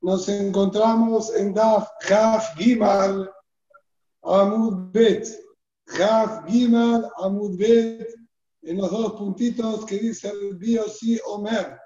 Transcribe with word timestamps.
nos 0.00 0.28
encontramos 0.28 1.34
en 1.34 1.54
Daf 1.54 1.88
Gimal 2.56 3.30
Amud 4.22 4.92
Bet. 4.92 5.28
Haf 5.88 6.46
Gimal 6.48 7.10
Amud 7.18 7.56
Bet, 7.56 8.08
en 8.62 8.76
los 8.76 8.90
dos 8.90 9.12
puntitos 9.12 9.84
que 9.86 9.98
dice 9.98 10.28
el 10.28 10.56
Biosi 10.56 11.18
Omer. 11.26 11.78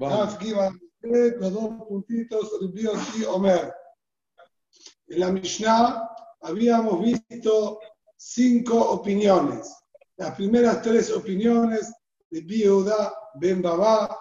Haf 0.00 0.38
Gimal 0.38 0.80
Bet, 1.00 1.36
los 1.38 1.52
dos 1.52 1.86
puntitos 1.88 2.50
el 2.60 2.68
Biosi 2.68 3.24
Omer. 3.24 3.74
En 5.08 5.20
la 5.20 5.30
Mishnah 5.30 6.10
habíamos 6.40 7.00
visto 7.00 7.78
cinco 8.16 8.90
opiniones. 8.90 9.74
Las 10.16 10.34
primeras 10.34 10.82
tres 10.82 11.12
opiniones 11.12 11.92
de 12.30 12.40
Biuda, 12.40 13.12
Ben 13.34 13.60
Baba, 13.62 14.18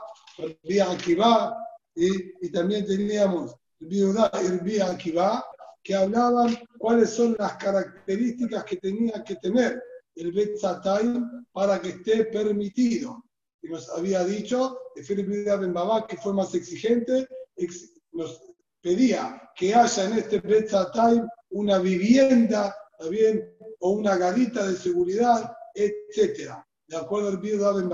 Akiva, 0.92 1.65
y, 1.96 2.46
y 2.46 2.52
también 2.52 2.86
teníamos 2.86 3.56
Biuda 3.80 4.32
y 4.66 4.80
Akiva, 4.80 5.46
que 5.84 5.96
hablaban 5.96 6.58
cuáles 6.80 7.12
son 7.12 7.36
las 7.38 7.56
características 7.58 8.64
que 8.64 8.78
tenía 8.78 9.24
que 9.24 9.36
tener 9.36 9.82
el 10.16 10.32
Betzatay 10.32 11.22
para 11.52 11.80
que 11.80 11.90
esté 11.90 12.26
permitido. 12.26 13.24
Y 13.62 13.70
nos 13.70 13.90
había 13.90 14.24
dicho, 14.24 14.78
de 14.96 15.56
Ben 15.58 15.74
Baba, 15.74 16.08
que 16.08 16.18
fue 16.18 16.34
más 16.34 16.54
exigente, 16.56 17.28
nos 18.12 18.42
pedía 18.82 19.42
que 19.56 19.74
haya 19.74 20.06
en 20.06 20.14
este 20.14 20.40
Betzatay 20.40 21.22
una 21.50 21.80
vivienda, 21.80 22.76
bien, 23.10 23.56
o 23.80 23.92
una 23.92 24.18
garita 24.18 24.68
de 24.68 24.76
seguridad, 24.76 25.52
etc. 25.74 26.52
De 26.88 26.98
acuerdo 26.98 27.30
al 27.30 27.38
Biuda 27.38 27.74
Ben 27.74 27.90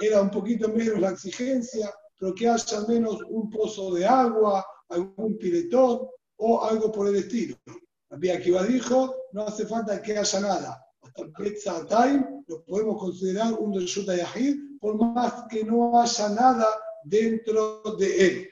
era 0.00 0.20
un 0.20 0.30
poquito 0.30 0.68
menos 0.68 1.00
la 1.00 1.10
exigencia, 1.10 1.92
pero 2.22 2.36
que 2.36 2.48
haya 2.48 2.78
al 2.78 2.86
menos 2.86 3.18
un 3.30 3.50
pozo 3.50 3.92
de 3.94 4.06
agua, 4.06 4.64
algún 4.90 5.36
piletón 5.38 6.06
o 6.36 6.62
algo 6.62 6.92
por 6.92 7.08
el 7.08 7.16
estilo. 7.16 7.56
Había 8.10 8.40
que 8.40 8.56
dijo, 8.68 9.12
no 9.32 9.42
hace 9.42 9.66
falta 9.66 10.00
que 10.00 10.16
haya 10.16 10.38
nada. 10.38 10.86
Hasta 11.02 11.22
el 11.22 11.86
Time 11.88 12.44
lo 12.46 12.64
podemos 12.64 13.00
considerar 13.00 13.54
un 13.54 13.74
Reshuta 13.74 14.14
Yahid, 14.14 14.54
por 14.80 14.96
más 14.98 15.46
que 15.50 15.64
no 15.64 16.00
haya 16.00 16.28
nada 16.28 16.68
dentro 17.02 17.82
de 17.98 18.26
él. 18.26 18.48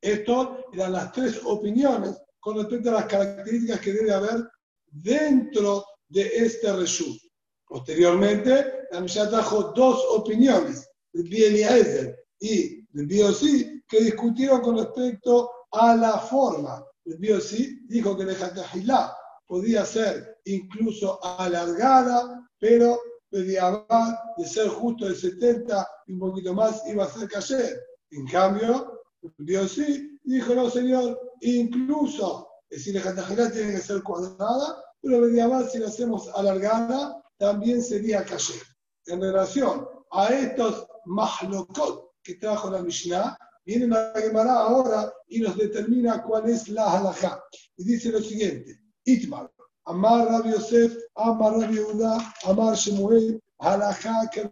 Estas 0.00 0.50
eran 0.72 0.92
las 0.92 1.10
tres 1.10 1.40
opiniones 1.44 2.16
con 2.38 2.58
respecto 2.58 2.90
a 2.90 3.00
las 3.00 3.06
características 3.06 3.80
que 3.80 3.92
debe 3.92 4.12
haber 4.12 4.48
dentro 4.86 5.84
de 6.10 6.30
este 6.32 6.72
Reshut. 6.72 7.18
Posteriormente, 7.66 8.86
la 8.92 9.00
Mishnah 9.00 9.30
trajo 9.30 9.72
dos 9.74 10.00
opiniones, 10.10 10.88
el 11.12 11.26
Eliezer 11.26 12.20
y 12.38 12.83
el 12.94 13.06
Biosi, 13.06 13.82
que 13.88 14.00
discutieron 14.00 14.60
con 14.60 14.78
respecto 14.78 15.50
a 15.72 15.96
la 15.96 16.18
forma. 16.18 16.84
El 17.04 17.18
Biosi 17.18 17.80
dijo 17.86 18.16
que 18.16 18.22
el 18.22 18.30
Hatajilá 18.30 19.16
podía 19.46 19.84
ser 19.84 20.38
incluso 20.44 21.22
alargada, 21.24 22.48
pero 22.58 22.98
de 23.30 24.46
ser 24.46 24.68
justo 24.68 25.06
de 25.06 25.14
70 25.14 25.88
y 26.06 26.12
un 26.12 26.20
poquito 26.20 26.54
más 26.54 26.82
iba 26.86 27.04
a 27.04 27.10
ser 27.10 27.28
cayer. 27.28 27.80
En 28.10 28.26
cambio, 28.26 29.02
el 29.22 29.32
Biosi 29.38 30.18
dijo, 30.22 30.54
no 30.54 30.70
señor, 30.70 31.18
incluso, 31.40 32.48
es 32.70 32.84
decir, 32.84 32.96
el 32.96 33.52
tiene 33.52 33.72
que 33.72 33.80
ser 33.80 34.02
cuadrada, 34.02 34.82
pero 35.02 35.48
más 35.48 35.72
si 35.72 35.78
la 35.78 35.88
hacemos 35.88 36.28
alargada, 36.28 37.20
también 37.38 37.82
sería 37.82 38.24
cayer. 38.24 38.62
En 39.06 39.20
relación 39.20 39.86
a 40.12 40.28
estos 40.28 40.86
mahlokot 41.06 42.03
que 42.24 42.34
trajo 42.36 42.70
la 42.70 42.82
Mishnah, 42.82 43.36
viene 43.64 43.86
la 43.86 44.12
Gemara 44.16 44.54
ahora 44.54 45.12
y 45.28 45.40
nos 45.40 45.56
determina 45.56 46.22
cuál 46.22 46.48
es 46.48 46.68
la 46.68 46.98
halajá. 46.98 47.40
Y 47.76 47.84
dice 47.84 48.10
lo 48.10 48.20
siguiente: 48.20 48.80
Itmar, 49.04 49.50
Amar 49.84 50.26
Rabbi 50.26 50.50
Yosef, 50.50 50.96
Amar 51.14 51.52
Rabbi 51.52 51.74
Yehuda, 51.74 52.34
Amar 52.44 52.74
Shemuel, 52.74 53.40
halajá 53.58 54.30
que 54.32 54.50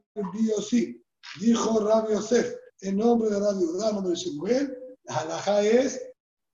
sí. 0.69 1.03
Dijo 1.41 1.81
Rabbi 1.81 2.12
Yosef, 2.12 2.55
en 2.83 2.99
nombre 2.99 3.31
de 3.31 3.41
Rabbi 3.41 3.60
Yehuda, 3.60 3.89
en 3.89 3.94
nombre 3.94 4.10
de 4.10 4.16
Shemuel, 4.16 4.78
la 5.04 5.16
halajá 5.16 5.62
es 5.62 6.00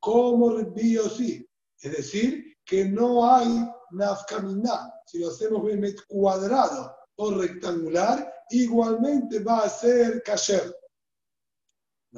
como 0.01 0.57
Rabbi 0.57 0.97
sí. 1.17 1.45
Es 1.81 1.93
decir, 1.97 2.57
que 2.65 2.85
no 2.85 3.25
hay 3.25 3.69
nafkamina. 3.91 4.93
Si 5.07 5.19
lo 5.19 5.29
hacemos 5.29 5.65
bien 5.65 5.95
cuadrado 6.07 6.95
o 7.17 7.31
rectangular, 7.33 8.33
igualmente 8.51 9.41
va 9.41 9.61
a 9.61 9.69
ser 9.69 10.23
kasher. 10.23 10.75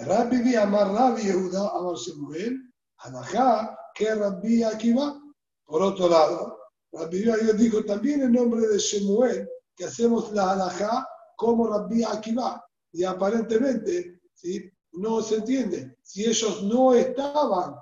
Rabbi 0.07 0.37
vi 0.43 0.57
amar 0.57 0.93
Rabbi 0.93 1.23
Yehuda 1.23 1.73
amar 1.75 1.97
Shemuel, 1.97 2.57
halajá 2.99 3.77
que 3.95 4.15
Rabbi 4.15 4.63
Akiva. 4.63 5.21
Por 5.65 5.83
otro 5.83 6.09
lado, 6.09 6.59
Rabbi 6.93 7.25
Yehuda 7.25 7.53
dijo 7.53 7.85
también 7.85 8.23
en 8.23 8.33
nombre 8.33 8.67
de 8.67 8.79
Shemuel 8.79 9.49
que 9.77 9.85
hacemos 9.85 10.33
la 10.33 10.53
halajá 10.53 11.07
como 11.37 11.67
Rabbi 11.67 12.03
Akiva. 12.03 12.65
Y 12.93 13.05
aparentemente, 13.05 14.21
¿sí? 14.35 14.71
no 14.93 15.23
se 15.23 15.37
entiende. 15.37 15.97
Si 16.03 16.25
ellos 16.25 16.63
no 16.65 16.95
estaban 16.95 17.77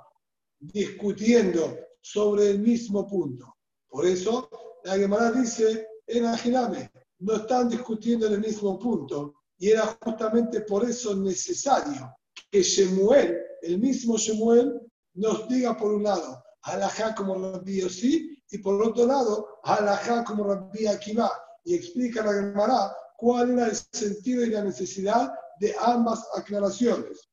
discutiendo 0.59 1.79
sobre 2.01 2.51
el 2.51 2.59
mismo 2.59 3.07
punto. 3.07 3.57
Por 3.89 4.07
eso, 4.07 4.51
la 4.85 4.97
Gemara 4.97 5.31
dice, 5.33 5.87
en 6.07 6.27
Ajiname, 6.27 6.91
no 7.21 7.35
están 7.35 7.69
discutiendo 7.69 8.27
en 8.27 8.35
el 8.35 8.41
mismo 8.41 8.79
punto. 8.79 9.35
Y 9.59 9.71
era 9.71 9.99
justamente 10.03 10.61
por 10.63 10.89
eso 10.89 11.15
necesario 11.17 12.15
que 12.51 12.63
Shemuel, 12.63 13.39
el 13.63 13.79
mismo 13.79 14.17
Shemuel, 14.17 14.81
nos 15.15 15.49
diga 15.49 15.77
por 15.77 15.93
un 15.93 16.05
lado, 16.05 16.43
halajá 16.63 17.15
como 17.15 17.35
Rabbi 17.35 17.81
Yossi, 17.81 18.39
y 18.51 18.59
por 18.59 18.83
otro 18.83 19.07
lado, 19.07 19.61
halajá 19.65 20.25
como 20.25 20.45
Rabbi 20.45 20.87
Akiva. 20.87 21.31
Y 21.65 21.75
explica 21.75 22.25
la 22.25 22.33
Gemara 22.33 22.97
cuál 23.17 23.51
era 23.51 23.67
el 23.67 23.77
sentido 23.93 24.43
y 24.43 24.51
la 24.51 24.65
necesidad 24.65 25.33
de 25.61 25.75
ambas 25.81 26.25
aclaraciones. 26.35 27.29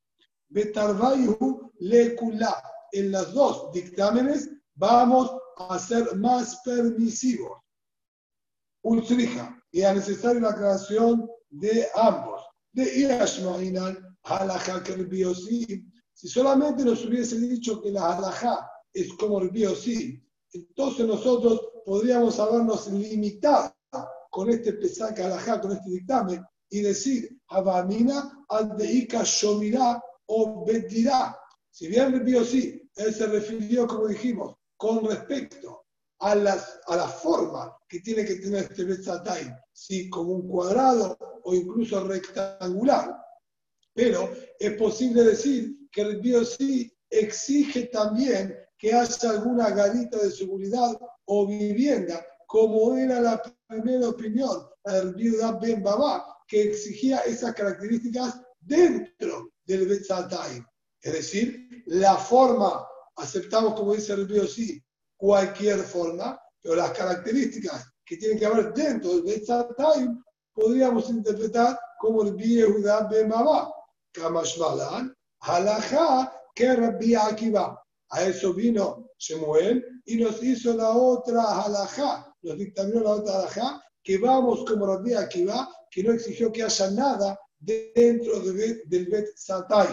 Betarvayu 0.50 1.72
lekula. 1.80 2.62
En 2.92 3.12
los 3.12 3.34
dos 3.34 3.72
dictámenes 3.74 4.50
vamos 4.76 5.32
a 5.58 5.78
ser 5.80 6.16
más 6.16 6.62
permisivos. 6.64 7.60
Ultrija, 8.84 9.62
y 9.72 9.82
es 9.82 9.96
necesaria 9.96 10.42
la 10.42 10.56
creación 10.56 11.30
de 11.60 11.88
ambos. 11.96 12.42
De 12.74 12.84
Iashma'inan, 12.84 14.18
halajá 14.24 14.84
que 14.84 14.94
el. 14.94 15.10
Si 16.14 16.28
solamente 16.28 16.84
nos 16.84 17.06
hubiese 17.06 17.40
dicho 17.40 17.82
que 17.82 17.92
la 17.92 18.16
halajá 18.16 18.70
es 18.94 19.14
como 19.14 19.40
el 19.42 19.50
biosí, 19.50 20.22
entonces 20.52 21.06
nosotros 21.06 21.62
podríamos 21.86 22.40
habernos 22.40 22.88
limitado 22.88 23.74
con 24.30 24.50
este 24.50 24.74
pesaje 24.74 25.24
halajá, 25.24 25.62
con 25.62 25.72
este 25.72 25.90
dictamen, 25.90 26.44
y 26.70 26.82
decir, 26.82 27.38
Abamina, 27.48 28.46
Aldeika, 28.50 29.24
Shomirá 29.24 30.02
o 30.26 30.66
Betirá. 30.66 31.38
Si 31.70 31.88
bien 31.88 32.14
el 32.14 32.22
biosí, 32.22 32.82
él 32.96 33.14
se 33.14 33.28
refirió, 33.28 33.88
como 33.88 34.08
dijimos, 34.08 34.56
con 34.78 35.06
respecto 35.06 35.85
a, 36.20 36.36
las, 36.36 36.80
a 36.88 36.96
la 36.96 37.08
forma 37.08 37.76
que 37.88 38.00
tiene 38.00 38.26
que 38.26 38.36
tener 38.36 38.64
este 38.64 38.84
Betzatay, 38.84 39.54
si 39.74 40.10
como 40.10 40.34
un 40.34 40.48
cuadrado 40.48 41.18
o 41.44 41.54
incluso 41.54 42.04
rectangular. 42.08 43.16
Pero 43.94 44.30
es 44.60 44.74
posible 44.74 45.24
decir 45.24 45.90
que 45.92 46.02
el 46.02 46.20
BioC 46.20 46.92
exige 47.10 47.86
también 47.88 48.56
que 48.78 48.94
haya 48.94 49.30
alguna 49.30 49.70
garita 49.70 50.18
de 50.18 50.32
seguridad 50.32 50.98
o 51.26 51.48
vivienda, 51.48 52.26
como 52.48 52.96
era 52.96 53.20
la 53.20 53.42
primera 53.68 54.10
opinión 54.10 54.68
del 54.84 55.16
Biuda 55.16 55.54
Ben 55.54 55.82
Baba, 55.82 56.26
que 56.48 56.64
exigía 56.64 57.20
esas 57.20 57.54
características 57.56 58.42
dentro 58.60 59.52
del 59.66 59.88
Betzatay. 59.88 60.64
Es 61.02 61.14
decir, 61.14 61.84
la 61.88 62.16
forma 62.16 62.86
aceptamos, 63.16 63.76
como 63.76 63.94
dice 63.94 64.14
el 64.14 64.28
río, 64.28 64.46
sí, 64.46 64.84
cualquier 65.26 65.80
forma, 65.80 66.40
pero 66.62 66.76
las 66.76 66.92
características 66.92 67.92
que 68.06 68.16
tienen 68.18 68.38
que 68.38 68.46
haber 68.46 68.72
dentro 68.76 69.10
del 69.10 69.24
Betzatayim 69.24 70.24
podríamos 70.54 71.10
interpretar 71.10 71.80
como 72.00 72.22
el 72.22 72.34
Judá 72.72 73.08
Bemabá, 73.10 73.74
Kamashmalan, 74.12 75.12
Halajá, 75.42 76.32
que 76.54 76.76
Rabbi 76.76 77.16
Akiva. 77.16 77.82
A 78.12 78.24
eso 78.24 78.54
vino 78.54 79.10
Shemuel 79.18 79.84
y 80.06 80.18
nos 80.18 80.44
hizo 80.44 80.76
la 80.76 80.92
otra 80.92 81.64
halajá, 81.64 82.32
nos 82.44 82.60
dictaminó 82.60 83.00
la 83.02 83.12
otra 83.14 83.40
halajá, 83.40 83.84
que 84.04 84.20
vamos 84.20 84.64
como 84.68 84.86
Rabbi 84.86 85.16
Akiva, 85.16 85.68
que 85.90 86.04
no 86.04 86.14
exigió 86.14 86.52
que 86.52 86.62
haya 86.62 86.92
nada 86.92 87.40
dentro 87.58 88.42
del 88.42 89.08
Bet 89.08 89.36
Satay. 89.36 89.88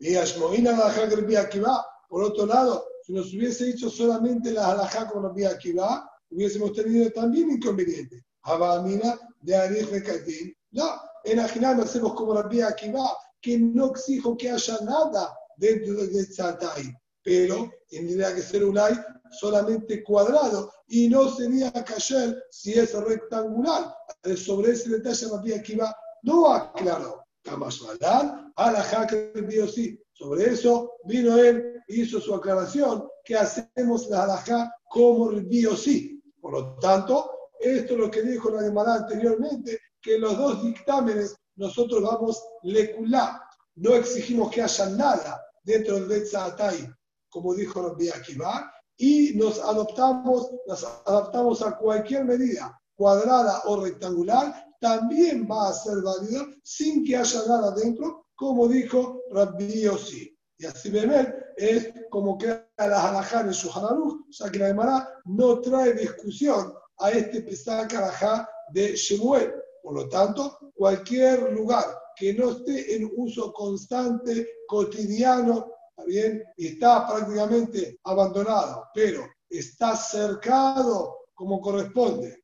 Y 0.00 0.16
Ashmoina 0.16 0.72
la 0.72 1.40
Akiva, 1.40 1.86
por 2.10 2.24
otro 2.24 2.44
lado, 2.44 2.89
si 3.10 3.16
nos 3.16 3.34
hubiese 3.34 3.64
dicho 3.64 3.90
solamente 3.90 4.52
la 4.52 4.70
halajá 4.70 5.08
con 5.08 5.24
Rabbi 5.24 5.44
Akiva, 5.44 6.08
hubiésemos 6.30 6.72
tenido 6.72 7.10
también 7.10 7.50
inconveniente. 7.50 8.24
Habamina 8.42 9.18
de 9.40 9.56
Arif 9.56 9.90
Rekatin. 9.90 10.54
No, 10.70 10.88
en 11.24 11.40
Ajinam 11.40 11.80
hacemos 11.80 12.14
como 12.14 12.34
Rabbi 12.34 12.60
Akiva, 12.60 13.10
que 13.40 13.58
no 13.58 13.90
exijo 13.90 14.36
que 14.36 14.52
haya 14.52 14.78
nada 14.82 15.36
dentro 15.56 15.94
del 15.94 16.10
Betzatay, 16.10 16.94
pero 17.24 17.68
tendría 17.88 18.32
que 18.32 18.42
ser 18.42 18.64
un 18.64 18.78
ay 18.78 18.94
solamente 19.32 20.04
cuadrado 20.04 20.72
y 20.86 21.08
no 21.08 21.28
sería 21.34 21.72
cayer 21.72 22.40
si 22.52 22.74
es 22.74 22.94
rectangular. 22.94 23.92
Sobre 24.36 24.70
ese 24.70 24.88
detalle 24.88 25.26
Rabbi 25.32 25.74
va 25.74 25.96
no 26.22 26.52
aclaró. 26.52 27.24
Kamashalán, 27.42 28.52
la 28.56 29.06
que 29.08 29.68
sí. 29.74 30.00
Sobre 30.12 30.52
eso 30.52 30.92
vino 31.06 31.36
él 31.36 31.79
hizo 31.90 32.20
su 32.20 32.34
aclaración 32.34 33.08
que 33.24 33.36
hacemos 33.36 34.08
la 34.08 34.24
halajá 34.24 34.74
como 34.88 35.30
el 35.30 35.48
sí. 35.76 36.22
Por 36.40 36.52
lo 36.52 36.76
tanto, 36.78 37.30
esto 37.60 37.94
es 37.94 37.98
lo 37.98 38.10
que 38.10 38.22
dijo 38.22 38.50
la 38.50 38.62
Gemara 38.62 38.94
anteriormente, 38.94 39.78
que 40.00 40.18
los 40.18 40.36
dos 40.36 40.62
dictámenes 40.62 41.36
nosotros 41.56 42.02
vamos 42.02 42.42
leculá. 42.62 43.42
No 43.76 43.94
exigimos 43.94 44.50
que 44.50 44.62
haya 44.62 44.88
nada 44.90 45.40
dentro 45.62 45.94
del 45.94 46.06
Betzatay, 46.06 46.88
como 47.28 47.54
dijo 47.54 47.82
Rabbi 47.82 48.08
Akiva, 48.08 48.72
y 48.96 49.32
nos 49.34 49.58
adoptamos, 49.58 50.50
nos 50.66 50.84
adaptamos 51.06 51.62
a 51.62 51.76
cualquier 51.76 52.24
medida, 52.24 52.78
cuadrada 52.96 53.62
o 53.66 53.82
rectangular, 53.82 54.66
también 54.80 55.46
va 55.50 55.68
a 55.68 55.72
ser 55.72 56.02
válido 56.02 56.46
sin 56.62 57.04
que 57.04 57.16
haya 57.16 57.40
nada 57.46 57.72
dentro, 57.72 58.26
como 58.34 58.66
dijo 58.68 59.22
Rabbi 59.30 59.82
Yossi. 59.82 60.36
Y 60.58 60.66
así 60.66 60.90
ver 60.90 61.49
es 61.60 61.92
como 62.08 62.38
que 62.38 62.46
la 62.78 63.08
halajá 63.08 63.42
en 63.42 63.52
su 63.52 63.70
hanaruch, 63.70 64.28
o 64.30 64.32
sea 64.32 64.50
que 64.50 64.58
la 64.58 64.68
Gemara 64.68 65.20
no 65.26 65.60
trae 65.60 65.92
discusión 65.92 66.72
a 66.98 67.10
este 67.10 67.42
Pesach 67.42 67.92
halajá 67.94 68.48
de 68.72 68.96
Shemuel. 68.96 69.52
Por 69.82 69.94
lo 69.94 70.08
tanto, 70.08 70.72
cualquier 70.74 71.52
lugar 71.52 71.84
que 72.16 72.32
no 72.32 72.52
esté 72.52 72.96
en 72.96 73.10
uso 73.14 73.52
constante, 73.52 74.48
cotidiano, 74.66 75.70
bien? 76.06 76.42
Y 76.56 76.68
está 76.68 77.06
prácticamente 77.06 77.98
abandonado, 78.04 78.88
pero 78.94 79.26
está 79.48 79.94
cercado 79.96 81.26
como 81.34 81.60
corresponde, 81.60 82.42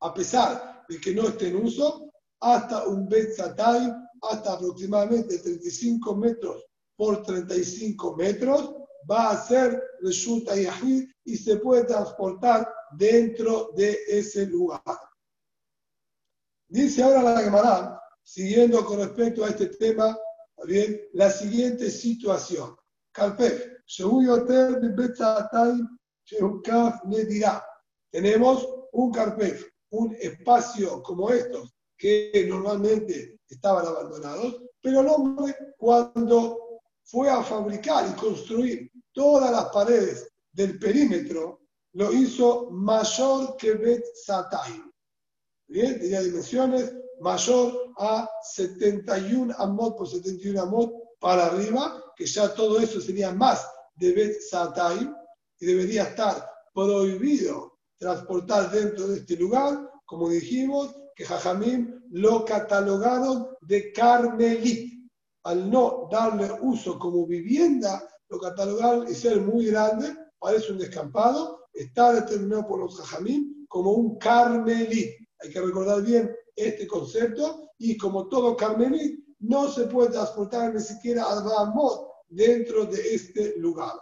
a 0.00 0.14
pesar 0.14 0.84
de 0.88 1.00
que 1.00 1.12
no 1.12 1.28
esté 1.28 1.48
en 1.48 1.56
uso, 1.56 2.12
hasta 2.40 2.86
un 2.86 3.08
Betzatay, 3.08 3.92
hasta 4.22 4.52
aproximadamente 4.52 5.38
35 5.38 6.14
metros 6.14 6.64
por 7.02 7.20
35 7.24 8.14
metros, 8.14 8.76
va 9.10 9.30
a 9.30 9.44
ser 9.44 9.82
resulta 10.02 10.54
Yahid 10.54 11.10
y 11.24 11.36
se 11.36 11.56
puede 11.56 11.82
transportar 11.82 12.72
dentro 12.92 13.72
de 13.74 13.98
ese 14.06 14.46
lugar. 14.46 14.80
Dice 16.68 17.02
ahora 17.02 17.24
la 17.24 17.40
Gemara, 17.40 18.00
siguiendo 18.22 18.86
con 18.86 18.98
respecto 19.00 19.44
a 19.44 19.48
este 19.48 19.66
tema, 19.66 20.16
bien, 20.64 21.00
la 21.14 21.28
siguiente 21.28 21.90
situación. 21.90 22.76
Tenemos 28.12 28.68
un 28.92 29.10
carpef, 29.10 29.66
un 29.90 30.16
espacio 30.20 31.02
como 31.02 31.30
estos, 31.30 31.74
que 31.98 32.46
normalmente 32.48 33.40
estaban 33.48 33.86
abandonados, 33.86 34.62
pero 34.80 35.00
el 35.00 35.08
hombre 35.08 35.56
cuando 35.76 36.71
fue 37.04 37.28
a 37.30 37.42
fabricar 37.42 38.08
y 38.08 38.20
construir 38.20 38.90
todas 39.12 39.50
las 39.50 39.66
paredes 39.66 40.28
del 40.52 40.78
perímetro, 40.78 41.60
lo 41.94 42.12
hizo 42.12 42.70
mayor 42.70 43.56
que 43.56 43.74
Bet 43.74 44.04
Satay. 44.24 44.82
Bien, 45.66 45.98
tenía 45.98 46.22
dimensiones 46.22 46.94
mayor 47.20 47.92
a 47.98 48.28
71 48.54 49.54
amot 49.58 49.96
por 49.96 50.08
71 50.08 50.60
amot 50.60 50.92
para 51.18 51.46
arriba, 51.46 52.02
que 52.16 52.26
ya 52.26 52.52
todo 52.54 52.80
eso 52.80 53.00
sería 53.00 53.32
más 53.32 53.66
de 53.96 54.12
Bet 54.12 54.40
Satay 54.40 55.08
y 55.60 55.66
debería 55.66 56.04
estar 56.04 56.50
prohibido 56.74 57.78
transportar 57.98 58.70
dentro 58.70 59.06
de 59.08 59.18
este 59.18 59.36
lugar, 59.36 59.88
como 60.04 60.28
dijimos, 60.28 60.94
que 61.14 61.24
Jajamim 61.24 62.02
lo 62.10 62.44
catalogaron 62.44 63.48
de 63.60 63.92
Carmelit. 63.92 64.91
Al 65.44 65.70
no 65.70 66.08
darle 66.10 66.50
uso 66.62 66.98
como 66.98 67.26
vivienda, 67.26 68.08
lo 68.28 68.38
catalogaron 68.38 69.08
y 69.08 69.14
ser 69.14 69.40
muy 69.40 69.66
grande, 69.66 70.14
parece 70.38 70.72
un 70.72 70.78
descampado, 70.78 71.66
está 71.72 72.12
determinado 72.12 72.66
por 72.66 72.80
los 72.80 72.96
Jajamim 72.98 73.66
como 73.68 73.92
un 73.92 74.18
Carmelit. 74.18 75.10
Hay 75.40 75.50
que 75.50 75.60
recordar 75.60 76.02
bien 76.02 76.30
este 76.54 76.86
concepto 76.86 77.70
y 77.78 77.96
como 77.96 78.28
todo 78.28 78.56
Carmelit, 78.56 79.18
no 79.40 79.68
se 79.68 79.86
puede 79.86 80.10
transportar 80.10 80.72
ni 80.72 80.80
siquiera 80.80 81.24
a 81.24 81.42
Ramot 81.42 82.08
dentro 82.28 82.86
de 82.86 83.14
este 83.14 83.58
lugar. 83.58 83.94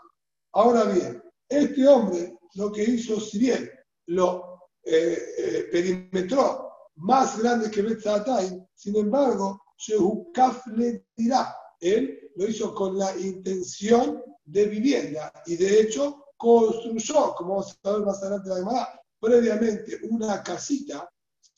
Ahora 0.53 0.85
bien, 0.85 1.23
este 1.49 1.87
hombre 1.87 2.37
lo 2.55 2.71
que 2.71 2.85
hizo, 2.85 3.21
si 3.21 3.39
bien 3.39 3.71
lo 4.07 4.69
eh, 4.85 5.19
eh, 5.39 5.69
perimetró 5.71 6.69
más 6.97 7.41
grande 7.41 7.71
que 7.71 7.83
Betzatay, 7.83 8.67
sin 8.75 8.97
embargo, 8.97 9.63
Shehukaf 9.81 10.67
le 10.77 11.07
dirá, 11.17 11.57
él 11.81 12.31
lo 12.37 12.47
hizo 12.47 12.75
con 12.75 12.99
la 12.99 13.17
intención 13.17 14.23
de 14.45 14.67
vivienda 14.67 15.33
y 15.47 15.57
de 15.57 15.81
hecho 15.81 16.27
construyó, 16.37 17.35
como 17.35 17.55
vamos 17.55 17.79
a 17.83 17.93
ver 17.93 18.01
más 18.01 18.23
adelante 18.23 18.49
la 18.51 19.03
previamente 19.19 19.99
una 20.11 20.43
casita 20.43 21.09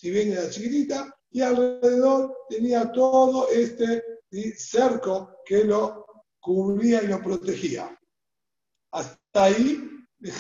si 0.03 0.11
bien 0.11 0.33
era 0.33 0.51
chiquitita, 0.51 1.17
y 1.31 1.43
alrededor 1.43 2.37
tenía 2.49 2.91
todo 2.91 3.49
este 3.51 4.03
cerco 4.57 5.37
que 5.47 5.63
lo 5.63 6.05
cubría 6.41 7.05
y 7.05 7.07
lo 7.07 7.23
protegía. 7.23 7.97
Hasta 8.91 9.45
ahí, 9.45 9.81
de 10.19 10.33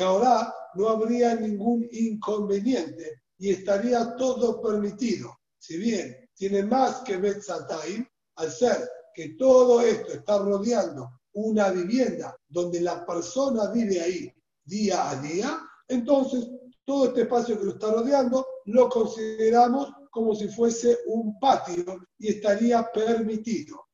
no 0.75 0.89
habría 0.89 1.37
ningún 1.37 1.89
inconveniente 1.93 3.23
y 3.39 3.51
estaría 3.51 4.17
todo 4.17 4.61
permitido. 4.61 5.33
Si 5.59 5.77
bien 5.77 6.22
tiene 6.43 6.65
más 6.65 7.03
que 7.03 7.19
Betzatay, 7.19 8.05
al 8.35 8.51
ser 8.51 8.91
que 9.15 9.37
todo 9.39 9.81
esto 9.81 10.13
está 10.13 10.39
rodeando 10.39 11.21
una 11.35 11.71
vivienda 11.71 12.37
donde 12.49 12.81
la 12.81 13.07
persona 13.07 13.71
vive 13.71 14.01
ahí 14.01 14.35
día 14.65 15.09
a 15.09 15.23
día, 15.23 15.61
entonces 15.87 16.51
todo 16.85 17.07
este 17.07 17.23
espacio 17.23 17.57
que 17.57 17.67
lo 17.67 17.71
está 17.75 17.93
rodeando 17.93 18.45
lo 18.65 18.89
consideramos 18.89 19.93
como 20.11 20.35
si 20.35 20.49
fuese 20.49 20.99
un 21.07 21.39
patio 21.39 22.09
y 22.19 22.31
estaría 22.31 22.91
permitido. 22.93 23.87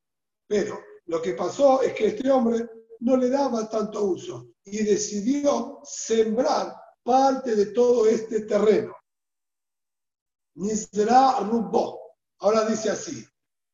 Pero 0.47 0.79
lo 1.05 1.21
que 1.21 1.33
pasó 1.33 1.83
es 1.83 1.93
que 1.93 2.07
este 2.07 2.31
hombre 2.31 2.67
no 3.01 3.15
le 3.15 3.29
daba 3.29 3.69
tanto 3.69 4.05
uso 4.05 4.47
y 4.63 4.83
decidió 4.83 5.81
sembrar 5.83 6.73
parte 7.03 7.55
de 7.55 7.67
todo 7.67 8.07
este 8.07 8.41
terreno. 8.41 8.95
Nisra 10.55 11.41
Rubbo. 11.41 12.08
Ahora 12.39 12.65
dice 12.65 12.89
así. 12.89 13.25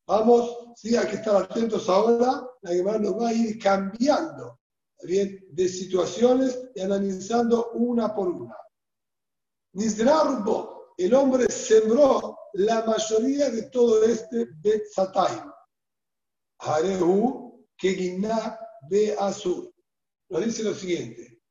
Vamos, 0.08 0.70
sí, 0.76 0.96
hay 0.96 1.08
que 1.08 1.16
estar 1.16 1.36
atentos 1.36 1.90
ahora. 1.90 2.48
La 2.62 2.72
Gemara 2.72 3.00
nos 3.00 3.20
va 3.20 3.30
a 3.30 3.34
ir 3.34 3.58
cambiando 3.60 4.60
bien, 5.04 5.46
de 5.52 5.68
situaciones 5.68 6.60
y 6.76 6.82
analizando 6.82 7.72
una 7.74 8.14
por 8.14 8.28
una. 8.28 8.56
Nizrarbo, 9.74 10.94
el 10.98 11.14
hombre 11.14 11.52
sembró 11.52 12.38
la 12.54 12.84
mayoría 12.86 13.50
de 13.50 13.64
todo 13.64 14.04
este 14.04 14.48
Betzatayim. 14.62 15.52
Harehu, 16.60 17.68
Keginá, 17.78 18.60
Be 18.90 19.16
Azul. 19.20 19.74
Nos 20.30 20.46
dice 20.46 20.64
lo 20.64 20.74
siguiente: 20.74 21.42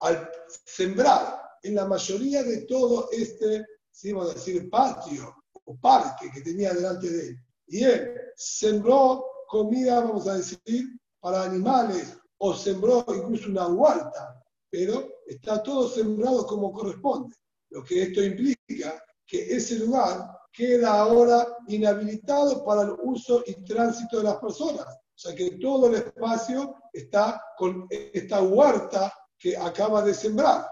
al 0.00 0.30
sembrar 0.64 1.40
en 1.62 1.76
la 1.76 1.86
mayoría 1.86 2.42
de 2.42 2.62
todo 2.66 3.08
este, 3.10 3.64
si 3.90 4.12
vamos 4.12 4.30
a 4.30 4.34
decir, 4.34 4.68
patio 4.68 5.41
o 5.64 5.76
parque 5.76 6.30
que 6.30 6.40
tenía 6.40 6.72
delante 6.72 7.08
de 7.08 7.28
él, 7.28 7.36
y 7.66 7.84
él 7.84 8.14
sembró 8.36 9.24
comida, 9.48 10.00
vamos 10.00 10.26
a 10.28 10.36
decir, 10.36 10.84
para 11.20 11.44
animales, 11.44 12.16
o 12.38 12.54
sembró 12.54 13.04
incluso 13.08 13.48
una 13.48 13.68
huerta, 13.68 14.42
pero 14.70 15.08
está 15.26 15.62
todo 15.62 15.88
sembrado 15.88 16.46
como 16.46 16.72
corresponde. 16.72 17.36
Lo 17.70 17.84
que 17.84 18.02
esto 18.02 18.22
implica 18.22 19.02
que 19.26 19.56
ese 19.56 19.76
lugar 19.76 20.28
queda 20.52 21.00
ahora 21.00 21.46
inhabilitado 21.68 22.64
para 22.64 22.82
el 22.82 22.96
uso 23.02 23.42
y 23.46 23.54
tránsito 23.64 24.18
de 24.18 24.24
las 24.24 24.36
personas. 24.36 24.86
O 24.86 25.18
sea 25.18 25.34
que 25.34 25.52
todo 25.52 25.86
el 25.86 25.94
espacio 25.94 26.74
está 26.92 27.40
con 27.56 27.86
esta 27.90 28.42
huerta 28.42 29.12
que 29.38 29.56
acaba 29.56 30.02
de 30.02 30.14
sembrar. 30.14 30.66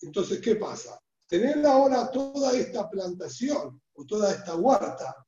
Entonces, 0.00 0.40
¿qué 0.40 0.56
pasa? 0.56 0.98
Tener 1.28 1.64
ahora 1.66 2.10
toda 2.10 2.52
esta 2.52 2.88
plantación 2.88 3.80
o 4.00 4.06
toda 4.06 4.32
esta 4.32 4.56
huerta, 4.56 5.26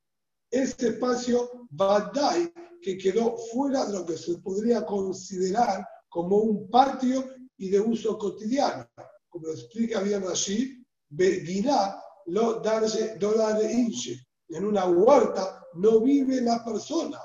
ese 0.50 0.88
espacio 0.88 1.66
Badai 1.70 2.52
que 2.80 2.96
quedó 2.98 3.36
fuera 3.52 3.86
de 3.86 3.92
lo 3.98 4.06
que 4.06 4.16
se 4.16 4.38
podría 4.38 4.84
considerar 4.84 5.86
como 6.08 6.38
un 6.38 6.68
patio 6.68 7.24
y 7.58 7.70
de 7.70 7.80
uso 7.80 8.18
cotidiano. 8.18 8.88
Como 9.28 9.46
lo 9.46 9.52
explica 9.52 10.00
bien 10.00 10.24
allí, 10.26 10.84
Beguiná 11.08 12.00
lo 12.26 12.60
darse 12.60 13.16
dólar 13.18 13.62
inche. 13.62 14.16
En 14.48 14.64
una 14.64 14.86
huerta 14.86 15.64
no 15.74 16.00
vive 16.00 16.40
la 16.40 16.64
persona. 16.64 17.20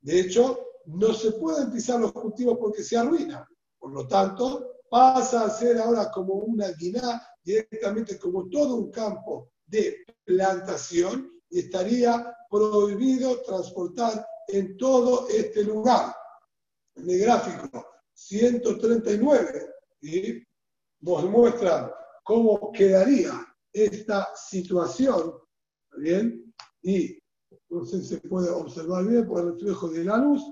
De 0.00 0.20
hecho, 0.20 0.58
no 0.86 1.12
se 1.12 1.32
pueden 1.32 1.70
pisar 1.70 2.00
los 2.00 2.12
cultivos 2.12 2.58
porque 2.58 2.82
se 2.82 2.96
arruinan. 2.96 3.44
Por 3.78 3.92
lo 3.92 4.06
tanto, 4.06 4.80
pasa 4.90 5.44
a 5.44 5.50
ser 5.50 5.78
ahora 5.78 6.10
como 6.10 6.34
una 6.34 6.68
guiná, 6.72 7.22
directamente 7.42 8.18
como 8.18 8.48
todo 8.48 8.76
un 8.76 8.90
campo 8.90 9.50
de 9.68 10.04
plantación 10.24 11.30
y 11.50 11.60
estaría 11.60 12.34
prohibido 12.50 13.40
transportar 13.42 14.26
en 14.48 14.76
todo 14.76 15.28
este 15.28 15.64
lugar. 15.64 16.14
En 16.96 17.08
el 17.10 17.18
gráfico 17.20 17.86
139 18.14 19.74
y 20.02 20.42
nos 21.00 21.24
muestran 21.24 21.90
cómo 22.24 22.72
quedaría 22.72 23.32
esta 23.72 24.28
situación. 24.34 25.34
¿Bien? 25.96 26.54
Y 26.82 27.18
no 27.70 27.84
sé 27.84 28.00
si 28.00 28.08
se 28.08 28.20
puede 28.28 28.50
observar 28.50 29.06
bien 29.06 29.26
por 29.26 29.40
el 29.40 29.52
reflejo 29.52 29.88
de 29.88 30.04
la 30.04 30.16
luz. 30.16 30.42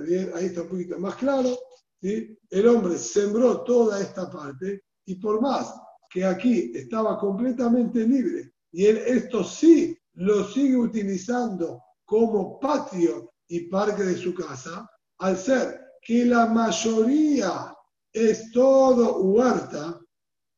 bien? 0.00 0.32
Ahí 0.34 0.46
está 0.46 0.62
un 0.62 0.68
poquito 0.68 0.98
más 0.98 1.16
claro. 1.16 1.56
¿sí? 2.00 2.38
El 2.50 2.68
hombre 2.68 2.98
sembró 2.98 3.62
toda 3.62 4.00
esta 4.00 4.30
parte 4.30 4.84
y 5.04 5.16
por 5.16 5.40
más 5.40 5.74
que 6.12 6.24
aquí 6.24 6.72
estaba 6.74 7.18
completamente 7.18 8.06
libre 8.06 8.52
y 8.70 8.86
él 8.86 8.98
esto 8.98 9.42
sí 9.44 9.96
lo 10.14 10.44
sigue 10.44 10.76
utilizando 10.76 11.82
como 12.04 12.60
patio 12.60 13.32
y 13.48 13.68
parque 13.68 14.02
de 14.02 14.16
su 14.16 14.34
casa, 14.34 14.88
al 15.18 15.36
ser 15.36 15.80
que 16.02 16.24
la 16.26 16.46
mayoría 16.46 17.74
es 18.12 18.50
todo 18.52 19.22
huerta, 19.22 19.98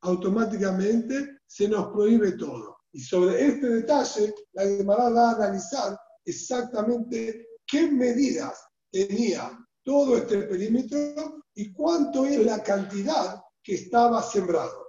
automáticamente 0.02 1.38
se 1.46 1.68
nos 1.68 1.92
prohíbe 1.92 2.32
todo. 2.32 2.76
Y 2.92 3.00
sobre 3.00 3.46
este 3.46 3.68
detalle, 3.68 4.34
la 4.52 4.62
Gemara 4.62 5.08
va 5.10 5.30
a 5.30 5.34
analizar 5.34 5.98
exactamente 6.24 7.46
qué 7.66 7.90
medidas 7.90 8.64
tenía 8.90 9.56
todo 9.82 10.16
este 10.16 10.38
perímetro 10.42 11.44
y 11.54 11.72
cuánto 11.72 12.24
es 12.24 12.44
la 12.44 12.62
cantidad 12.62 13.42
que 13.62 13.74
estaba 13.74 14.22
sembrado. 14.22 14.83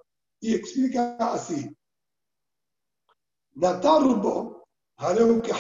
Y 0.46 0.54
explica 0.54 1.18
así. 1.18 1.76
Natarbo, 3.56 4.64
que 5.42 5.52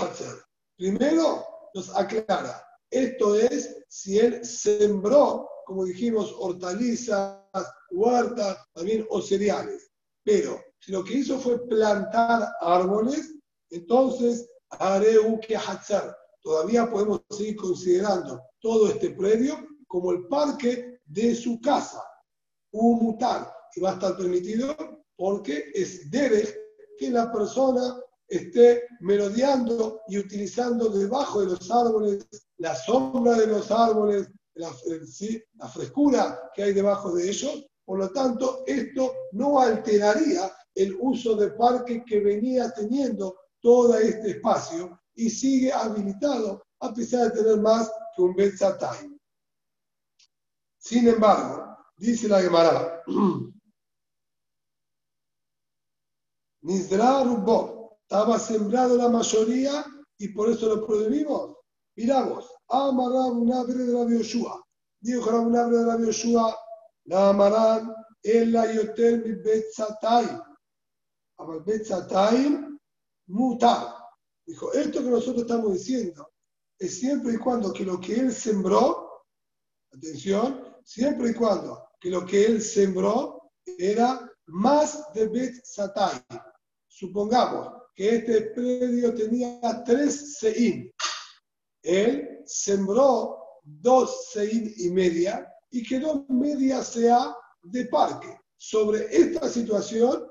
Primero 0.77 1.44
nos 1.74 1.89
aclara, 1.96 2.63
esto 2.92 3.36
es 3.36 3.84
si 3.89 4.20
él 4.20 4.46
sembró, 4.46 5.50
como 5.65 5.86
dijimos, 5.86 6.36
hortalizas, 6.38 7.42
huertas, 7.89 8.60
también 8.75 9.08
o 9.10 9.24
cereales. 9.24 9.89
Pero 10.24 10.62
si 10.77 10.92
lo 10.92 11.04
que 11.04 11.15
hizo 11.15 11.39
fue 11.39 11.65
plantar 11.68 12.48
árboles, 12.62 13.34
entonces 13.72 14.48
haré 14.70 15.18
que 15.39 15.58
hatzar. 15.58 16.15
Todavía 16.44 16.88
podemos 16.92 17.22
seguir 17.32 17.56
considerando 17.56 18.39
todo 18.60 18.89
este 18.89 19.10
predio 19.10 19.68
como 19.88 20.12
el 20.12 20.27
parque 20.27 21.00
de 21.06 21.34
su 21.34 21.60
casa. 21.60 22.04
Un 22.72 23.00
mutar. 23.00 23.51
Y 23.75 23.82
va 23.82 23.91
a 23.91 23.94
estar 23.94 24.17
permitido 24.17 24.75
porque 25.15 25.72
es 25.74 26.10
debe 26.10 26.48
que 26.98 27.10
la 27.10 27.32
persona 27.32 28.00
esté 28.27 28.84
merodeando 29.01 30.01
y 30.08 30.17
utilizando 30.17 30.89
debajo 30.89 31.41
de 31.41 31.48
los 31.48 31.70
árboles 31.70 32.25
la 32.58 32.75
sombra 32.75 33.34
de 33.34 33.48
los 33.48 33.70
árboles, 33.72 34.29
la, 34.55 34.72
la 35.58 35.67
frescura 35.67 36.51
que 36.53 36.63
hay 36.63 36.74
debajo 36.74 37.13
de 37.13 37.29
ellos. 37.29 37.65
Por 37.84 38.00
lo 38.00 38.10
tanto, 38.12 38.63
esto 38.65 39.13
no 39.34 39.60
alteraría 39.60 40.51
el 40.74 40.96
uso 41.00 41.36
de 41.36 41.51
parque 41.51 42.03
que 42.05 42.20
venía 42.20 42.72
teniendo 42.72 43.38
todo 43.62 43.98
este 43.98 44.32
espacio 44.32 45.00
y 45.15 45.29
sigue 45.29 45.72
habilitado 45.72 46.65
a 46.79 46.94
pesar 46.94 47.32
de 47.32 47.44
tener 47.44 47.60
más 47.60 47.91
que 48.15 48.22
un 48.22 48.36
Betzatay. 48.36 49.17
Sin 50.77 51.08
embargo, 51.08 51.77
dice 51.98 52.27
la 52.27 52.41
Gemara, 52.41 53.03
Nizra 56.66 57.24
estaba 58.02 58.40
sembrado 58.40 58.98
la 58.98 59.08
mayoría 59.08 59.86
y 60.18 60.30
por 60.30 60.50
eso 60.50 60.68
lo 60.68 60.88
prohibimos. 60.88 61.58
Miramos, 61.96 62.50
Amarab 62.68 63.68
de 63.68 63.86
la 63.94 64.04
Bioshua. 64.04 64.66
Dijo 65.00 65.30
Rabunabre 65.30 65.78
de 65.78 65.86
la 65.86 65.96
Bioshua, 65.96 66.58
la 67.04 67.30
amarán 67.30 67.94
en 68.24 68.52
la 68.52 68.74
yotel 68.74 69.24
mi 69.24 69.36
betzatayim. 69.44 70.42
Amal 71.38 71.64
betzatayim 71.64 72.80
mutar. 73.28 73.96
Dijo, 74.48 74.74
esto 74.74 75.04
que 75.04 75.10
nosotros 75.10 75.44
estamos 75.44 75.72
diciendo 75.74 76.32
es 76.80 77.00
siempre 77.00 77.34
y 77.34 77.38
cuando 77.38 77.72
que 77.74 77.86
lo 77.86 78.00
que 78.00 78.16
él 78.16 78.34
sembró, 78.34 79.24
atención, 79.94 80.64
siempre 80.84 81.30
y 81.30 81.34
cuando 81.36 81.90
que 82.00 82.10
lo 82.10 82.26
que 82.26 82.44
él 82.48 82.60
sembró 82.60 83.52
era 83.78 84.28
más 84.48 85.14
de 85.14 85.28
betzatayim. 85.28 86.24
Supongamos 86.98 87.74
que 87.94 88.16
este 88.16 88.42
predio 88.52 89.14
tenía 89.14 89.84
tres 89.86 90.38
seín. 90.40 90.90
Él 91.84 92.40
sembró 92.46 93.38
dos 93.64 94.30
seín 94.32 94.74
y 94.78 94.90
media 94.92 95.46
y 95.72 95.86
quedó 95.86 96.25
media 96.30 96.82
sea 96.82 97.36
de 97.64 97.86
parque. 97.88 98.40
Sobre 98.56 99.14
esta 99.14 99.50
situación 99.50 100.25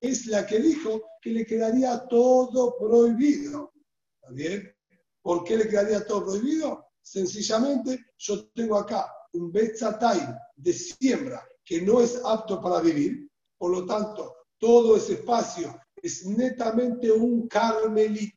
es 0.00 0.26
la 0.26 0.44
que 0.44 0.58
dijo 0.58 1.02
que 1.22 1.30
le 1.30 1.46
quedaría 1.46 2.04
todo 2.08 2.76
prohibido. 2.80 3.72
¿Está 4.20 4.32
bien? 4.32 4.74
¿Por 5.22 5.44
qué 5.44 5.56
le 5.56 5.68
quedaría 5.68 6.04
todo 6.04 6.24
prohibido? 6.26 6.84
Sencillamente, 7.00 8.06
yo 8.18 8.44
tengo 8.48 8.76
acá 8.76 9.08
un 9.34 9.52
Betzatay 9.52 10.18
de 10.56 10.72
siembra 10.72 11.46
que 11.64 11.80
no 11.80 12.00
es 12.00 12.20
apto 12.24 12.60
para 12.60 12.80
vivir, 12.80 13.30
por 13.56 13.70
lo 13.70 13.86
tanto, 13.86 14.34
todo 14.58 14.96
ese 14.96 15.12
espacio 15.12 15.80
es 16.02 16.24
netamente 16.26 17.10
un 17.10 17.48
carmelit. 17.48 18.34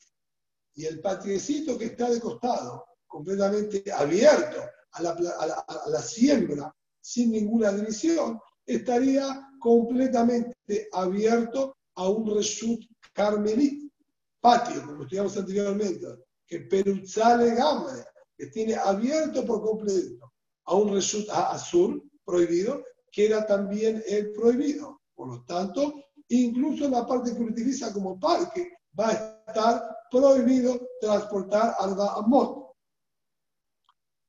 Y 0.74 0.86
el 0.86 1.02
patiecito 1.02 1.78
que 1.78 1.86
está 1.86 2.10
de 2.10 2.20
costado, 2.20 2.86
completamente 3.08 3.84
abierto 3.92 4.62
a 4.94 5.02
la, 5.02 6.02
siembra, 6.02 6.74
sin 7.00 7.32
ninguna 7.32 7.72
división, 7.72 8.40
estaría 8.66 9.50
completamente 9.60 10.56
abierto 10.94 11.76
a 11.96 12.10
un 12.10 12.36
reshut 12.36 12.82
carmelit, 13.14 13.92
patio, 14.40 14.86
como 14.86 15.04
estudiamos 15.04 15.38
anteriormente, 15.38 16.08
que 16.48 16.62
Peruzzale 16.62 17.56
Gamre, 17.56 18.06
que 18.38 18.48
tiene 18.48 18.76
abierto 18.76 19.46
por 19.46 19.62
completo 19.62 20.32
a 20.66 20.76
un 20.76 20.94
reshut 20.94 21.30
azul 21.30 22.10
prohibido, 22.26 22.84
que 23.12 23.26
era 23.26 23.46
también 23.46 24.02
el 24.08 24.32
prohibido. 24.32 25.02
Por 25.14 25.28
lo 25.28 25.44
tanto, 25.44 25.94
incluso 26.36 26.88
la 26.90 27.06
parte 27.06 27.36
que 27.36 27.44
utiliza 27.44 27.92
como 27.94 28.20
parque, 28.20 28.72
va 28.98 29.10
a 29.10 29.44
estar 29.48 29.98
prohibido 30.10 30.80
transportar 31.00 31.76
al 31.80 31.96
Amot. 32.00 32.74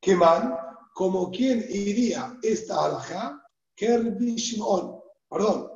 Que 0.01 0.17
man, 0.17 0.57
como 0.95 1.31
quien 1.31 1.65
iría 1.69 2.39
esta 2.43 2.85
alja, 2.85 3.43
Kerbi 3.77 4.37
Shimon, 4.37 5.01
perdón, 5.29 5.71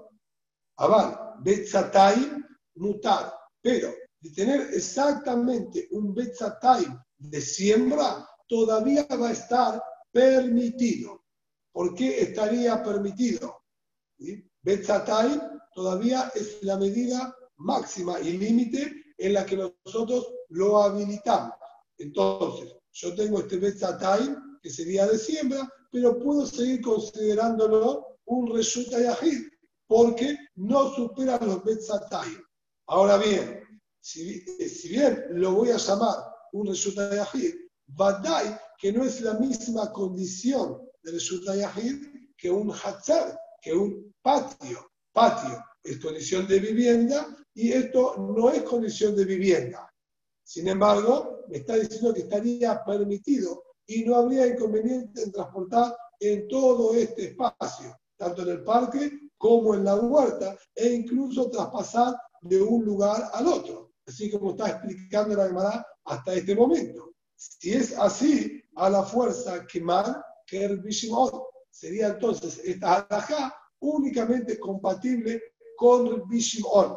Abal, 0.78 1.36
Betzatayim, 1.42 2.44
Mutar, 2.76 3.32
pero 3.62 3.92
de 4.20 4.30
tener 4.30 4.60
exactamente 4.74 5.88
un 5.92 6.14
Betzatayim 6.14 6.98
de 7.18 7.40
siembra, 7.40 8.28
todavía 8.48 9.06
va 9.10 9.28
a 9.28 9.32
estar 9.32 9.82
permitido. 10.12 11.24
¿Por 11.72 11.94
qué 11.94 12.20
estaría 12.20 12.82
permitido? 12.82 13.62
Betzatayim 14.62 15.40
todavía 15.76 16.32
es 16.34 16.62
la 16.62 16.78
medida 16.78 17.36
máxima 17.58 18.18
y 18.20 18.38
límite 18.38 19.14
en 19.18 19.34
la 19.34 19.44
que 19.44 19.56
nosotros 19.56 20.26
lo 20.48 20.82
habilitamos. 20.82 21.52
Entonces, 21.98 22.74
yo 22.92 23.14
tengo 23.14 23.40
este 23.40 23.58
Betzatayim, 23.58 24.58
que 24.62 24.70
sería 24.70 25.06
de 25.06 25.18
siembra, 25.18 25.70
pero 25.92 26.18
puedo 26.18 26.46
seguir 26.46 26.80
considerándolo 26.80 28.18
un 28.24 28.58
Yahid, 28.58 29.48
porque 29.86 30.36
no 30.54 30.94
supera 30.94 31.38
los 31.42 31.62
Betzatayim. 31.62 32.42
Ahora 32.86 33.18
bien, 33.18 33.60
si, 34.00 34.42
bien 34.88 35.26
lo 35.32 35.52
voy 35.52 35.72
a 35.72 35.76
llamar 35.76 36.16
un 36.52 36.68
Reshuta 36.68 37.14
Yahid, 37.14 37.54
Badai, 37.88 38.58
que 38.78 38.92
no 38.92 39.04
es 39.04 39.20
la 39.20 39.34
misma 39.34 39.92
condición 39.92 40.80
de 41.02 41.18
Yahid 41.58 42.16
que 42.38 42.50
un 42.50 42.70
Hatzar, 42.70 43.38
que 43.60 43.74
un 43.74 44.14
patio. 44.22 44.90
Patio 45.16 45.64
es 45.82 45.98
condición 45.98 46.46
de 46.46 46.60
vivienda 46.60 47.34
y 47.54 47.72
esto 47.72 48.16
no 48.18 48.50
es 48.50 48.62
condición 48.64 49.16
de 49.16 49.24
vivienda. 49.24 49.90
Sin 50.44 50.68
embargo, 50.68 51.44
me 51.48 51.56
está 51.56 51.76
diciendo 51.76 52.12
que 52.12 52.20
estaría 52.20 52.84
permitido 52.84 53.62
y 53.86 54.04
no 54.04 54.16
habría 54.16 54.46
inconveniente 54.46 55.22
en 55.22 55.32
transportar 55.32 55.96
en 56.20 56.46
todo 56.48 56.94
este 56.94 57.28
espacio, 57.28 57.96
tanto 58.18 58.42
en 58.42 58.48
el 58.48 58.62
parque 58.62 59.10
como 59.38 59.74
en 59.74 59.84
la 59.84 59.94
huerta, 59.94 60.54
e 60.74 60.88
incluso 60.88 61.48
traspasar 61.48 62.14
de 62.42 62.60
un 62.60 62.84
lugar 62.84 63.30
al 63.32 63.46
otro, 63.46 63.92
así 64.06 64.30
como 64.30 64.50
está 64.50 64.68
explicando 64.68 65.34
la 65.34 65.46
Gemara 65.46 65.86
hasta 66.04 66.34
este 66.34 66.54
momento. 66.54 67.14
Si 67.34 67.72
es 67.72 67.98
así, 67.98 68.62
a 68.74 68.90
la 68.90 69.02
fuerza 69.02 69.66
quemar 69.66 70.22
que 70.46 70.62
el. 70.66 70.82
Sería 71.70 72.08
entonces 72.08 72.60
esta 72.64 72.96
halajá 72.96 73.54
únicamente 73.80 74.58
compatible 74.58 75.42
con 75.76 76.06
el 76.06 76.22
Bishimon. 76.22 76.96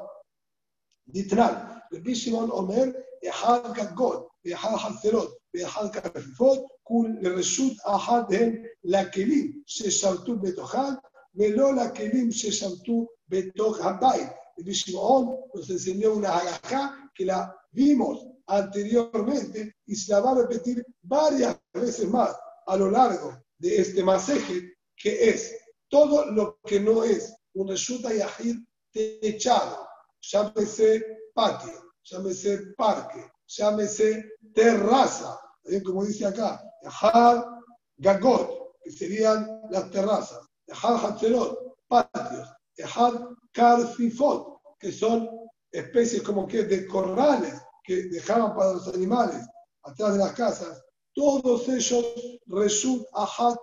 Ditral, 1.05 1.83
el 1.91 2.01
Bishimon 2.01 2.49
Omer, 2.51 2.95
Ehad 3.21 3.73
Gagod, 3.73 4.27
Ehad 4.43 4.75
Hazerot, 4.75 5.37
Ehad 5.53 5.91
Karfifot, 5.91 6.65
Kul 6.83 7.19
Reshut 7.21 7.77
Ahad 7.85 8.31
Hem, 8.31 8.63
la 8.83 9.09
Kelim, 9.09 9.63
Sheshartu 9.65 10.39
Betochad, 10.39 10.97
Velo 11.33 11.73
la 11.73 11.91
Kelim 11.91 12.29
Sheshartu 12.29 13.07
Betoch 13.27 13.79
Habayit. 13.81 14.31
El 14.57 14.63
Bishimon 14.63 15.37
nos 15.53 15.69
enseñó 15.69 16.13
una 16.13 16.37
halajá 16.37 17.11
que 17.15 17.25
la 17.25 17.55
vimos 17.71 18.25
anteriormente 18.47 19.75
y 19.85 19.95
se 19.95 20.11
la 20.11 20.19
va 20.21 20.31
a 20.31 20.35
repetir 20.35 20.85
varias 21.01 21.57
veces 21.73 22.07
más 22.09 22.35
a 22.65 22.77
lo 22.77 22.89
largo 22.89 23.41
de 23.57 23.77
este 23.77 24.03
masaje, 24.03 24.73
que 24.95 25.29
es 25.29 25.55
todo 25.89 26.31
lo 26.31 26.59
que 26.65 26.79
no 26.79 27.03
es 27.03 27.35
un 27.53 27.67
resulta 27.67 28.13
yahid 28.13 28.57
techado, 28.91 29.87
llámese 30.21 31.03
patio, 31.33 31.93
llámese 32.03 32.73
parque, 32.77 33.31
llámese 33.47 34.23
terraza, 34.53 35.39
como 35.83 36.05
dice 36.05 36.25
acá, 36.25 36.61
yahad 36.83 37.43
gagot, 37.97 38.75
que 38.83 38.91
serían 38.91 39.61
las 39.69 39.89
terrazas, 39.91 40.47
yahad 40.67 41.05
hatzerot, 41.05 41.75
patios, 41.87 42.47
yahad 42.77 43.13
karfifot, 43.51 44.61
que 44.79 44.91
son 44.91 45.29
especies 45.71 46.21
como 46.23 46.47
que 46.47 46.63
de 46.63 46.87
corrales 46.87 47.53
que 47.83 48.03
dejaban 48.03 48.55
para 48.55 48.73
los 48.73 48.87
animales 48.89 49.45
atrás 49.83 50.13
de 50.13 50.19
las 50.19 50.33
casas, 50.33 50.83
todos 51.13 51.67
ellos, 51.67 52.05
Reshut 52.45 53.05
Ahad, 53.13 53.55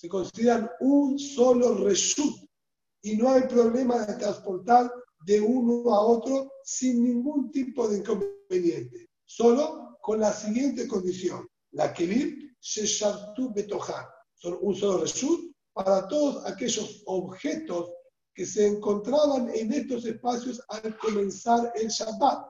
se 0.00 0.08
consideran 0.08 0.70
un 0.80 1.18
solo 1.18 1.74
Reshut 1.84 2.48
y 3.02 3.18
no 3.18 3.32
hay 3.32 3.42
problema 3.42 4.06
de 4.06 4.14
transportar 4.14 4.90
de 5.26 5.38
uno 5.38 5.94
a 5.94 6.00
otro 6.00 6.50
sin 6.64 7.04
ningún 7.04 7.50
tipo 7.50 7.86
de 7.86 7.98
inconveniente, 7.98 9.10
solo 9.26 9.98
con 10.00 10.20
la 10.20 10.32
siguiente 10.32 10.88
condición, 10.88 11.46
la 11.72 11.92
Kelim 11.92 12.50
Sheshartu 12.62 13.52
Betohan, 13.52 14.06
son 14.36 14.56
un 14.62 14.74
solo 14.74 15.02
Reshut 15.02 15.52
para 15.74 16.08
todos 16.08 16.46
aquellos 16.46 17.02
objetos 17.04 17.90
que 18.34 18.46
se 18.46 18.68
encontraban 18.68 19.50
en 19.54 19.70
estos 19.70 20.06
espacios 20.06 20.62
al 20.68 20.96
comenzar 20.96 21.74
el 21.74 21.88
Shabbat. 21.88 22.46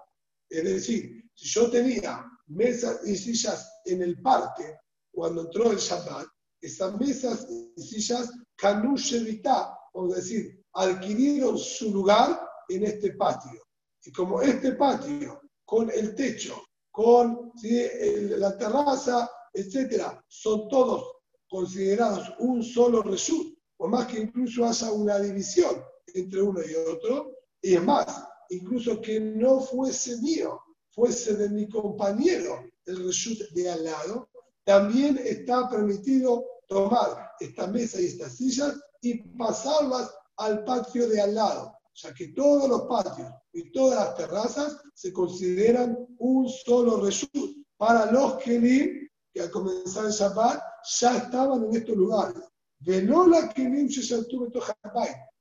Es 0.49 0.63
decir, 0.63 1.29
si 1.35 1.49
yo 1.49 1.69
tenía 1.69 2.25
mesas 2.47 3.01
y 3.05 3.17
sillas 3.17 3.69
en 3.87 4.03
el 4.03 4.23
parque 4.23 4.77
cuando 5.11 5.43
entró 5.43 5.73
el 5.73 5.79
Shabbat, 5.79 6.29
esas 6.61 6.99
mesas 6.99 7.47
y 7.49 7.81
sillas 7.81 8.31
Kanushevita, 8.57 9.79
vamos 9.95 10.15
a 10.15 10.17
decir, 10.17 10.63
adquirieron 10.75 11.59
su 11.59 11.91
lugar 11.91 12.41
en 12.69 12.85
este 12.85 13.13
patio. 13.15 13.63
Y 14.05 14.13
como 14.13 14.41
este 14.43 14.73
patio, 14.73 15.41
con 15.65 15.91
el 15.91 16.15
techo, 16.15 16.63
con 16.91 17.53
la 17.63 18.57
terraza, 18.57 19.31
etcétera, 19.53 20.23
son 20.29 20.69
todos 20.69 21.05
considerados 21.49 22.33
un 22.39 22.63
solo 22.63 23.03
reshut, 23.03 23.59
por 23.77 23.91
más 23.91 24.07
que 24.07 24.21
incluso 24.21 24.65
haya 24.67 24.93
una 24.93 25.19
división 25.19 25.83
entre 26.15 26.43
uno 26.43 26.61
y 26.61 26.75
otro, 26.75 27.33
y 27.63 27.75
es 27.75 27.83
más, 27.83 28.07
incluso 28.51 29.01
que 29.01 29.19
no 29.21 29.61
fuese 29.61 30.17
mío, 30.19 30.61
fuese 30.91 31.35
de 31.35 31.49
mi 31.49 31.69
compañero 31.69 32.65
el 32.87 33.07
reshut 33.07 33.39
de 33.53 33.71
al 33.71 33.85
lado, 33.85 34.29
también 34.65 35.19
está 35.19 35.69
permitido 35.69 36.45
tomar 36.71 37.33
esta 37.41 37.67
mesa 37.67 38.01
y 38.01 38.07
estas 38.07 38.37
sillas 38.37 38.81
y 39.03 39.19
pasarlas 39.37 40.15
al 40.37 40.65
patio 40.65 41.09
de 41.09 41.21
al 41.21 41.35
lado, 41.35 41.75
ya 41.95 42.15
que 42.15 42.29
todos 42.29 42.69
los 42.69 42.83
patios 42.83 43.29
y 43.53 43.73
todas 43.73 43.99
las 43.99 44.17
terrazas 44.17 44.77
se 44.95 45.13
consideran 45.13 45.99
un 46.19 46.49
solo 46.49 47.05
reshut 47.05 47.67
para 47.77 48.11
los 48.13 48.35
kelim 48.35 49.09
que 49.33 49.41
al 49.41 49.51
comenzar 49.51 50.07
el 50.07 50.13
Shabbat 50.13 50.63
ya 51.01 51.17
estaban 51.17 51.65
en 51.65 51.75
estos 51.75 51.97
lugares. 51.97 52.43
Venola 52.79 53.49
kelim 53.49 53.89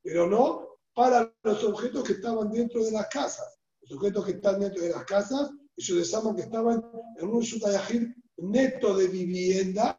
pero 0.01 0.27
no 0.27 0.67
para 0.95 1.31
los 1.43 1.63
objetos 1.63 2.03
que 2.03 2.13
estaban 2.13 2.51
dentro 2.51 2.83
de 2.83 2.91
las 2.91 3.07
casas. 3.07 3.59
Los 3.81 3.97
objetos 3.97 4.25
que 4.25 4.31
están 4.31 4.59
dentro 4.59 4.81
de 4.81 4.89
las 4.89 5.05
casas, 5.05 5.51
ellos 5.77 5.97
les 5.97 6.11
llaman 6.11 6.35
que 6.35 6.41
estaban 6.41 6.83
en 7.17 7.27
un 7.27 7.41
Shutayahir 7.41 8.15
neto 8.37 8.97
de 8.97 9.07
vivienda 9.07 9.97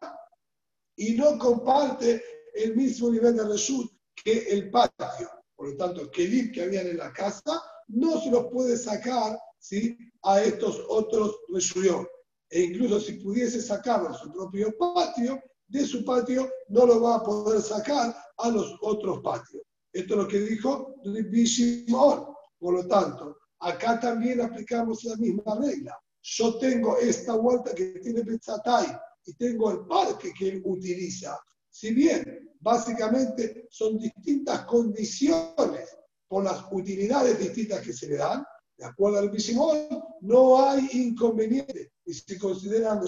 y 0.95 1.13
no 1.13 1.37
comparte 1.37 2.21
el 2.53 2.75
mismo 2.75 3.09
nivel 3.09 3.35
de 3.35 3.43
reshut 3.45 3.91
que 4.15 4.49
el 4.49 4.69
patio. 4.69 5.29
Por 5.55 5.69
lo 5.69 5.77
tanto, 5.77 6.01
el 6.01 6.09
kelim 6.09 6.51
que 6.51 6.63
habían 6.63 6.87
en 6.87 6.97
la 6.97 7.13
casa 7.13 7.61
no 7.87 8.19
se 8.21 8.31
los 8.31 8.47
puede 8.51 8.77
sacar 8.77 9.37
¿sí? 9.59 9.97
a 10.23 10.41
estos 10.41 10.83
otros 10.89 11.35
reshuyot. 11.53 12.07
E 12.49 12.61
incluso 12.61 12.99
si 12.99 13.13
pudiese 13.13 13.61
sacarlo 13.61 14.09
a 14.09 14.13
su 14.13 14.31
propio 14.31 14.75
patio, 14.77 15.41
de 15.67 15.85
su 15.85 16.03
patio 16.03 16.49
no 16.67 16.85
lo 16.85 17.01
va 17.01 17.15
a 17.15 17.23
poder 17.23 17.61
sacar 17.61 18.13
a 18.37 18.49
los 18.49 18.77
otros 18.81 19.21
patios. 19.21 19.61
Esto 19.93 20.13
es 20.15 20.19
lo 20.19 20.27
que 20.27 20.39
dijo 20.39 20.95
Shimon. 21.03 22.25
Por 22.59 22.73
lo 22.75 22.87
tanto, 22.87 23.37
acá 23.59 23.99
también 23.99 24.41
aplicamos 24.41 25.03
la 25.05 25.15
misma 25.15 25.55
regla. 25.59 25.97
Yo 26.21 26.57
tengo 26.57 26.97
esta 26.97 27.35
vuelta 27.35 27.73
que 27.73 27.99
tiene 27.99 28.21
Betzatay 28.21 28.85
y 29.25 29.33
tengo 29.33 29.71
el 29.71 29.85
parque 29.85 30.33
que 30.37 30.61
utiliza. 30.65 31.39
Si 31.69 31.93
bien 31.93 32.49
básicamente 32.59 33.67
son 33.69 33.97
distintas 33.97 34.65
condiciones 34.65 35.97
por 36.27 36.43
las 36.43 36.65
utilidades 36.71 37.39
distintas 37.39 37.81
que 37.81 37.93
se 37.93 38.07
le 38.07 38.17
dan, 38.17 38.43
de 38.77 38.85
acuerdo 38.85 39.19
al 39.19 39.29
Bishimon, 39.29 39.87
no 40.21 40.67
hay 40.67 40.89
inconveniente 40.93 41.91
y 42.05 42.13
se 42.13 42.37
consideran 42.39 42.99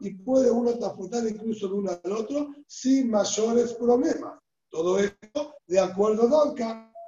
y 0.00 0.14
puede 0.14 0.50
uno 0.50 0.76
transportar 0.76 1.26
incluso 1.28 1.68
de 1.68 1.74
uno 1.74 1.90
al 2.02 2.12
otro 2.12 2.48
sin 2.66 3.10
mayores 3.10 3.74
problemas. 3.74 4.38
Todo 4.68 4.98
esto 4.98 5.54
de 5.66 5.78
acuerdo 5.78 6.54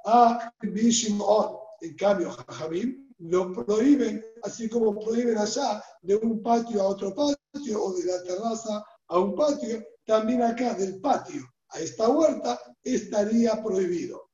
a 0.05 0.53
Bishimon. 0.61 1.57
En 1.81 1.95
cambio, 1.95 2.31
Jajamim 2.31 3.13
lo 3.19 3.51
prohíben, 3.51 4.23
así 4.43 4.69
como 4.69 4.97
prohíben 4.97 5.37
allá 5.37 5.83
de 6.01 6.15
un 6.15 6.41
patio 6.41 6.81
a 6.81 6.87
otro 6.87 7.13
patio 7.13 7.42
o 7.53 7.93
de 7.93 8.05
la 8.05 8.23
terraza 8.23 8.83
a 9.07 9.19
un 9.19 9.35
patio, 9.35 9.83
también 10.05 10.41
acá 10.41 10.73
del 10.73 10.99
patio 10.99 11.43
a 11.69 11.79
esta 11.79 12.09
huerta 12.09 12.59
estaría 12.83 13.61
prohibido. 13.63 14.29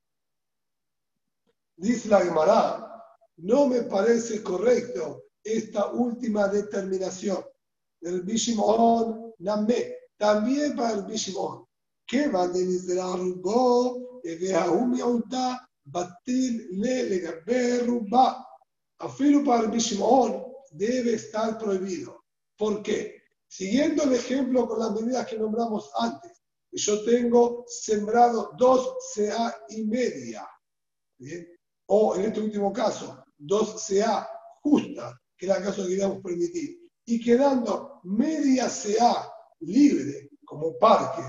Dice 1.75 2.09
la 2.09 2.19
Gemara, 2.21 3.03
no 3.37 3.67
me 3.67 3.83
parece 3.83 4.43
correcto 4.43 5.23
esta 5.43 5.87
última 5.91 6.47
determinación 6.47 7.43
del 8.01 8.21
Bishimon 8.21 9.33
Namé, 9.39 9.95
también 10.17 10.75
para 10.75 10.93
el 10.95 11.03
Bishimon 11.05 11.65
que 12.05 12.27
va 12.27 12.47
de 12.47 12.65
Mizrarubo, 12.65 14.21
Egeaumionta, 14.23 15.69
Batil 15.85 16.67
le 16.71 17.03
legabe 17.03 17.83
ruba. 17.85 18.45
Afilo 18.97 19.43
para 19.43 19.63
el 19.63 19.71
Bishimon 19.71 20.43
debe 20.71 21.13
estar 21.13 21.57
prohibido. 21.57 22.18
¿Por 22.59 22.83
qué? 22.83 23.23
Siguiendo 23.47 24.03
el 24.03 24.13
ejemplo 24.13 24.67
con 24.67 24.79
las 24.79 24.91
medidas 24.91 25.25
que 25.25 25.39
nombramos 25.39 25.89
antes, 25.97 26.43
yo 26.73 27.03
tengo 27.05 27.63
sembrado 27.67 28.51
dos 28.57 28.95
CA 29.15 29.55
y 29.69 29.85
media, 29.85 30.45
o 31.87 32.15
en 32.15 32.25
este 32.25 32.41
último 32.41 32.73
caso, 32.73 33.23
dos 33.37 33.87
CA 33.87 34.29
justas, 34.61 35.15
que 35.37 35.47
es 35.47 35.55
el 35.55 35.63
caso 35.63 35.83
que 35.83 35.89
queríamos 35.89 36.21
permitir, 36.21 36.77
y 37.05 37.23
quedando 37.23 38.01
media 38.03 38.67
CA 38.67 39.33
libre 39.61 40.29
como 40.43 40.77
parque 40.77 41.23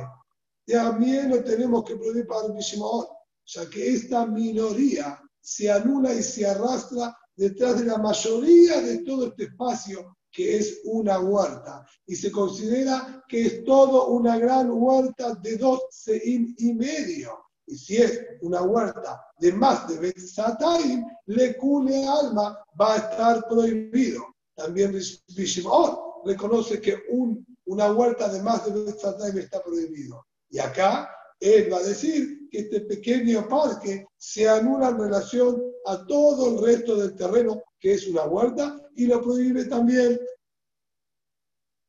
también 0.67 1.31
lo 1.31 1.43
tenemos 1.43 1.85
que 1.85 1.97
prohibir 1.97 2.27
para 2.27 2.47
el 2.47 2.53
Bishimon, 2.53 3.07
ya 3.45 3.69
que 3.69 3.95
esta 3.95 4.27
minoría 4.27 5.21
se 5.41 5.71
anula 5.71 6.15
y 6.15 6.23
se 6.23 6.47
arrastra 6.47 7.17
detrás 7.35 7.81
de 7.81 7.87
la 7.87 7.99
mayoría 7.99 8.81
de 8.81 8.99
todo 8.99 9.27
este 9.27 9.45
espacio 9.45 10.17
que 10.31 10.57
es 10.57 10.81
una 10.85 11.19
huerta 11.19 11.87
y 12.07 12.15
se 12.17 12.31
considera 12.31 13.25
que 13.29 13.47
es 13.47 13.65
todo 13.65 14.09
una 14.09 14.39
gran 14.39 14.71
huerta 14.71 15.35
de 15.35 15.57
dos 15.57 15.81
seim 15.91 16.55
y 16.59 16.73
medio. 16.75 17.39
Y 17.67 17.77
si 17.77 17.97
es 17.97 18.21
una 18.41 18.63
huerta 18.63 19.23
de 19.39 19.53
más 19.53 19.89
de 19.89 19.99
Betzataim, 19.99 21.05
le 21.27 21.57
cule 21.57 22.05
alma 22.05 22.59
va 22.81 22.95
a 22.95 22.97
estar 22.97 23.49
prohibido. 23.49 24.25
También 24.55 24.93
Bishimon 25.37 25.97
reconoce 26.25 26.81
que 26.81 26.97
un, 27.11 27.47
una 27.67 27.93
huerta 27.93 28.29
de 28.29 28.43
más 28.43 28.67
de 28.67 28.85
Betzataim 28.85 29.39
está 29.39 29.63
prohibido. 29.63 30.27
Y 30.49 30.59
acá 30.59 31.09
él 31.39 31.73
va 31.73 31.79
a 31.79 31.83
decir 31.83 32.49
que 32.51 32.59
este 32.59 32.81
pequeño 32.83 33.49
parque 33.49 34.07
se 34.17 34.49
anula 34.49 34.89
en 34.89 34.99
relación 34.99 35.70
a 35.87 36.07
todo 36.07 36.49
el 36.51 36.65
resto 36.65 36.97
del 36.97 37.15
terreno, 37.15 37.63
que 37.79 37.95
es 37.95 38.07
una 38.07 38.25
huerta, 38.25 38.81
y 38.97 39.07
lo 39.07 39.21
prohíbe 39.23 39.65
también 39.65 40.21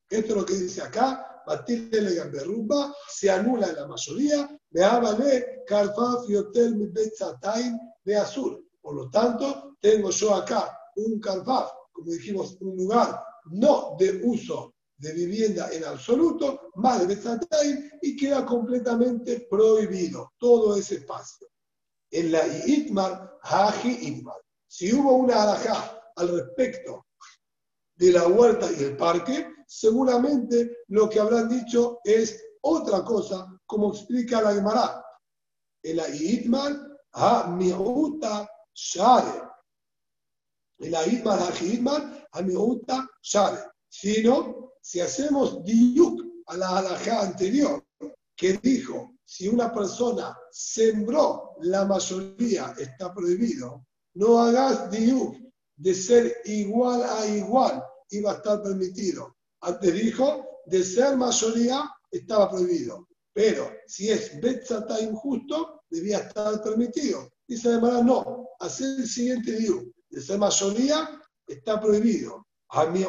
Esto 0.10 0.34
es 0.34 0.38
lo 0.38 0.46
que 0.46 0.54
dice 0.54 0.82
acá, 0.82 1.42
Batile 1.46 2.16
Gamberrumba, 2.16 2.94
se 3.10 3.30
anula 3.30 3.68
en 3.68 3.76
la 3.76 3.88
mayoría, 3.88 4.60
Beabale, 4.70 5.64
Karfaf 5.66 6.30
y 6.30 6.36
Hotel 6.36 6.94
de 8.04 8.16
Azul. 8.18 8.68
Por 8.82 8.96
lo 8.96 9.10
tanto, 9.10 9.78
tengo 9.80 10.10
yo 10.10 10.36
acá 10.36 10.78
un 10.96 11.20
Karfaf, 11.20 11.72
como 11.92 12.12
dijimos, 12.12 12.58
un 12.62 12.76
lugar 12.76 13.22
no 13.52 13.96
de 13.98 14.22
uso 14.24 14.74
de 14.98 15.14
vivienda 15.14 15.70
en 15.72 15.84
absoluto, 15.84 16.72
más 16.76 17.00
de 17.00 17.08
Betzatayim, 17.08 17.90
y 18.02 18.16
queda 18.16 18.46
completamente 18.46 19.48
prohibido 19.50 20.32
todo 20.38 20.76
ese 20.76 20.96
espacio. 20.96 21.48
En 22.12 22.32
la 22.32 22.46
Itmar, 22.66 23.40
Haji 23.42 24.08
Itmar. 24.08 24.42
Si 24.68 24.94
hubo 24.94 25.14
una 25.14 25.44
alajá 25.44 26.02
al 26.16 26.30
respecto 26.30 27.08
de 27.96 28.12
la 28.12 28.28
huerta 28.28 28.70
y 28.72 28.84
el 28.84 28.98
parque, 28.98 29.48
seguramente 29.68 30.84
lo 30.88 31.10
que 31.10 31.20
habrán 31.20 31.50
dicho 31.50 32.00
es 32.04 32.42
otra 32.62 33.04
cosa, 33.04 33.48
como 33.66 33.92
explica 33.92 34.42
la 34.42 34.54
Gemara. 34.54 35.06
En 35.84 35.98
la 35.98 36.10
Itmar, 36.10 36.74
ha 37.14 37.48
miuta 37.48 38.50
share. 38.74 39.44
En 40.80 40.92
la 40.92 41.06
Itmar, 41.08 41.40
ha 41.40 41.64
Itmar, 41.64 42.28
ha 42.32 42.42
miuta 42.42 43.08
share. 43.22 43.72
Sino, 43.90 44.74
si 44.82 45.00
hacemos 45.00 45.64
diuk 45.64 46.22
a 46.48 46.58
la 46.58 46.78
alajá 46.78 47.22
anterior, 47.22 47.84
que 48.42 48.54
dijo, 48.54 49.20
si 49.24 49.48
una 49.48 49.72
persona 49.72 50.36
sembró, 50.50 51.58
la 51.60 51.86
mayoría 51.86 52.74
está 52.76 53.14
prohibido, 53.14 53.86
no 54.16 54.40
hagas 54.40 54.90
diuk 54.90 55.38
de 55.76 55.94
ser 55.94 56.38
igual 56.46 57.04
a 57.04 57.28
igual, 57.28 57.84
iba 58.10 58.32
a 58.32 58.36
estar 58.38 58.64
permitido. 58.64 59.38
Antes 59.62 59.94
dijo, 59.94 60.44
de 60.66 60.84
ser 60.84 61.18
mayoría 61.18 61.88
estaba 62.10 62.50
prohibido. 62.50 63.08
Pero 63.32 63.72
si 63.86 64.10
es 64.10 64.42
Betzata 64.42 65.00
injusto, 65.00 65.84
debía 65.92 66.18
estar 66.18 66.64
permitido. 66.64 67.32
Dice 67.48 67.68
además, 67.68 68.04
no, 68.04 68.48
hacer 68.60 69.02
el 69.02 69.08
siguiente 69.08 69.52
diuk, 69.52 69.94
de 70.10 70.20
ser 70.20 70.40
mayoría 70.40 71.22
está 71.46 71.80
prohibido. 71.80 72.48
A 72.70 72.88
mi 72.88 73.06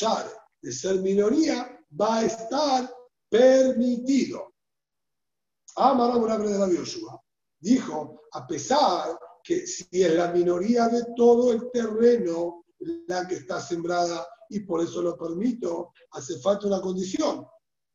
ya 0.00 0.28
de 0.60 0.72
ser 0.72 0.96
minoría, 1.02 1.70
va 2.00 2.16
a 2.16 2.24
estar 2.24 2.93
permitido. 3.34 4.54
Amara 5.76 6.38
de 6.38 6.56
la 6.56 6.68
Yoshua 6.68 7.20
dijo, 7.58 8.22
a 8.30 8.46
pesar 8.46 9.18
que 9.42 9.66
si 9.66 9.86
es 9.90 10.14
la 10.14 10.30
minoría 10.30 10.86
de 10.86 11.04
todo 11.16 11.52
el 11.52 11.68
terreno 11.72 12.64
la 13.08 13.26
que 13.26 13.36
está 13.36 13.60
sembrada 13.60 14.24
y 14.50 14.60
por 14.60 14.82
eso 14.82 15.02
lo 15.02 15.16
permito, 15.16 15.92
hace 16.12 16.38
falta 16.38 16.68
una 16.68 16.80
condición. 16.80 17.44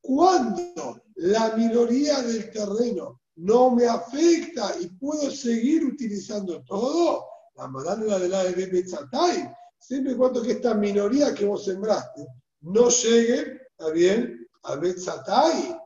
Cuando 0.01 1.03
la 1.15 1.55
minoría 1.55 2.21
del 2.21 2.51
terreno 2.51 3.21
no 3.37 3.71
me 3.71 3.85
afecta 3.85 4.75
y 4.81 4.87
puedo 4.87 5.31
seguir 5.31 5.85
utilizando 5.85 6.61
todo, 6.65 7.23
la 7.55 7.67
manera 7.69 8.19
de 8.19 8.27
la 8.27 8.43
de 8.43 9.45
siempre 9.79 10.11
y 10.11 10.15
cuando 10.15 10.41
que 10.41 10.53
esta 10.53 10.73
minoría 10.73 11.33
que 11.33 11.45
vos 11.45 11.63
sembraste 11.63 12.27
no 12.61 12.89
llegue, 12.89 13.61
¿está 13.71 13.91
bien? 13.91 14.38
A 14.63 14.75
Betzatay, 14.75 15.77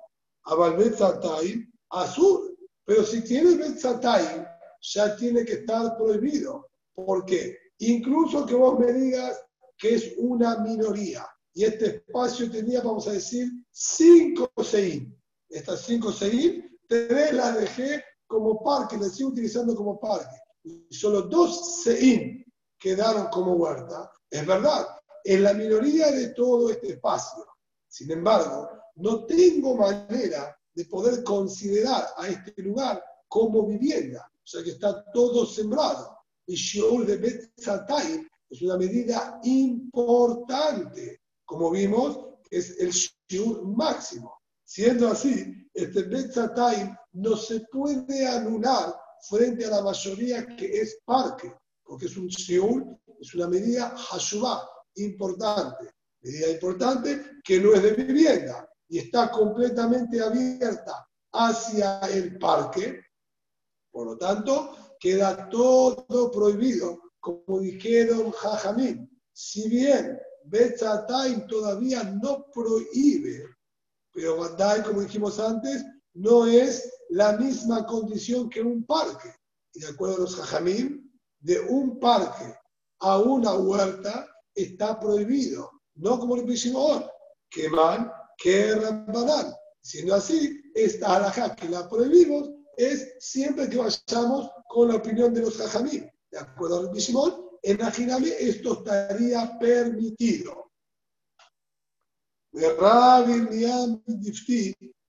a 0.46 0.56
Balbetzatay, 0.56 1.66
a 1.92 2.08
Sur. 2.08 2.56
Pero 2.86 3.04
si 3.04 3.24
tiene 3.24 3.56
Betzatay, 3.56 4.46
ya 4.82 5.16
tiene 5.16 5.46
que 5.46 5.54
estar 5.54 5.96
prohibido. 5.98 6.70
¿Por 6.94 7.26
qué? 7.26 7.58
Incluso 7.80 8.46
que 8.46 8.56
vos 8.56 8.80
me 8.80 8.92
digas 8.92 9.40
que 9.78 9.96
es 9.96 10.14
una 10.18 10.60
minoría 10.60 11.28
y 11.54 11.66
este 11.66 11.86
espacio 11.98 12.50
tenía, 12.50 12.82
vamos 12.82 13.08
a 13.08 13.12
decir, 13.12 13.48
cinco 13.72 14.50
seín. 14.64 15.20
Estas 15.50 15.82
cinco 15.82 16.12
seín, 16.12 16.80
tres 16.88 17.34
las 17.34 17.60
dejé 17.60 18.04
como 18.26 18.64
parque, 18.64 18.98
las 18.98 19.16
sigo 19.16 19.30
utilizando 19.30 19.76
como 19.76 20.00
parque. 20.00 20.36
Y 20.64 20.94
solo 20.94 21.24
dos 21.24 21.84
seín 21.84 22.44
quedaron 22.80 23.28
como 23.28 23.54
huerta. 23.54 24.12
Es 24.30 24.46
verdad, 24.46 24.88
en 25.24 25.44
la 25.44 25.54
minoría 25.54 26.12
de 26.12 26.30
todo 26.30 26.70
este 26.72 26.94
espacio. 26.94 27.46
Sin 27.94 28.10
embargo, 28.10 28.72
no 28.96 29.24
tengo 29.28 29.76
manera 29.76 30.58
de 30.74 30.84
poder 30.86 31.24
considerar 31.24 32.08
a 32.18 32.28
este 32.28 32.60
lugar 32.64 33.04
como 33.28 33.68
vivienda, 33.68 34.28
o 34.34 34.48
sea 34.48 34.64
que 34.64 34.72
está 34.72 35.06
todo 35.12 35.46
sembrado. 35.46 36.18
Y 36.48 36.56
Shiur 36.56 37.06
de 37.06 37.18
Betzatay 37.18 38.26
es 38.50 38.62
una 38.64 38.78
medida 38.78 39.40
importante, 39.44 41.22
como 41.46 41.70
vimos, 41.70 42.18
es 42.50 42.80
el 42.80 42.90
Shiur 42.90 43.62
máximo. 43.62 44.40
Siendo 44.64 45.10
así, 45.10 45.54
este 45.72 46.02
Betzatay 46.02 46.96
no 47.12 47.38
se 47.38 47.60
puede 47.72 48.28
anular 48.28 48.96
frente 49.30 49.66
a 49.66 49.70
la 49.70 49.84
mayoría 49.84 50.48
que 50.56 50.82
es 50.82 50.98
parque, 51.06 51.54
porque 51.84 52.08
es 52.08 52.18
un 52.18 52.26
Shiur, 52.26 52.98
es 53.20 53.36
una 53.36 53.48
medida 53.48 53.96
Hashubah, 53.96 54.68
importante. 54.96 55.94
Medida 56.24 56.50
importante 56.50 57.42
que 57.44 57.60
no 57.60 57.74
es 57.74 57.84
de 57.84 57.92
vivienda 57.92 58.70
y 58.88 59.00
está 59.00 59.30
completamente 59.30 60.22
abierta 60.22 61.06
hacia 61.34 62.00
el 62.00 62.38
parque. 62.40 63.02
Por 63.92 64.08
lo 64.08 64.18
tanto, 64.18 64.96
queda 65.00 65.50
todo 65.50 66.32
prohibido, 66.32 67.00
como 67.20 67.60
dijeron 67.60 68.32
Jajamín. 68.32 69.10
Si 69.34 69.68
bien 69.68 70.18
Betzatay 70.46 71.46
todavía 71.48 72.04
no 72.04 72.46
prohíbe, 72.54 73.46
pero 74.14 74.38
Bandai, 74.38 74.84
como 74.84 75.02
dijimos 75.02 75.40
antes, 75.40 75.84
no 76.14 76.46
es 76.46 76.90
la 77.10 77.38
misma 77.38 77.86
condición 77.86 78.50
que 78.50 78.62
un 78.62 78.86
parque. 78.86 79.34
Y 79.74 79.82
de 79.82 79.88
acuerdo 79.88 80.16
a 80.16 80.20
los 80.20 80.36
Jajamín, 80.36 81.12
de 81.40 81.60
un 81.60 82.00
parque 82.00 82.56
a 83.00 83.18
una 83.20 83.54
huerta 83.56 84.30
está 84.56 85.00
prohibido, 85.00 85.70
no 85.96 86.20
como 86.20 86.36
el 86.36 86.44
Bishimon, 86.44 87.06
que 87.50 87.70
man, 87.70 88.12
que 88.38 88.76
Rambanán. 88.76 89.54
Siendo 89.82 90.16
así, 90.16 90.62
esta 90.74 91.18
alajá 91.18 91.56
que 91.56 91.68
la 91.70 91.88
prohibimos 91.90 92.50
es 92.78 93.16
siempre 93.20 93.70
que 93.70 93.78
vayamos 93.78 94.50
con 94.68 94.88
la 94.88 94.96
opinión 94.96 95.34
de 95.34 95.42
los 95.42 95.58
jajamí. 95.58 96.04
De 96.32 96.40
acuerdo 96.40 96.80
al 96.80 96.90
Bishimon, 96.90 97.44
en 97.62 97.82
Ajiname 97.82 98.30
esto 98.40 98.74
estaría 98.74 99.58
permitido. 99.60 100.72
Rabbi 102.54 103.48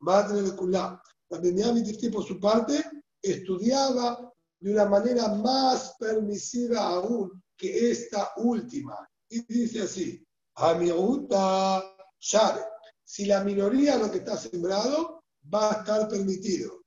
madre 0.01 0.43
de 0.43 0.57
Kulá. 0.57 1.03
Rabbi 1.31 1.51
Difti, 1.83 2.11
por 2.11 2.25
su 2.25 2.39
parte, 2.39 2.85
estudiaba 3.21 4.33
de 4.61 4.73
una 4.73 4.85
manera 4.87 5.29
más 5.29 5.97
permisiva 5.99 6.81
aún 6.81 7.43
que 7.57 7.91
esta 7.91 8.33
última. 8.37 9.09
Y 9.29 9.41
dice 9.47 9.83
así, 9.83 10.25
Amiruta 10.57 11.83
Share. 12.19 12.65
Si 13.05 13.27
la 13.27 13.45
minoría 13.45 13.97
lo 13.97 14.11
que 14.11 14.19
está 14.19 14.37
sembrado, 14.37 15.25
va 15.53 15.71
a 15.71 15.79
estar 15.81 16.09
permitido. 16.09 16.83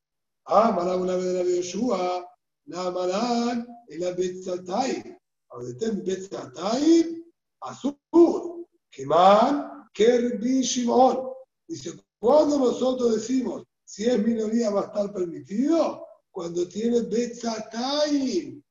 Amarán 0.45 1.01
una 1.01 1.15
vez 1.15 1.25
de 1.25 1.43
la 1.43 1.49
Yoshua, 1.49 2.25
Namarán, 2.65 3.67
el 3.87 4.15
Betzatay. 4.15 5.17
Audeten 5.49 6.03
Betzatay, 6.03 7.23
Azur, 7.61 8.65
Keman, 8.89 9.87
Kerbi 9.93 10.61
Shimon. 10.61 11.29
Dice, 11.67 11.93
cuando 12.19 12.57
nosotros 12.57 13.15
decimos 13.15 13.63
si 13.87 14.05
es 14.05 14.19
minoría 14.19 14.69
va 14.69 14.81
a 14.81 14.85
estar 14.85 15.13
permitido, 15.13 16.05
cuando 16.29 16.67
tiene 16.67 17.01
Betzatay. 17.01 18.61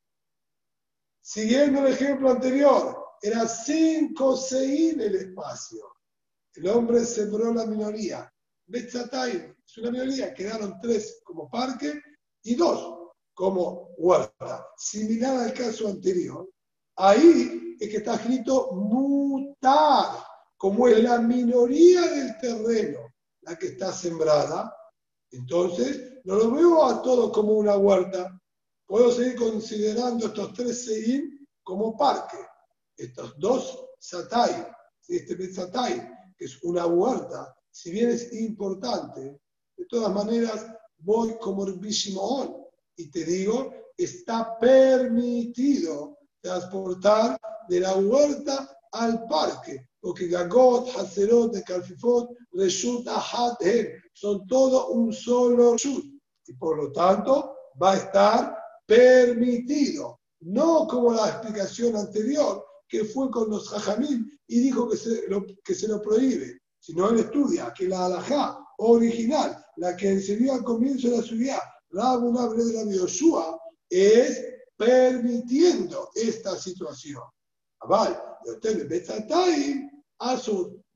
Siguiendo 1.23 1.81
el 1.81 1.93
ejemplo 1.95 2.31
anterior, 2.31 2.96
era 3.23 3.47
cinco 3.49 4.39
en 4.53 5.01
el 5.01 5.15
espacio. 5.17 5.95
El 6.55 6.69
hombre 6.69 7.05
sembró 7.05 7.53
la 7.53 7.67
minoría. 7.67 8.33
Betzatay 8.67 9.55
es 9.65 9.79
una 9.79 9.91
minoría, 9.91 10.35
quedaron 10.35 10.79
tres 10.81 11.21
como 11.23 11.51
parque 11.51 12.01
y 12.43 12.55
dos 12.55 13.13
como 13.35 13.91
huerta. 13.99 14.67
Similar 14.77 15.37
al 15.37 15.53
caso 15.53 15.89
anterior. 15.89 16.49
Ahí 16.97 17.77
es 17.79 17.91
que 17.91 17.99
está 17.99 18.15
escrito 18.15 18.73
mutar, 18.73 20.25
como 20.57 20.89
es 20.89 21.03
la 21.03 21.19
minoría 21.19 22.03
del 22.03 22.39
terreno 22.39 23.01
la 23.43 23.57
que 23.57 23.69
está 23.69 23.93
sembrada. 23.93 24.75
Entonces, 25.31 26.21
no 26.25 26.37
lo 26.37 26.51
veo 26.51 26.85
a 26.85 27.03
todo 27.03 27.31
como 27.31 27.53
una 27.53 27.77
huerta. 27.77 28.41
Puedo 28.87 29.13
seguir 29.13 29.37
considerando 29.37 30.27
estos 30.27 30.53
tres 30.55 30.85
seín 30.85 31.47
como 31.63 31.97
parque 31.97 32.39
estos 32.97 33.39
dos 33.39 33.89
satay, 33.99 34.67
este 35.09 35.35
Betzatay, 35.35 36.09
que 36.37 36.45
es 36.45 36.63
una 36.63 36.87
huerta, 36.87 37.55
si 37.71 37.91
bien 37.91 38.11
es 38.11 38.33
importante, 38.33 39.41
de 39.77 39.85
todas 39.87 40.13
maneras 40.13 40.67
voy 40.99 41.37
como 41.39 41.67
el 41.67 41.75
Bishimon 41.75 42.57
y 42.97 43.11
te 43.11 43.25
digo, 43.25 43.73
está 43.97 44.59
permitido 44.59 46.19
transportar 46.41 47.39
de 47.69 47.81
la 47.81 47.97
huerta 47.97 48.79
al 48.93 49.27
parque, 49.27 49.89
porque 50.01 50.29
Gagot, 50.29 50.89
Haserot, 50.97 51.53
de 51.53 51.63
Kalfifot, 51.63 52.31
Reshut, 52.53 53.07
Ahat, 53.09 53.61
son 54.15 54.47
todo 54.47 54.89
un 54.89 55.13
solo 55.13 55.73
Reshut. 55.73 56.05
Y 56.47 56.53
por 56.55 56.77
lo 56.77 56.93
tanto, 56.93 57.57
va 57.83 57.93
a 57.93 57.97
estar 57.97 58.59
permitido. 58.87 60.21
No 60.41 60.87
como 60.87 61.13
la 61.13 61.29
explicación 61.29 61.97
anterior, 61.97 62.65
que 62.89 63.05
fue 63.05 63.31
con 63.31 63.51
los 63.51 63.69
Jajamim 63.69 64.31
y 64.47 64.61
dijo 64.61 64.89
que 64.89 64.97
se 64.97 65.29
lo, 65.29 65.45
que 65.65 65.75
se 65.75 65.89
lo 65.89 66.01
prohíbe, 66.01 66.61
sino 66.79 67.09
él 67.11 67.19
estudia 67.19 67.73
que 67.77 67.89
la 67.89 68.07
alajá 68.07 68.59
original, 68.79 69.65
la 69.77 69.97
que 69.97 70.11
enseñó 70.11 70.53
al 70.55 70.65
comienzo 70.65 71.11
de 71.11 71.17
la 71.17 71.23
ciudad, 71.23 71.61
Rabuna 71.91 72.49
de 72.49 72.73
la 72.73 72.93
Yoshua, 72.93 73.59
es 73.89 74.45
permitiendo 74.77 76.11
esta 76.15 76.57
situación. 76.57 77.23
Vale, 77.89 78.17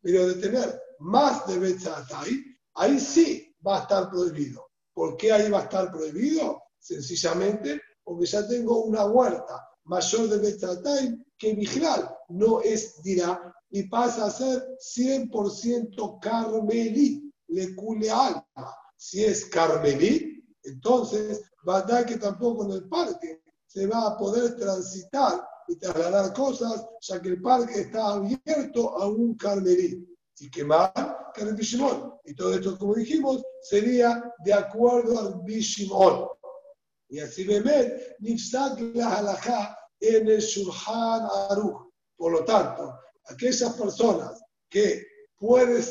pero 0.03 0.29
de 0.29 0.35
tener 0.35 0.81
más 0.98 1.46
de 1.46 1.59
Betzatai, 1.59 2.44
ahí 2.74 2.98
sí 3.00 3.55
va 3.66 3.79
a 3.79 3.83
estar 3.83 4.11
prohibido. 4.11 4.66
¿Por 4.92 5.16
qué 5.16 5.33
ahí 5.33 5.50
va 5.50 5.61
a 5.61 5.64
estar 5.64 5.90
prohibido? 5.90 6.62
Sencillamente 6.79 7.81
porque 8.03 8.26
ya 8.26 8.46
tengo 8.46 8.85
una 8.85 9.05
huerta 9.07 9.69
mayor 9.90 10.29
de 10.29 10.38
Betzatai 10.38 11.18
que 11.37 11.53
Vigilar 11.55 12.16
no 12.29 12.61
es 12.61 13.03
dirá 13.03 13.53
y 13.70 13.83
pasa 13.88 14.26
a 14.26 14.31
ser 14.31 14.62
100% 14.79 16.20
carmelí, 16.20 17.33
le 17.48 17.74
cule 17.74 18.09
alma. 18.09 18.44
Si 18.96 19.24
es 19.24 19.46
carmelí, 19.46 20.44
entonces 20.62 21.42
va 21.68 21.79
a 21.79 21.83
dar 21.83 22.07
que 22.07 22.18
tampoco 22.18 22.66
en 22.66 22.72
el 22.72 22.88
parque 22.88 23.42
se 23.66 23.87
va 23.88 24.07
a 24.07 24.16
poder 24.16 24.57
transitar 24.57 25.44
y 25.66 25.76
trasladar 25.76 26.33
cosas, 26.35 26.87
ya 27.00 27.20
que 27.20 27.31
el 27.31 27.42
parque 27.42 27.81
está 27.81 28.14
abierto 28.14 28.96
a 28.96 29.09
un 29.09 29.35
carmelí. 29.35 30.07
Y 30.38 30.50
que 30.50 30.64
más 30.64 30.92
que 31.35 31.42
el 31.42 31.55
Bishimon. 31.55 32.14
Y 32.24 32.35
todo 32.35 32.55
esto, 32.55 32.79
como 32.79 32.94
dijimos, 32.94 33.42
sería 33.62 34.22
de 34.44 34.55
acuerdo 34.55 35.18
al 35.18 35.40
Bishimon. 35.44 36.29
Y 37.09 37.18
así 37.18 37.44
Bemet, 37.44 38.16
Nifsak 38.20 38.81
la 38.94 39.16
halajá 39.18 39.80
en 40.01 40.29
el 40.29 40.41
Shulchan 40.41 41.29
Aruch. 41.51 41.91
Por 42.17 42.33
lo 42.33 42.45
tanto, 42.45 42.95
aquellas 43.27 43.73
personas 43.75 44.43
que 44.69 45.07
puede, 45.37 45.83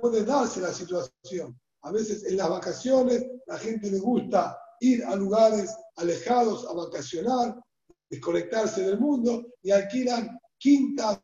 puede 0.00 0.24
darse 0.24 0.60
la 0.60 0.72
situación, 0.72 1.58
a 1.82 1.92
veces 1.92 2.24
en 2.24 2.36
las 2.36 2.48
vacaciones 2.48 3.24
la 3.46 3.58
gente 3.58 3.90
le 3.90 3.98
gusta 3.98 4.58
ir 4.80 5.04
a 5.04 5.14
lugares 5.16 5.74
alejados 5.96 6.66
a 6.66 6.72
vacacionar, 6.72 7.58
desconectarse 8.10 8.82
del 8.82 8.98
mundo 8.98 9.46
y 9.62 9.70
alquilan 9.70 10.38
quintas 10.58 11.20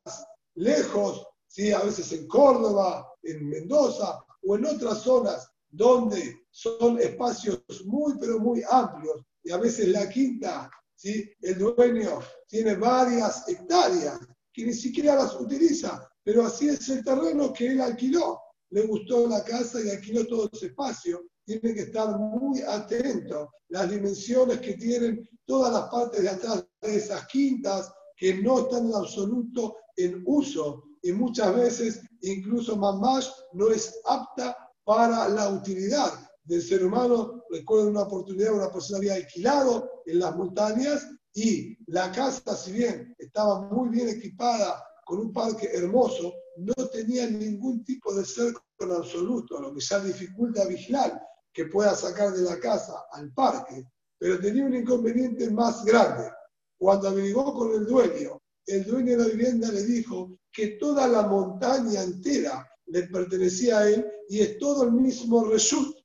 lejos, 0.54 1.26
¿sí? 1.48 1.72
a 1.72 1.80
veces 1.80 2.12
en 2.12 2.28
Córdoba, 2.28 3.08
en 3.22 3.48
Mendoza 3.48 4.24
o 4.46 4.56
en 4.56 4.66
otras 4.66 5.00
zonas 5.00 5.48
donde 5.70 6.46
son 6.50 7.00
espacios 7.00 7.60
muy, 7.84 8.14
pero 8.18 8.38
muy 8.38 8.62
amplios 8.70 9.22
y 9.42 9.50
a 9.50 9.56
veces 9.56 9.88
la 9.88 10.08
quinta, 10.08 10.70
¿sí? 10.94 11.30
el 11.40 11.58
dueño 11.58 12.20
tiene 12.46 12.74
varias 12.76 13.48
hectáreas 13.48 14.18
que 14.52 14.66
ni 14.66 14.72
siquiera 14.72 15.16
las 15.16 15.38
utiliza, 15.40 16.08
pero 16.22 16.44
así 16.46 16.68
es 16.68 16.88
el 16.88 17.04
terreno 17.04 17.52
que 17.52 17.68
él 17.68 17.80
alquiló. 17.80 18.40
Le 18.70 18.86
gustó 18.86 19.28
la 19.28 19.44
casa 19.44 19.80
y 19.80 19.90
alquiló 19.90 20.26
todo 20.26 20.48
ese 20.52 20.66
espacio. 20.66 21.22
Tiene 21.44 21.74
que 21.74 21.82
estar 21.82 22.18
muy 22.18 22.62
atento 22.62 23.50
las 23.68 23.90
dimensiones 23.90 24.60
que 24.60 24.74
tienen 24.74 25.28
todas 25.44 25.72
las 25.72 25.90
partes 25.90 26.22
de 26.22 26.28
atrás 26.28 26.64
de 26.80 26.96
esas 26.96 27.26
quintas 27.26 27.92
que 28.16 28.34
no 28.42 28.60
están 28.60 28.86
en 28.86 28.94
absoluto 28.94 29.76
en 29.96 30.22
uso 30.26 30.84
y 31.02 31.12
muchas 31.12 31.54
veces 31.54 32.00
incluso 32.22 32.76
más 32.76 33.32
no 33.52 33.68
es 33.68 34.00
apta 34.06 34.56
para 34.84 35.28
la 35.28 35.50
utilidad 35.50 36.12
del 36.44 36.62
ser 36.62 36.84
humano. 36.84 37.43
Recuerdo 37.54 37.88
una 37.88 38.02
oportunidad, 38.02 38.52
una 38.52 38.72
persona 38.72 38.98
había 38.98 39.14
alquilado 39.14 40.02
en 40.06 40.18
las 40.18 40.34
montañas 40.34 41.08
y 41.32 41.78
la 41.86 42.10
casa, 42.10 42.56
si 42.56 42.72
bien 42.72 43.14
estaba 43.16 43.60
muy 43.70 43.90
bien 43.90 44.08
equipada 44.08 44.82
con 45.04 45.20
un 45.20 45.32
parque 45.32 45.70
hermoso, 45.72 46.34
no 46.56 46.74
tenía 46.88 47.30
ningún 47.30 47.84
tipo 47.84 48.12
de 48.12 48.24
cerco 48.24 48.60
en 48.80 48.90
absoluto, 48.90 49.60
lo 49.60 49.72
que 49.72 49.80
ya 49.80 50.00
dificulta 50.00 50.66
vigilar 50.66 51.22
que 51.52 51.66
pueda 51.66 51.94
sacar 51.94 52.32
de 52.32 52.42
la 52.42 52.58
casa 52.58 53.04
al 53.12 53.32
parque, 53.32 53.86
pero 54.18 54.40
tenía 54.40 54.64
un 54.64 54.74
inconveniente 54.74 55.48
más 55.52 55.84
grande. 55.84 56.28
Cuando 56.76 57.08
averiguó 57.08 57.54
con 57.54 57.72
el 57.72 57.86
dueño, 57.86 58.42
el 58.66 58.84
dueño 58.84 59.12
de 59.12 59.18
la 59.18 59.28
vivienda 59.28 59.70
le 59.70 59.84
dijo 59.84 60.36
que 60.50 60.70
toda 60.80 61.06
la 61.06 61.22
montaña 61.28 62.02
entera 62.02 62.68
le 62.86 63.04
pertenecía 63.04 63.78
a 63.78 63.88
él 63.88 64.04
y 64.28 64.40
es 64.40 64.58
todo 64.58 64.82
el 64.82 64.90
mismo 64.90 65.44
reshut. 65.44 66.03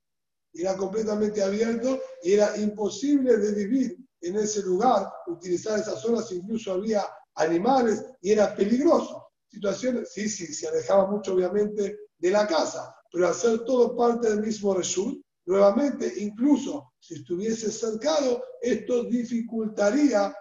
Era 0.61 0.75
completamente 0.75 1.41
abierto 1.41 1.99
y 2.21 2.33
era 2.33 2.57
imposible 2.57 3.37
de 3.37 3.53
vivir 3.53 3.97
en 4.21 4.35
ese 4.35 4.61
lugar, 4.61 5.09
utilizar 5.27 5.79
esas 5.79 6.01
zonas, 6.01 6.31
incluso 6.31 6.73
había 6.73 7.05
animales 7.35 8.03
y 8.21 8.31
era 8.31 8.53
peligroso. 8.55 9.27
Situaciones, 9.47 10.11
sí, 10.11 10.27
sí, 10.27 10.53
se 10.53 10.67
alejaba 10.67 11.09
mucho 11.09 11.33
obviamente 11.33 11.97
de 12.17 12.31
la 12.31 12.45
casa, 12.45 12.93
pero 13.11 13.29
hacer 13.29 13.59
todo 13.63 13.95
parte 13.95 14.29
del 14.29 14.41
mismo 14.41 14.73
reshut, 14.73 15.21
nuevamente, 15.45 16.13
incluso 16.17 16.93
si 16.99 17.15
estuviese 17.15 17.71
cercado, 17.71 18.43
esto 18.61 19.05
dificultaría 19.05 20.35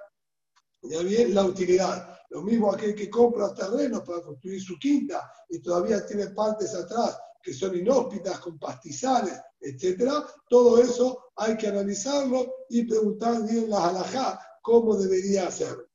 ya 0.82 1.02
bien 1.02 1.34
la 1.34 1.44
utilidad. 1.44 2.18
Lo 2.30 2.42
mismo 2.42 2.72
aquel 2.72 2.94
que 2.94 3.08
compra 3.08 3.54
terrenos 3.54 4.02
para 4.02 4.20
construir 4.20 4.60
su 4.60 4.78
quinta 4.78 5.30
y 5.48 5.60
todavía 5.60 6.04
tiene 6.04 6.26
partes 6.28 6.74
atrás 6.74 7.18
que 7.48 7.54
son 7.54 7.74
inhóspitas, 7.74 8.40
con 8.40 8.58
pastizales, 8.58 9.40
etcétera, 9.58 10.22
todo 10.50 10.82
eso 10.82 11.30
hay 11.34 11.56
que 11.56 11.68
analizarlo 11.68 12.46
y 12.68 12.84
preguntar 12.84 13.42
bien 13.48 13.70
la 13.70 13.88
halajá 13.88 14.38
cómo 14.60 14.94
debería 14.94 15.50
ser. 15.50 15.88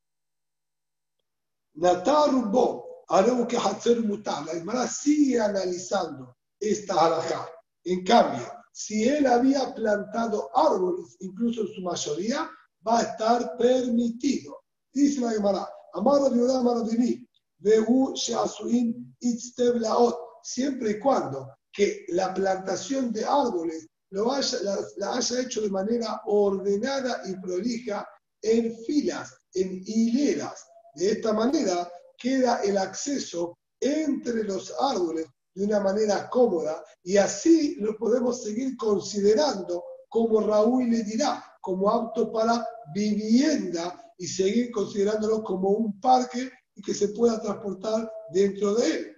Natarubó, 1.76 3.06
haremos 3.08 3.46
que 3.46 3.58
hacer 3.58 4.02
mutar. 4.02 4.44
La 4.48 4.54
Gemara 4.54 4.88
sigue 4.88 5.40
analizando 5.40 6.36
esta 6.60 6.96
halajá. 7.06 7.48
En 7.84 8.04
cambio, 8.04 8.48
si 8.72 9.08
él 9.08 9.28
había 9.28 9.76
plantado 9.76 10.50
árboles, 10.58 11.18
incluso 11.20 11.62
en 11.62 11.68
su 11.68 11.82
mayoría, 11.82 12.50
va 12.86 12.98
a 13.00 13.04
estar 13.04 13.58
permitido. 13.58 14.60
Dice 14.92 15.22
la 15.22 15.34
Gemara, 15.34 15.70
de 15.94 16.00
Amaro 16.00 16.82
de 16.82 17.28
Behu 17.60 18.14
Sheasuin 18.16 19.16
Itzteblaot 19.20 20.23
siempre 20.44 20.92
y 20.92 21.00
cuando 21.00 21.50
que 21.72 22.06
la 22.10 22.34
plantación 22.34 23.12
de 23.12 23.26
árboles 23.26 23.88
lo 24.12 24.32
haya, 24.32 24.60
la, 24.98 25.16
haya 25.16 25.42
hecho 25.42 25.62
de 25.62 25.70
manera 25.70 26.22
ordenada 26.26 27.24
y 27.26 27.36
prolija 27.38 28.08
en 28.42 28.76
filas, 28.86 29.36
en 29.54 29.82
hileras. 29.86 30.66
De 30.96 31.14
esta 31.14 31.34
manera 31.34 31.92
queda 32.18 32.62
el 32.62 32.78
acceso 32.78 33.58
entre 33.80 34.44
los 34.44 34.72
árboles 34.80 35.26
de 35.56 35.66
una 35.66 35.80
manera 35.80 36.30
cómoda 36.30 36.84
y 37.04 37.18
así 37.18 37.76
lo 37.80 37.98
podemos 37.98 38.44
seguir 38.44 38.78
considerando 38.78 39.84
como 40.10 40.42
Raúl 40.42 40.92
le 40.92 41.04
dirá, 41.04 41.44
como 41.60 41.90
apto 41.90 42.32
para 42.32 42.68
vivienda 42.94 44.00
y 44.18 44.28
seguir 44.28 44.72
considerándolo 44.72 45.44
como 45.44 45.70
un 45.70 46.00
parque 46.00 46.52
y 46.76 46.82
que 46.82 46.94
se 46.94 47.10
pueda 47.10 47.42
transportar 47.42 48.12
dentro 48.32 48.76
de 48.76 48.92
él. 48.92 49.13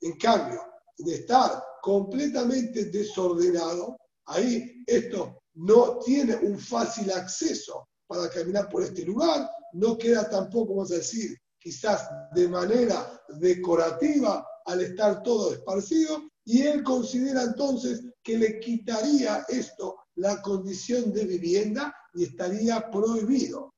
En 0.00 0.16
cambio, 0.18 0.60
de 0.98 1.14
estar 1.14 1.62
completamente 1.82 2.86
desordenado, 2.86 3.96
ahí 4.26 4.82
esto 4.86 5.40
no 5.54 5.98
tiene 5.98 6.36
un 6.36 6.58
fácil 6.58 7.10
acceso 7.10 7.88
para 8.06 8.28
caminar 8.30 8.68
por 8.68 8.82
este 8.82 9.04
lugar, 9.04 9.48
no 9.72 9.98
queda 9.98 10.28
tampoco, 10.28 10.74
vamos 10.74 10.92
a 10.92 10.96
decir, 10.96 11.36
quizás 11.58 12.08
de 12.34 12.48
manera 12.48 13.20
decorativa 13.28 14.46
al 14.64 14.80
estar 14.80 15.22
todo 15.22 15.52
esparcido, 15.52 16.22
y 16.44 16.62
él 16.62 16.82
considera 16.82 17.42
entonces 17.42 18.02
que 18.22 18.38
le 18.38 18.58
quitaría 18.60 19.44
esto 19.48 19.96
la 20.14 20.40
condición 20.40 21.12
de 21.12 21.26
vivienda 21.26 21.94
y 22.14 22.24
estaría 22.24 22.90
prohibido. 22.90 23.74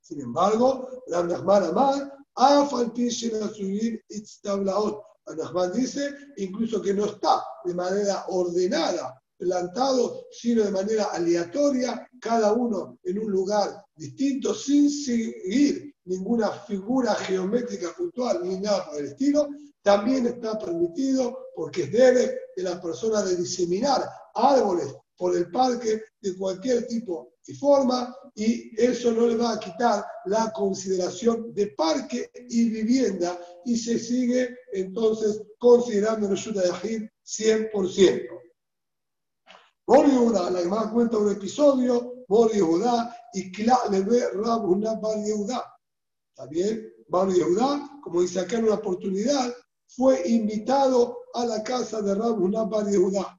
Sin 0.00 0.20
embargo, 0.20 1.02
la 1.06 1.22
Nahman 1.22 1.64
Amar, 1.64 2.18
subir 3.54 4.04
Anahman 5.26 5.72
dice 5.72 6.14
incluso 6.36 6.80
que 6.80 6.94
no 6.94 7.06
está 7.06 7.42
de 7.64 7.74
manera 7.74 8.24
ordenada, 8.28 9.20
plantado, 9.36 10.26
sino 10.30 10.64
de 10.64 10.70
manera 10.70 11.04
aleatoria, 11.04 12.08
cada 12.20 12.52
uno 12.52 12.98
en 13.04 13.18
un 13.18 13.30
lugar 13.30 13.84
distinto, 13.94 14.54
sin 14.54 14.90
seguir 14.90 15.94
ninguna 16.04 16.50
figura 16.50 17.14
geométrica 17.14 17.94
puntual 17.96 18.40
ni 18.42 18.58
nada 18.60 18.86
por 18.86 18.98
el 18.98 19.06
estilo, 19.06 19.48
también 19.82 20.26
está 20.26 20.58
permitido 20.58 21.38
porque 21.54 21.84
es 21.84 21.92
debe 21.92 22.38
de 22.56 22.62
la 22.62 22.80
persona 22.80 23.22
de 23.22 23.36
diseminar 23.36 24.02
árboles 24.34 24.94
por 25.16 25.36
el 25.36 25.50
parque 25.50 26.02
de 26.20 26.36
cualquier 26.36 26.86
tipo 26.86 27.34
y 27.50 27.54
forma, 27.54 28.14
y 28.34 28.80
eso 28.80 29.12
no 29.12 29.26
le 29.26 29.36
va 29.36 29.54
a 29.54 29.58
quitar 29.58 30.06
la 30.26 30.52
consideración 30.52 31.52
de 31.52 31.68
parque 31.68 32.30
y 32.48 32.70
vivienda, 32.70 33.38
y 33.64 33.76
se 33.76 33.98
sigue 33.98 34.56
entonces 34.72 35.42
considerando 35.58 36.28
el 36.28 36.36
Yuta 36.36 36.62
de 36.62 37.10
100%. 37.24 38.28
Mor 39.86 40.06
Yehuda, 40.06 40.50
la 40.50 40.60
Gemara 40.60 40.90
cuenta 40.92 41.18
un 41.18 41.32
episodio, 41.32 42.24
Mor 42.28 42.52
Yehuda 42.52 43.16
y 43.32 43.50
Kla 43.50 43.80
le 43.90 44.02
ve 44.02 44.30
Rab 44.34 44.64
una 44.64 44.94
Bar 44.94 45.18
Yehuda. 45.24 45.76
¿Está 46.28 46.46
bien? 46.46 46.94
Como 47.10 48.20
dice 48.22 48.38
acá 48.38 48.58
en 48.58 48.66
una 48.66 48.74
oportunidad, 48.74 49.52
fue 49.88 50.28
invitado 50.28 51.18
a 51.34 51.44
la 51.44 51.64
casa 51.64 52.00
de 52.00 52.14
Rab 52.14 52.40
una 52.40 52.62
Bar 52.62 52.88
Yehuda. 52.88 53.36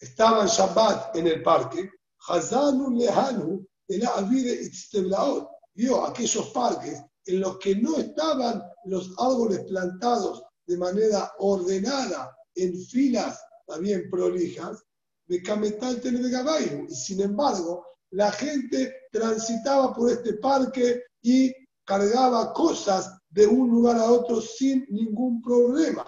Estaba 0.00 0.42
en 0.42 0.48
Shabbat 0.48 1.16
en 1.16 1.26
el 1.26 1.42
parque, 1.42 1.90
Hazanu 2.28 2.90
Lehanu, 2.90 3.66
de 3.88 3.98
la 3.98 4.10
Avide 4.16 4.62
Itzteblaot, 4.62 5.48
vio 5.74 6.04
aquellos 6.04 6.48
parques 6.50 7.02
en 7.26 7.40
los 7.40 7.58
que 7.58 7.76
no 7.76 7.96
estaban 7.98 8.62
los 8.84 9.12
árboles 9.18 9.60
plantados 9.68 10.42
de 10.66 10.76
manera 10.76 11.32
ordenada, 11.38 12.36
en 12.54 12.78
filas 12.86 13.40
también 13.66 14.08
prolijas, 14.10 14.82
de 15.26 15.42
Cametal 15.42 16.00
de 16.00 16.86
Y 16.90 16.94
sin 16.94 17.20
embargo, 17.22 17.86
la 18.10 18.30
gente 18.32 18.94
transitaba 19.10 19.94
por 19.94 20.10
este 20.10 20.34
parque 20.34 21.02
y 21.22 21.52
cargaba 21.84 22.52
cosas 22.52 23.18
de 23.30 23.46
un 23.46 23.70
lugar 23.70 23.96
a 23.96 24.10
otro 24.10 24.40
sin 24.40 24.84
ningún 24.90 25.40
problema. 25.40 26.04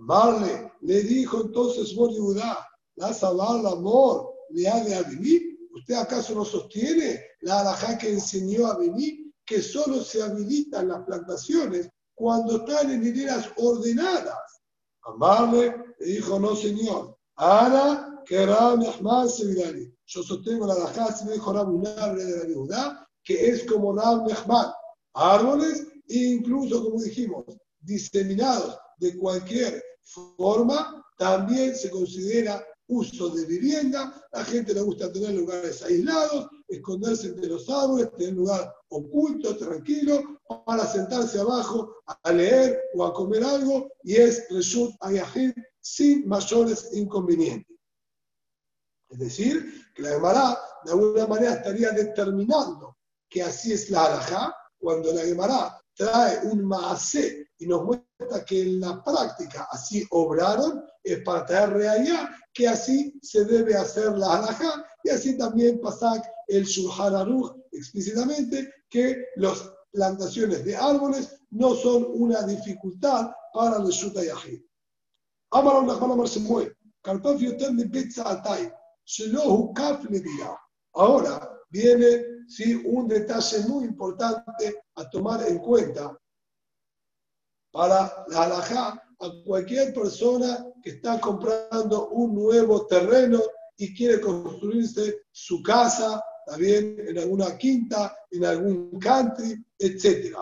Marle 0.00 0.72
le 0.82 1.02
dijo 1.02 1.42
entonces 1.42 1.94
Boriudá, 1.94 2.66
la 2.96 3.08
amor, 3.08 4.29
de 4.52 5.04
vivir. 5.10 5.58
¿Usted 5.72 5.94
acaso 5.94 6.34
no 6.34 6.44
sostiene 6.44 7.20
la 7.42 7.60
alajá 7.60 7.96
que 7.96 8.10
enseñó 8.10 8.66
a 8.66 8.78
venir 8.78 9.32
que 9.44 9.62
solo 9.62 10.02
se 10.02 10.22
habilitan 10.22 10.88
las 10.88 11.04
plantaciones 11.04 11.88
cuando 12.14 12.56
están 12.56 12.90
en 12.90 13.06
hileras 13.06 13.50
ordenadas? 13.56 14.62
Amarle 15.02 15.74
le 15.98 16.06
dijo, 16.06 16.38
no 16.38 16.54
señor, 16.54 17.16
ahora 17.36 18.22
que 18.26 18.44
Rab 18.46 18.82
se 19.28 19.92
Yo 20.06 20.22
sostengo 20.22 20.66
la 20.66 20.74
Dajá, 20.74 21.12
si 21.12 21.24
me 21.24 21.32
dijo 21.32 21.52
Rab 21.52 21.68
de 21.70 22.36
la 22.36 22.46
Yehuda, 22.46 23.08
que 23.24 23.48
es 23.48 23.64
como 23.64 23.96
Rab 23.96 24.26
Nehman. 24.26 24.72
Árboles, 25.14 25.86
incluso 26.08 26.84
como 26.84 27.00
dijimos, 27.02 27.44
diseminados 27.80 28.78
de 28.98 29.16
cualquier 29.16 29.82
forma, 30.02 31.04
también 31.18 31.74
se 31.74 31.90
considera 31.90 32.64
uso 32.90 33.30
de 33.30 33.46
vivienda. 33.46 34.22
La 34.32 34.44
gente 34.44 34.74
le 34.74 34.82
gusta 34.82 35.12
tener 35.12 35.34
lugares 35.34 35.82
aislados, 35.82 36.48
esconderse 36.68 37.28
entre 37.28 37.46
los 37.46 37.68
árboles, 37.68 38.10
tener 38.12 38.32
un 38.32 38.40
lugar 38.40 38.74
oculto, 38.88 39.56
tranquilo, 39.56 40.40
para 40.66 40.86
sentarse 40.86 41.38
abajo 41.40 41.96
a 42.22 42.32
leer 42.32 42.80
o 42.94 43.04
a 43.04 43.14
comer 43.14 43.42
algo, 43.44 43.88
y 44.02 44.16
es 44.16 44.46
Reshut 44.50 44.92
Ayahid 45.00 45.52
sin 45.80 46.28
mayores 46.28 46.90
inconvenientes. 46.92 47.76
Es 49.08 49.18
decir, 49.18 49.72
que 49.94 50.02
la 50.02 50.10
Gemara 50.10 50.58
de 50.84 50.92
alguna 50.92 51.26
manera 51.26 51.54
estaría 51.54 51.90
determinando 51.90 52.96
que 53.28 53.42
así 53.42 53.72
es 53.72 53.90
la 53.90 54.06
halajá, 54.06 54.54
cuando 54.78 55.12
la 55.12 55.22
Gemara 55.22 55.80
trae 55.94 56.46
un 56.46 56.64
maase 56.64 57.48
y 57.58 57.66
nos 57.66 57.84
muestra 57.84 58.09
que 58.46 58.62
en 58.62 58.80
la 58.80 59.02
práctica 59.02 59.68
así 59.70 60.06
obraron, 60.10 60.84
es 61.02 61.22
para 61.22 61.46
traer 61.46 61.70
realidad 61.70 62.28
que 62.52 62.68
así 62.68 63.18
se 63.22 63.44
debe 63.44 63.76
hacer 63.76 64.16
la 64.18 64.38
halajá 64.38 64.84
y 65.04 65.10
así 65.10 65.38
también 65.38 65.80
pasar 65.80 66.22
el 66.48 66.64
Shulchan 66.64 67.14
Aruch 67.14 67.56
explícitamente 67.72 68.72
que 68.88 69.24
las 69.36 69.72
plantaciones 69.92 70.64
de 70.64 70.76
árboles 70.76 71.40
no 71.50 71.74
son 71.74 72.06
una 72.10 72.42
dificultad 72.42 73.30
para 73.52 73.76
el 73.78 73.88
Shuta 73.88 74.22
Yahid. 74.22 74.60
Ahora 80.92 81.50
viene 81.70 82.24
¿sí? 82.48 82.82
un 82.84 83.08
detalle 83.08 83.60
muy 83.66 83.84
importante 83.84 84.82
a 84.96 85.08
tomar 85.10 85.46
en 85.48 85.58
cuenta 85.58 86.16
para 87.70 88.24
la 88.28 88.42
halajá 88.42 89.02
a 89.20 89.30
cualquier 89.44 89.92
persona 89.92 90.66
que 90.82 90.90
está 90.90 91.20
comprando 91.20 92.08
un 92.08 92.34
nuevo 92.34 92.86
terreno 92.86 93.40
y 93.76 93.94
quiere 93.94 94.20
construirse 94.20 95.22
su 95.30 95.62
casa, 95.62 96.22
también 96.46 96.96
en 96.98 97.18
alguna 97.18 97.56
quinta, 97.56 98.16
en 98.30 98.44
algún 98.44 98.98
country, 98.98 99.64
etc. 99.78 100.36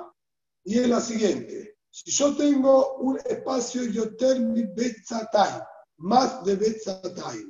Y 0.65 0.79
es 0.79 0.89
la 0.89 1.01
siguiente. 1.01 1.79
Si 1.91 2.11
yo 2.11 2.37
tengo 2.37 2.97
un 2.99 3.19
espacio 3.19 3.85
Yotermi 3.85 4.65
Betzatay, 4.75 5.63
más 5.99 6.45
de 6.45 6.57
Betzatay, 6.57 7.45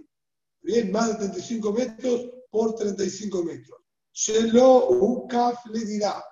bien, 0.63 0.91
más 0.93 1.19
de 1.19 1.29
35 1.29 1.73
metros 1.73 2.31
por 2.51 2.75
35 2.75 3.45
metros. 3.45 3.79
Shelo 4.13 4.91
Ukaf 4.91 5.67
le 5.67 5.85
dirá, 5.85 6.25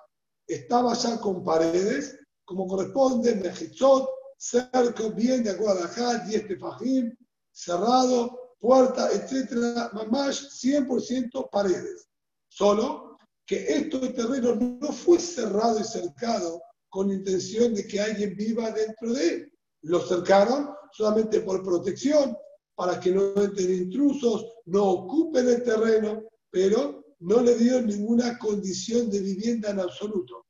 estaba 0.47 0.93
ya 0.93 1.19
con 1.19 1.43
paredes, 1.43 2.17
como 2.47 2.65
corresponde, 2.65 3.35
Mejizot, 3.35 4.09
cerco, 4.37 5.11
bien 5.11 5.43
de 5.43 5.51
acuerdo 5.51 5.83
a 5.83 5.87
Jad, 5.89 6.21
10 6.27 6.47
tefajim, 6.47 7.13
cerrado, 7.51 8.55
puerta, 8.57 9.11
etcétera, 9.11 9.91
más 10.09 10.63
100% 10.63 11.49
paredes. 11.51 12.07
Solo 12.47 13.17
que 13.45 13.67
este 13.67 14.09
terreno 14.13 14.55
no 14.55 14.91
fue 14.93 15.19
cerrado 15.19 15.81
y 15.81 15.83
cercado 15.83 16.61
con 16.89 17.11
intención 17.11 17.73
de 17.73 17.85
que 17.85 17.99
alguien 17.99 18.33
viva 18.37 18.71
dentro 18.71 19.11
de 19.11 19.27
él. 19.27 19.53
Lo 19.81 19.99
cercaron 19.99 20.69
solamente 20.93 21.41
por 21.41 21.61
protección, 21.63 22.37
para 22.75 22.97
que 22.97 23.11
no 23.11 23.33
entren 23.41 23.73
intrusos, 23.73 24.45
no 24.67 24.85
ocupen 24.85 25.49
el 25.49 25.63
terreno, 25.63 26.23
pero 26.49 27.03
no 27.19 27.41
le 27.41 27.55
dio 27.55 27.81
ninguna 27.81 28.39
condición 28.39 29.09
de 29.09 29.19
vivienda 29.19 29.71
en 29.71 29.81
absoluto. 29.81 30.45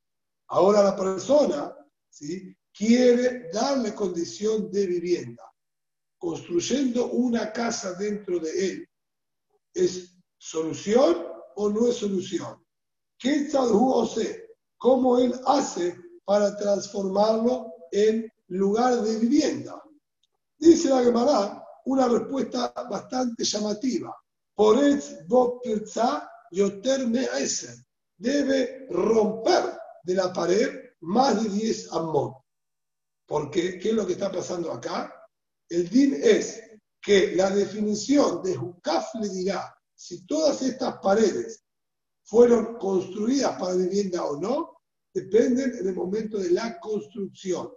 Ahora 0.46 0.82
la 0.84 0.94
persona 0.94 1.74
¿sí? 2.18 2.56
quiere 2.76 3.48
darle 3.52 3.94
condición 3.94 4.70
de 4.70 4.86
vivienda, 4.86 5.44
construyendo 6.18 7.10
una 7.10 7.52
casa 7.52 7.94
dentro 7.94 8.38
de 8.40 8.70
él. 8.70 8.88
¿Es 9.72 10.16
solución 10.36 11.26
o 11.56 11.68
no 11.68 11.88
es 11.88 11.96
solución? 11.96 12.64
¿Qué 13.18 13.48
o 13.54 14.06
¿Cómo 14.76 15.18
él 15.18 15.34
hace 15.46 15.96
para 16.24 16.56
transformarlo 16.56 17.72
en 17.90 18.30
lugar 18.48 19.02
de 19.02 19.16
vivienda? 19.18 19.82
Dice 20.56 20.88
la 20.88 21.02
Gemara, 21.02 21.64
una 21.86 22.08
respuesta 22.08 22.72
bastante 22.88 23.44
llamativa. 23.44 24.14
Por 24.54 24.82
yoter 26.50 27.06
Debe 28.16 28.86
romper 28.90 29.78
de 30.02 30.14
la 30.14 30.32
pared 30.32 30.87
más 31.00 31.42
de 31.42 31.50
10 31.50 31.92
amot. 31.92 32.36
Porque, 33.26 33.78
¿qué 33.78 33.90
es 33.90 33.94
lo 33.94 34.06
que 34.06 34.14
está 34.14 34.32
pasando 34.32 34.72
acá? 34.72 35.12
El 35.68 35.88
din 35.88 36.14
es 36.22 36.62
que 37.00 37.36
la 37.36 37.50
definición 37.50 38.42
de 38.42 38.56
Hukaf 38.56 39.14
le 39.20 39.28
dirá 39.28 39.74
si 39.94 40.24
todas 40.26 40.62
estas 40.62 40.98
paredes 40.98 41.64
fueron 42.24 42.76
construidas 42.78 43.58
para 43.58 43.74
vivienda 43.74 44.24
o 44.24 44.38
no, 44.38 44.78
dependen 45.12 45.76
en 45.78 45.88
el 45.88 45.94
momento 45.94 46.38
de 46.38 46.50
la 46.50 46.78
construcción. 46.78 47.70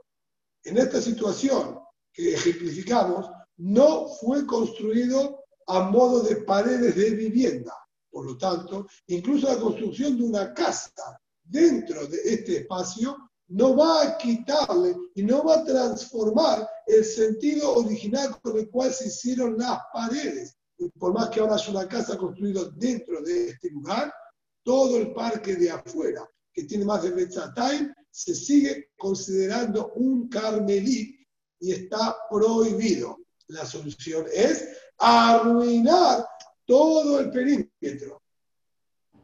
En 0.64 0.78
esta 0.78 1.02
situación 1.02 1.80
que 2.14 2.34
ejemplificamos, 2.34 3.30
no 3.58 4.08
fue 4.08 4.46
construido 4.46 5.46
a 5.68 5.82
modo 5.82 6.22
de 6.22 6.38
paredes 6.38 6.96
de 6.96 7.12
vivienda. 7.12 7.74
Por 8.10 8.26
lo 8.26 8.38
tanto, 8.38 8.88
incluso 9.08 9.48
la 9.48 9.60
construcción 9.60 10.18
de 10.18 10.24
una 10.24 10.54
casa 10.54 11.21
dentro 11.52 12.08
de 12.08 12.18
este 12.24 12.58
espacio 12.58 13.18
no 13.50 13.76
va 13.76 14.04
a 14.04 14.18
quitarle 14.18 14.96
y 15.14 15.24
no 15.24 15.44
va 15.44 15.60
a 15.60 15.66
transformar 15.66 16.68
el 16.88 17.04
sentido 17.04 17.76
original 17.76 18.40
con 18.42 18.58
el 18.58 18.70
cual 18.70 18.94
se 18.94 19.08
hicieron 19.08 19.58
las 19.58 19.80
paredes. 19.94 20.56
Y 20.78 20.90
por 20.90 21.14
más 21.14 21.30
que 21.30 21.42
ahora 21.42 21.58
es 21.58 21.68
una 21.68 21.88
casa 21.88 22.18
construida 22.18 22.62
dentro 22.76 23.22
de 23.22 23.50
este 23.50 23.70
lugar, 23.70 24.12
todo 24.64 24.98
el 24.98 25.14
parque 25.14 25.56
de 25.56 25.70
afuera, 25.70 26.28
que 26.54 26.64
tiene 26.64 26.86
más 26.86 27.04
de 27.04 27.12
Betzatay, 27.12 27.92
se 28.10 28.34
sigue 28.34 28.92
considerando 28.98 29.92
un 29.96 30.30
carmelí 30.30 31.18
y 31.60 31.72
está 31.72 32.16
prohibido. 32.30 33.18
La 33.48 33.66
solución 33.66 34.26
es 34.34 34.70
arruinar 34.98 36.26
todo 36.66 37.20
el 37.20 37.32
perímetro. 37.32 38.21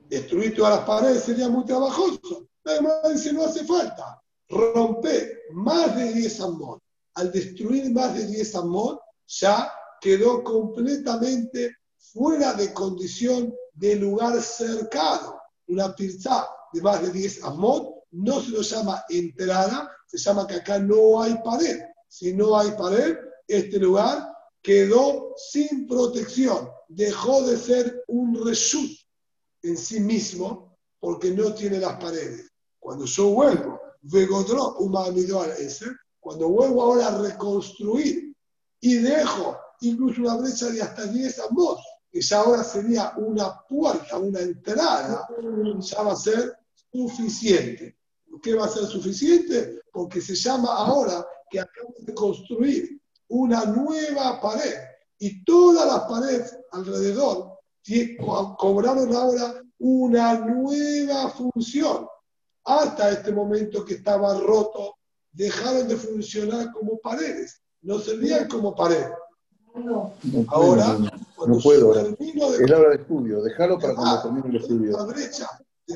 Destruir 0.10 0.56
todas 0.56 0.78
las 0.78 0.86
paredes 0.86 1.24
sería 1.24 1.50
muy 1.50 1.66
trabajoso. 1.66 2.48
Además 2.64 3.02
dice, 3.14 3.34
no 3.34 3.46
hace 3.46 3.66
falta. 3.66 4.22
Romper 4.50 5.42
más 5.52 5.96
de 5.98 6.14
10 6.14 6.42
amot. 6.42 6.82
Al 7.16 7.32
destruir 7.32 7.92
más 7.92 8.14
de 8.16 8.26
10 8.26 8.56
amot, 8.56 9.02
ya 9.28 9.70
quedó 10.00 10.44
completamente 10.44 11.76
fuera 11.98 12.54
de 12.54 12.74
condición 12.74 13.54
de 13.74 13.96
lugar 13.98 14.42
cercano, 14.42 15.40
una 15.68 15.94
pizza 15.94 16.48
de 16.72 16.82
más 16.82 17.02
de 17.02 17.12
10 17.12 17.44
amot, 17.44 18.04
no 18.12 18.40
se 18.40 18.52
lo 18.52 18.62
llama 18.62 19.04
entrada, 19.10 19.92
se 20.06 20.18
llama 20.18 20.48
que 20.48 20.56
acá 20.56 20.80
no 20.80 21.22
hay 21.22 21.36
pared. 21.44 21.82
Si 22.08 22.34
no 22.34 22.58
hay 22.58 22.72
pared, 22.72 23.18
este 23.48 23.78
lugar 23.78 24.26
quedó 24.62 25.34
sin 25.36 25.86
protección, 25.86 26.70
dejó 26.88 27.42
de 27.42 27.58
ser 27.58 28.04
un 28.08 28.46
reshut 28.46 28.90
en 29.68 29.78
sí 29.78 30.00
mismo 30.00 30.78
porque 31.00 31.32
no 31.32 31.54
tiene 31.54 31.80
las 31.80 31.96
paredes. 31.98 32.52
Cuando 32.80 33.06
yo 33.06 33.30
vuelvo, 33.30 33.80
vegodro 34.02 34.76
al 35.00 35.52
ese, 35.52 35.86
cuando 36.20 36.50
vuelvo 36.50 36.82
ahora 36.82 37.08
a 37.08 37.22
reconstruir 37.22 38.36
y 38.80 38.96
dejo 38.96 39.58
incluso 39.82 40.22
una 40.22 40.38
brecha 40.38 40.70
de 40.70 40.82
hasta 40.82 41.06
10 41.06 41.40
ambos, 41.50 41.80
que 42.12 42.22
ya 42.22 42.40
ahora 42.40 42.64
sería 42.64 43.14
una 43.18 43.62
puerta, 43.68 44.18
una 44.18 44.40
entrada, 44.40 45.28
ya 45.80 46.02
va 46.02 46.14
a 46.14 46.16
ser 46.16 46.58
suficiente. 46.92 47.98
¿Qué 48.42 48.56
va 48.56 48.66
a 48.66 48.70
ser 48.70 48.86
suficiente? 48.86 49.82
Porque 49.92 50.22
se 50.22 50.36
llama 50.36 50.74
ahora 50.76 51.26
que 51.50 51.60
acabo 51.60 51.94
de 52.00 52.14
construir 52.14 53.02
una 53.30 53.66
nueva 53.66 54.40
pared 54.40 54.76
y 55.20 55.44
todas 55.44 55.86
las 55.86 56.02
paredes 56.02 56.58
alrededor 56.72 57.57
cobraron 58.58 59.16
ahora 59.16 59.64
una 59.80 60.40
nueva 60.40 61.30
función. 61.30 62.08
Hasta 62.66 63.12
este 63.12 63.32
momento 63.32 63.86
que 63.86 63.96
estaba 63.96 64.40
roto, 64.40 64.96
dejaron 65.32 65.88
de 65.88 65.96
funcionar 65.96 66.72
como 66.74 67.00
paredes, 67.00 67.62
no 67.82 68.00
servían 68.00 68.48
como 68.48 68.76
paredes. 68.76 69.12
No, 69.76 70.14
ahora, 70.48 70.98
no, 70.98 71.60
puedo. 71.60 71.94
es 71.94 72.70
la 72.70 72.80
hora 72.80 72.90
de 72.90 72.96
estudio, 72.96 73.44
déjalo 73.44 73.78
para 73.78 73.94
cuando 73.94 74.22
termine 74.24 74.50
el 74.50 74.56
estudio. 74.56 74.98
La 74.98 75.04
brecha 75.06 75.48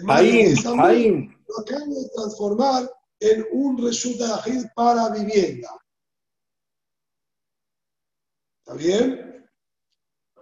ahí, 0.07 0.53
ahí. 0.79 1.29
Lo 1.47 1.59
acaban 1.59 1.89
de 1.89 2.09
transformar 2.15 2.91
en 3.19 3.45
un 3.51 3.83
resultado 3.83 4.41
para 4.75 5.09
vivienda. 5.09 5.69
¿Está 8.59 8.75
bien? 8.75 9.45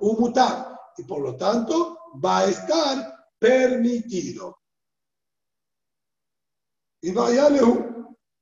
Un 0.01 0.19
mutar. 0.19 0.68
Y 0.99 1.03
por 1.03 1.21
lo 1.21 1.37
tanto, 1.37 1.97
va 2.23 2.39
a 2.39 2.49
estar 2.49 3.25
permitido. 3.39 4.59
Y 7.01 7.11
vaya 7.11 7.47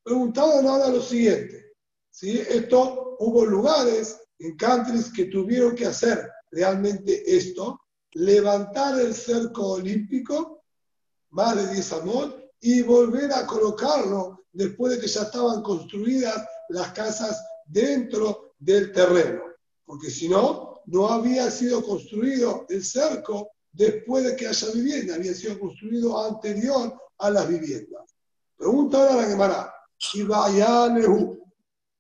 preguntaban 0.03 0.66
ahora 0.66 0.89
lo 0.89 1.01
siguiente. 1.01 1.74
¿sí? 2.10 2.39
Esto, 2.49 3.16
hubo 3.20 3.45
lugares 3.45 4.20
en 4.39 4.58
countries 4.58 5.12
que 5.14 5.26
tuvieron 5.26 5.76
que 5.76 5.86
hacer 5.86 6.32
realmente 6.49 7.24
esto, 7.38 7.80
levantar 8.14 8.99
el 8.99 9.14
cerco 9.14 9.74
olímpico, 9.74 10.64
más 11.30 11.55
de 11.58 11.74
10 11.76 11.93
amot, 11.93 12.51
y 12.60 12.82
volver 12.82 13.32
a 13.34 13.45
colocarlo 13.45 14.45
después 14.51 14.95
de 14.95 15.01
que 15.01 15.08
ya 15.08 15.22
estaban 15.22 15.62
construidas 15.62 16.43
las 16.70 16.91
casas 16.93 17.39
dentro 17.68 18.55
del 18.58 18.91
terreno. 18.91 19.43
Porque 19.86 20.10
si 20.10 20.28
no, 20.28 20.66
no 20.88 21.08
había 21.10 21.52
sido 21.52 21.84
construido 21.84 22.66
el 22.70 22.84
cerco 22.84 23.52
después 23.72 24.24
de 24.24 24.36
que 24.36 24.48
haya 24.48 24.72
vivienda, 24.72 25.16
había 25.16 25.34
sido 25.34 25.60
construido 25.60 26.20
anterior 26.20 26.94
a 27.20 27.30
las 27.30 27.48
viviendas. 27.48 28.04
Pregunta 28.56 28.98
ahora 28.98 29.22
la 29.22 29.28
Gemara. 29.28 29.74
Y 30.14 30.24
vaya 30.24 30.96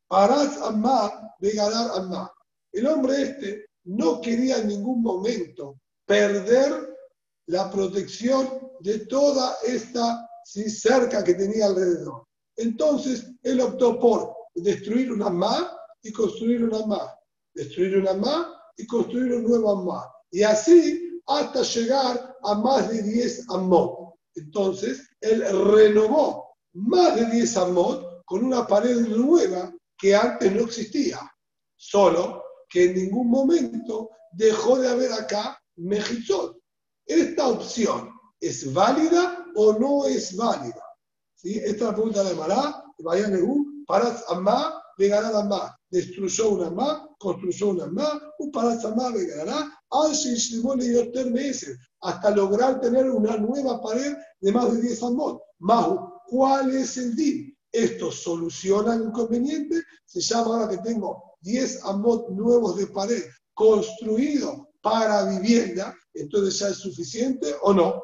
Paraz 0.07 0.57
Amma, 0.61 1.35
Begalar 1.39 1.91
Amma. 1.95 2.31
El 2.71 2.87
hombre 2.87 3.21
este 3.23 3.65
no 3.85 4.21
quería 4.21 4.59
en 4.59 4.67
ningún 4.67 5.01
momento 5.01 5.79
perder 6.05 6.95
la 7.47 7.69
protección 7.69 8.71
de 8.79 8.99
toda 8.99 9.57
esta 9.65 10.29
cerca 10.45 11.23
que 11.23 11.33
tenía 11.33 11.65
alrededor. 11.65 12.25
Entonces, 12.55 13.31
él 13.43 13.59
optó 13.59 13.99
por 13.99 14.33
destruir 14.55 15.11
una 15.11 15.29
más 15.29 15.67
y 16.01 16.11
construir 16.11 16.63
una 16.63 16.85
más. 16.85 17.13
Destruir 17.53 17.97
una 17.97 18.13
más 18.13 18.56
y 18.77 18.85
construir 18.85 19.33
un 19.33 19.43
nuevo 19.43 19.83
más. 19.83 20.05
Y 20.31 20.43
así 20.43 21.21
hasta 21.25 21.61
llegar 21.63 22.37
a 22.43 22.55
más 22.55 22.89
de 22.89 23.01
10 23.01 23.49
amot. 23.49 24.15
Entonces, 24.35 25.09
él 25.19 25.43
renovó 25.73 26.55
más 26.73 27.15
de 27.15 27.25
10 27.25 27.57
amot 27.57 28.23
con 28.25 28.43
una 28.43 28.65
pared 28.65 28.99
nueva 29.07 29.73
que 29.97 30.15
antes 30.15 30.53
no 30.53 30.61
existía. 30.61 31.19
Solo 31.75 32.43
que 32.69 32.85
en 32.85 32.95
ningún 32.95 33.29
momento 33.29 34.09
dejó 34.31 34.77
de 34.79 34.89
haber 34.89 35.11
acá 35.13 35.59
mejizot. 35.75 36.57
Esta 37.05 37.47
opción 37.47 38.11
es 38.39 38.71
válida 38.73 39.45
o 39.55 39.73
no 39.73 40.05
es 40.05 40.35
válida. 40.35 40.83
¿Sí? 41.35 41.57
Esta 41.57 41.71
es 41.71 41.81
la 41.81 41.93
pregunta 41.93 42.23
de 42.23 42.35
Mará, 42.35 42.83
vaya 42.99 43.27
Nehú, 43.27 43.85
Paraz 43.87 44.23
Amá, 44.29 44.76
Vegará 44.97 45.29
Amá. 45.39 45.77
Destruyó 45.89 46.49
una 46.49 46.67
Amá, 46.67 47.07
construyó 47.19 47.69
una 47.69 47.85
Amá, 47.85 48.21
un 48.39 48.51
Paraz 48.51 48.83
Amá, 48.85 49.11
Vegará, 49.11 49.71
meses, 51.31 51.77
hasta 52.01 52.31
lograr 52.31 52.81
tener 52.81 53.09
una 53.09 53.37
nueva 53.37 53.81
pared 53.81 54.15
de 54.41 54.51
más 54.51 54.73
de 54.73 54.81
10 54.81 55.03
amot. 55.03 55.41
Mahu, 55.59 56.21
¿cuál 56.27 56.75
es 56.75 56.97
el 56.97 57.15
DIN? 57.15 57.55
Esto 57.71 58.11
soluciona 58.11 58.95
el 58.95 59.03
inconveniente, 59.03 59.83
se 60.05 60.21
llama 60.21 60.45
ahora 60.45 60.69
que 60.69 60.77
tengo 60.77 61.35
10 61.41 61.83
amot 61.85 62.29
nuevos 62.29 62.77
de 62.77 62.87
pared 62.87 63.23
construido 63.53 64.69
para 64.81 65.25
vivienda, 65.25 65.95
entonces 66.13 66.59
ya 66.59 66.69
es 66.69 66.77
suficiente 66.77 67.55
o 67.61 67.73
no. 67.73 68.01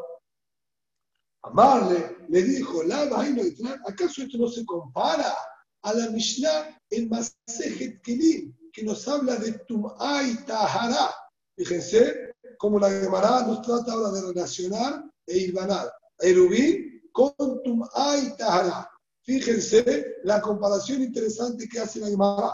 Amarle 1.44 2.18
le 2.30 2.44
dijo, 2.44 2.84
la 2.84 3.02
¿acaso 3.02 4.22
esto 4.22 4.38
no 4.38 4.48
se 4.48 4.66
compara 4.66 5.36
a 5.84 5.94
la 5.94 6.10
Mishnah 6.10 6.80
en 6.90 7.10
Masejet 7.10 8.02
Kelim, 8.02 8.56
que 8.72 8.84
nos 8.84 9.08
habla 9.08 9.36
de 9.36 9.52
Tum'a 9.68 10.24
y 10.24 10.36
Tahara? 10.46 11.14
Fíjense 11.56 12.34
cómo 12.58 12.80
la 12.80 12.90
Gemara 12.90 13.46
nos 13.46 13.62
trata 13.62 13.92
ahora 13.92 14.12
de 14.12 14.22
relacionar 14.34 15.04
e 15.28 15.38
irbanar 15.38 15.88
a 15.88 16.26
Erubín 16.26 17.02
con 17.12 17.34
Tum'a 17.64 18.18
y 18.18 18.36
Tahara. 18.38 18.90
Fíjense 19.24 20.18
la 20.24 20.42
comparación 20.42 21.04
interesante 21.04 21.68
que 21.68 21.80
hace 21.80 22.00
la 22.00 22.08
Gemara. 22.08 22.54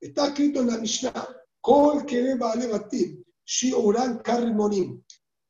Está 0.00 0.28
escrito 0.28 0.60
en 0.60 0.68
la 0.68 0.78
Mishnah, 0.78 1.28
Kol 1.60 2.04
Shiuran 3.44 4.18
Karimonim. 4.18 5.02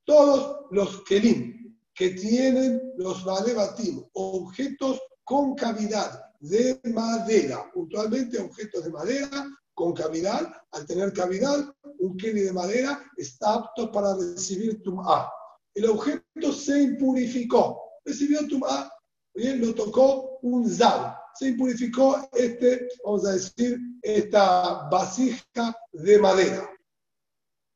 Todos 0.05 0.66
los 0.70 1.03
Kelim 1.05 1.76
que 1.95 2.11
tienen 2.11 2.95
los 2.97 3.24
Balebatim, 3.24 4.03
objetos 4.12 5.01
con 5.24 5.55
cavidad 5.55 6.28
de 6.41 6.80
madera, 6.84 7.70
puntualmente 7.72 8.39
objetos 8.39 8.84
de 8.84 8.91
madera 8.91 9.47
con 9.74 9.93
cavidad. 9.93 10.53
Al 10.72 10.86
tener 10.86 11.12
cavidad, 11.12 11.72
un 11.99 12.16
keli 12.16 12.43
de 12.43 12.53
madera 12.53 13.03
está 13.16 13.55
apto 13.55 13.91
para 13.91 14.14
recibir 14.14 14.82
tum'a. 14.82 15.30
El 15.74 15.86
objeto 15.86 16.53
se 16.53 16.82
impurificó, 16.82 17.80
recibió 18.05 18.47
tum'a, 18.49 18.91
bien, 19.34 19.61
lo 19.61 19.74
tocó 19.74 20.39
un 20.43 20.68
zal, 20.68 21.16
se 21.34 21.49
impurificó 21.49 22.28
este, 22.32 22.89
vamos 23.05 23.24
a 23.26 23.32
decir, 23.32 23.78
esta 24.03 24.89
vasija 24.89 25.76
de 25.93 26.18
madera. 26.18 26.68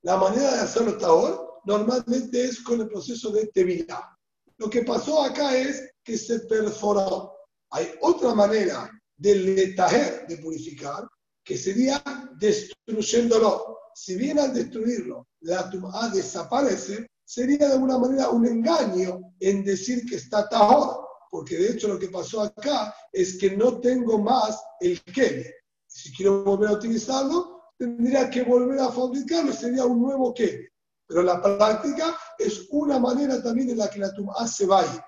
La 0.03 0.17
manera 0.17 0.55
de 0.55 0.61
hacerlo 0.61 0.93
hasta 0.93 1.13
hoy 1.13 1.33
normalmente 1.65 2.45
es 2.45 2.61
con 2.61 2.81
el 2.81 2.89
proceso 2.89 3.31
de 3.31 3.47
tevilá. 3.49 4.19
Lo 4.59 4.69
que 4.69 4.83
pasó 4.83 5.23
acá 5.23 5.57
es 5.57 5.93
que 6.03 6.19
se 6.19 6.41
perforó. 6.41 7.33
Hay 7.73 7.91
otra 8.03 8.35
manera 8.35 8.91
de 9.17 9.35
letajer, 9.35 10.27
de 10.27 10.37
purificar, 10.37 11.09
que 11.43 11.57
sería 11.57 12.03
destruyéndolo. 12.39 13.79
Si 13.95 14.15
bien 14.17 14.39
al 14.39 14.53
destruirlo 14.53 15.27
la 15.41 15.69
tumba 15.71 16.09
desaparece, 16.11 17.07
sería 17.25 17.69
de 17.69 17.73
alguna 17.73 17.99
manera 17.99 18.29
un 18.29 18.47
engaño 18.47 19.35
en 19.41 19.65
decir 19.65 20.05
que 20.07 20.17
está 20.17 20.49
tajor, 20.49 21.07
porque 21.31 21.57
de 21.57 21.73
hecho 21.73 21.89
lo 21.89 21.99
que 21.99 22.09
pasó 22.09 22.43
acá 22.43 22.95
es 23.11 23.39
que 23.39 23.57
no 23.57 23.81
tengo 23.81 24.19
más 24.19 24.63
el 24.81 25.03
kele. 25.03 25.55
Si 25.87 26.13
quiero 26.13 26.45
volver 26.45 26.69
a 26.69 26.75
utilizarlo, 26.75 27.71
tendría 27.79 28.29
que 28.29 28.43
volver 28.43 28.81
a 28.81 28.93
fabricarlo, 28.93 29.53
sería 29.53 29.87
un 29.87 30.03
nuevo 30.03 30.35
kele. 30.35 30.69
Pero 31.07 31.23
la 31.23 31.41
práctica 31.41 32.17
es 32.39 32.67
una 32.71 32.99
manera 32.99 33.43
también 33.43 33.71
en 33.71 33.79
la 33.79 33.89
que 33.89 33.99
la 33.99 34.13
tumba 34.13 34.47
se 34.47 34.67
vaya. 34.67 35.07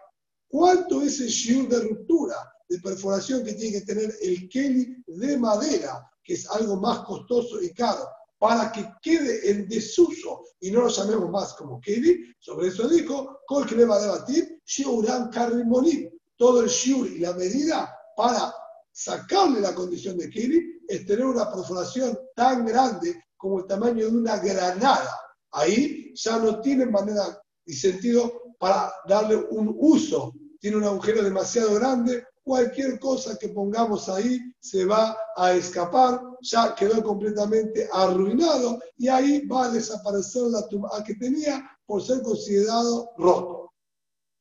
¿Cuánto 0.48 1.02
es 1.02 1.20
el 1.20 1.28
shiur 1.28 1.68
de 1.68 1.80
ruptura, 1.80 2.53
de 2.76 2.82
perforación 2.82 3.44
que 3.44 3.54
tiene 3.54 3.80
que 3.80 3.86
tener 3.86 4.14
el 4.20 4.48
keli 4.48 5.02
de 5.06 5.38
madera, 5.38 6.08
que 6.22 6.34
es 6.34 6.48
algo 6.50 6.76
más 6.76 7.00
costoso 7.00 7.60
y 7.62 7.72
caro, 7.72 8.08
para 8.38 8.70
que 8.72 8.86
quede 9.02 9.50
en 9.50 9.68
desuso 9.68 10.42
y 10.60 10.70
no 10.70 10.82
lo 10.82 10.88
llamemos 10.88 11.30
más 11.30 11.54
como 11.54 11.80
keli? 11.80 12.34
Sobre 12.38 12.68
eso 12.68 12.88
dijo, 12.88 13.40
Kol 13.46 13.66
que 13.66 13.76
le 13.76 13.84
va 13.84 13.96
a 13.96 14.02
debatir, 14.02 14.60
shiuran 14.64 15.30
carrimonim. 15.30 16.10
Todo 16.36 16.62
el 16.62 16.68
shiur 16.68 17.06
y 17.06 17.18
la 17.20 17.32
medida 17.32 17.94
para 18.16 18.52
sacarle 18.92 19.60
la 19.60 19.74
condición 19.74 20.18
de 20.18 20.28
keli 20.28 20.80
es 20.88 21.06
tener 21.06 21.24
una 21.24 21.50
perforación 21.50 22.18
tan 22.34 22.66
grande 22.66 23.22
como 23.36 23.60
el 23.60 23.66
tamaño 23.66 24.06
de 24.06 24.16
una 24.16 24.38
granada 24.38 25.20
Ahí 25.54 26.12
ya 26.16 26.38
no 26.38 26.60
tienen 26.60 26.90
manera 26.90 27.40
y 27.64 27.74
sentido 27.74 28.54
para 28.58 28.92
darle 29.06 29.36
un 29.36 29.74
uso. 29.78 30.32
Tiene 30.58 30.78
un 30.78 30.84
agujero 30.84 31.22
demasiado 31.22 31.74
grande, 31.74 32.26
cualquier 32.44 33.00
cosa 33.00 33.36
que 33.38 33.48
pongamos 33.48 34.08
ahí 34.08 34.38
se 34.60 34.84
va 34.84 35.16
a 35.36 35.52
escapar, 35.52 36.20
ya 36.42 36.74
quedó 36.74 37.02
completamente 37.02 37.88
arruinado 37.92 38.78
y 38.98 39.08
ahí 39.08 39.46
va 39.46 39.64
a 39.64 39.70
desaparecer 39.70 40.42
la 40.42 40.68
tumba 40.68 41.02
que 41.04 41.14
tenía 41.14 41.68
por 41.86 42.02
ser 42.02 42.22
considerado 42.22 43.10
roto. 43.16 43.72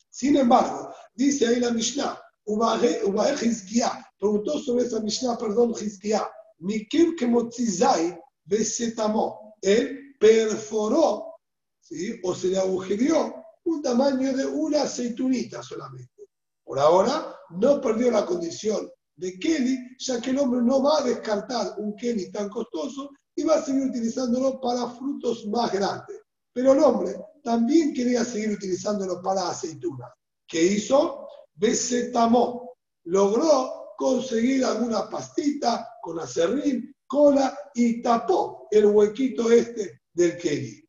Sin 0.09 0.35
embargo, 0.35 0.93
dice 1.15 1.47
ahí 1.47 1.59
la 1.59 1.71
Mishnah, 1.71 2.19
Ubae 2.45 3.01
preguntó 4.19 4.59
sobre 4.59 4.85
esa 4.85 4.99
Mishnah, 4.99 5.37
perdón, 5.37 5.71
Hizkiah, 5.71 6.29
Mikim 6.59 7.15
Kemotzizai 7.15 8.19
Besetamo, 8.45 9.55
él 9.61 10.15
perforó, 10.19 11.35
¿sí? 11.79 12.19
o 12.23 12.35
se 12.35 12.49
le 12.49 12.59
agujereó 12.59 13.33
un 13.63 13.81
tamaño 13.81 14.35
de 14.35 14.45
una 14.45 14.83
aceitunita 14.83 15.63
solamente. 15.63 16.29
Por 16.65 16.79
ahora 16.79 17.33
no 17.57 17.81
perdió 17.81 18.11
la 18.11 18.25
condición 18.25 18.89
de 19.15 19.37
Kelly, 19.39 19.77
ya 19.99 20.19
que 20.19 20.31
el 20.31 20.39
hombre 20.39 20.61
no 20.61 20.81
va 20.81 20.99
a 20.99 21.03
descartar 21.03 21.75
un 21.77 21.95
Kelly 21.95 22.31
tan 22.31 22.49
costoso 22.49 23.11
y 23.35 23.43
va 23.43 23.55
a 23.55 23.61
seguir 23.61 23.83
utilizándolo 23.83 24.59
para 24.59 24.89
frutos 24.89 25.45
más 25.47 25.71
grandes. 25.71 26.21
Pero 26.51 26.73
el 26.73 26.79
hombre 26.79 27.15
también 27.43 27.93
quería 27.93 28.23
seguir 28.23 28.51
utilizándolo 28.51 29.21
para 29.21 29.49
aceitunas. 29.49 30.11
¿Qué 30.47 30.63
hizo? 30.63 31.27
Besetamó. 31.55 32.75
Logró 33.05 33.93
conseguir 33.97 34.63
alguna 34.63 35.09
pastita 35.09 35.87
con 36.01 36.19
acerrín, 36.19 36.95
cola 37.07 37.57
y 37.73 38.01
tapó 38.01 38.67
el 38.71 38.85
huequito 38.85 39.51
este 39.51 40.01
del 40.13 40.37
Kelly. 40.37 40.79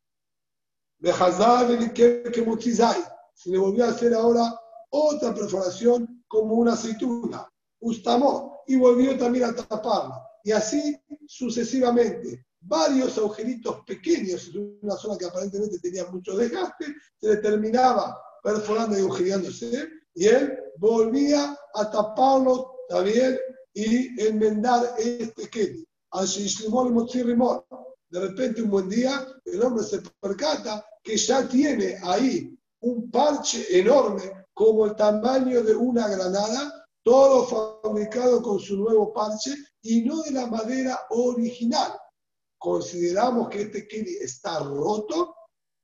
Se 3.33 3.49
le 3.49 3.57
volvió 3.57 3.85
a 3.85 3.89
hacer 3.89 4.13
ahora 4.13 4.59
otra 4.89 5.33
perforación 5.33 6.24
como 6.35 6.55
una 6.55 6.73
aceituna. 6.73 7.47
Ustamó 7.79 8.63
y 8.67 8.75
volvió 8.75 9.17
también 9.17 9.45
a 9.45 9.55
taparla. 9.55 10.21
Y 10.43 10.51
así 10.51 10.97
sucesivamente. 11.27 12.45
Varios 12.59 13.17
agujeritos 13.17 13.83
pequeños 13.85 14.49
en 14.53 14.79
una 14.81 14.95
zona 14.95 15.17
que 15.17 15.25
aparentemente 15.25 15.79
tenía 15.79 16.05
mucho 16.05 16.35
desgaste, 16.35 16.85
se 17.19 17.27
le 17.27 17.37
terminaba 17.37 18.19
perforando 18.43 18.97
y 18.97 19.01
agujereándose, 19.01 19.87
y 20.15 20.25
él 20.25 20.57
volvía 20.77 21.57
a 21.75 21.91
taparlo 21.91 22.71
también 22.89 23.37
y 23.73 24.19
enmendar 24.21 24.95
este 24.97 25.47
Kenny. 25.49 25.85
De 28.09 28.19
repente, 28.19 28.61
un 28.61 28.69
buen 28.69 28.89
día, 28.89 29.27
el 29.45 29.61
hombre 29.61 29.83
se 29.83 29.99
percata 30.19 30.85
que 31.03 31.17
ya 31.17 31.47
tiene 31.47 31.99
ahí 32.03 32.57
un 32.79 33.11
parche 33.11 33.79
enorme 33.79 34.31
como 34.55 34.85
el 34.85 34.95
tamaño 34.95 35.61
de 35.63 35.75
una 35.75 36.07
granada, 36.07 36.87
todo 37.03 37.81
fabricado 37.83 38.41
con 38.41 38.59
su 38.59 38.77
nuevo 38.77 39.13
parche 39.13 39.53
y 39.81 40.01
no 40.03 40.23
de 40.23 40.31
la 40.31 40.47
madera 40.47 40.99
original. 41.09 41.91
Consideramos 42.57 43.49
que 43.49 43.63
este 43.63 43.87
Kili 43.87 44.15
está 44.15 44.59
roto 44.59 45.35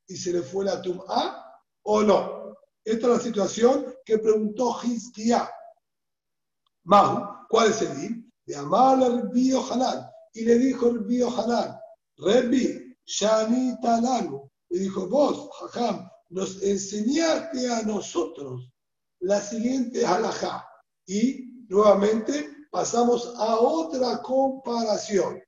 y 0.08 0.16
se 0.16 0.32
le 0.32 0.42
fue 0.42 0.66
la 0.66 0.82
tumba 0.82 1.62
o 1.84 2.02
no. 2.02 2.56
Esta 2.84 3.08
es 3.08 3.14
la 3.14 3.20
situación 3.20 3.94
que 4.06 4.18
preguntó 4.18 4.76
Hizkiah. 4.82 5.52
Mahu, 6.86 7.48
¿cuál 7.50 7.70
es 7.70 7.82
el 7.82 7.96
din? 8.00 8.34
De 8.46 8.56
amar 8.56 9.04
al 9.04 9.30
Rbio 9.30 9.62
Hanan. 9.70 10.10
Y 10.34 10.46
le 10.46 10.58
dijo 10.58 10.88
el 10.88 11.00
Rbio 11.00 11.30
Hanan, 11.30 11.78
Rebbi, 12.18 12.96
Shanita 13.06 14.00
Lanu. 14.00 14.50
Le 14.70 14.80
dijo, 14.80 15.08
vos, 15.08 15.50
Jajam, 15.60 16.10
nos 16.32 16.62
enseñaste 16.64 17.70
a 17.70 17.84
nosotros 17.84 18.72
la 19.20 19.40
siguiente 19.42 20.06
halajá. 20.06 20.66
Y 21.06 21.66
nuevamente 21.68 22.50
pasamos 22.72 23.34
a 23.38 23.60
otra 23.60 24.22
comparación. 24.22 25.42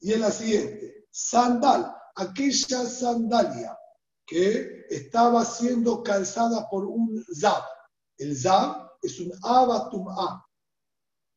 Y 0.00 0.12
en 0.12 0.20
la 0.20 0.30
siguiente, 0.30 1.06
sandal, 1.10 1.94
aquella 2.16 2.84
sandalia 2.84 3.78
que 4.26 4.86
estaba 4.90 5.44
siendo 5.44 6.02
calzada 6.02 6.68
por 6.68 6.84
un 6.84 7.24
zab. 7.32 7.62
El 8.18 8.36
zab 8.36 8.90
es 9.02 9.20
un 9.20 9.32
abatum'a. 9.42 10.44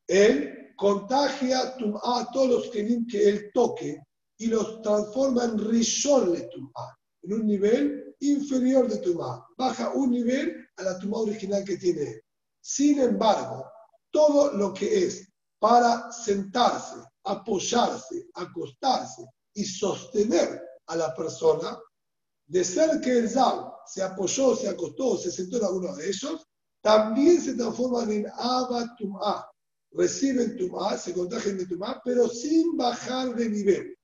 Él 0.08 0.74
contagia 0.76 1.78
tum'a 1.78 2.22
a 2.22 2.32
todos 2.32 2.50
los 2.50 2.68
que, 2.72 2.80
él 2.82 3.52
toque 3.54 4.02
y 4.38 4.48
los 4.48 4.82
transforma 4.82 5.44
en 5.44 5.70
rishon 5.70 6.34
de 6.34 6.42
tum'a, 6.48 6.98
en 7.22 7.34
un 7.34 7.46
nivel 7.46 8.09
inferior 8.20 8.88
de 8.88 8.98
Tumá, 8.98 9.46
baja 9.58 9.92
un 9.94 10.12
nivel 10.12 10.68
a 10.78 10.84
la 10.84 11.00
Tumá 11.00 11.20
original 11.20 11.64
que 11.64 11.78
tiene. 11.78 12.22
Sin 12.62 13.00
embargo, 13.00 13.66
todo 14.12 14.54
lo 14.54 14.74
que 14.74 15.06
es 15.06 15.28
para 15.60 16.12
sentarse, 16.12 16.96
apoyarse, 17.24 18.28
acostarse 18.34 19.26
y 19.54 19.66
sostener 19.66 20.62
a 20.88 20.96
la 20.96 21.14
persona, 21.16 21.78
de 22.48 22.64
ser 22.64 23.00
que 23.02 23.20
el 23.20 23.30
Zab 23.30 23.74
se 23.86 24.02
apoyó, 24.02 24.56
se 24.56 24.70
acostó, 24.70 25.18
se 25.18 25.32
sentó 25.32 25.58
en 25.58 25.66
alguno 25.66 25.96
de 25.96 26.08
ellos, 26.08 26.48
también 26.82 27.42
se 27.42 27.54
transforman 27.54 28.10
en 28.12 28.26
Tumá. 28.98 29.46
Reciben 29.92 30.58
Tumá, 30.58 30.98
se 30.98 31.14
contagian 31.14 31.58
de 31.58 31.66
Tumá, 31.66 32.02
pero 32.04 32.28
sin 32.28 32.76
bajar 32.78 33.36
de 33.36 33.50
nivel. 33.50 33.96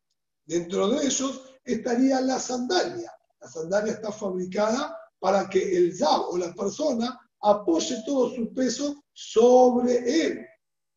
Dentro 0.46 0.90
de 0.90 1.08
ellos 1.08 1.42
estaría 1.64 2.22
la 2.22 2.40
sandalia, 2.40 3.12
la 3.46 3.52
sandalia 3.52 3.94
está 3.94 4.12
fabricada 4.12 4.98
para 5.20 5.48
que 5.48 5.78
el 5.78 5.96
zab 5.96 6.30
o 6.30 6.38
la 6.38 6.52
persona 6.56 7.20
apoye 7.42 8.02
todo 8.04 8.34
su 8.34 8.52
peso 8.56 9.04
sobre 9.14 9.98
él. 9.98 10.46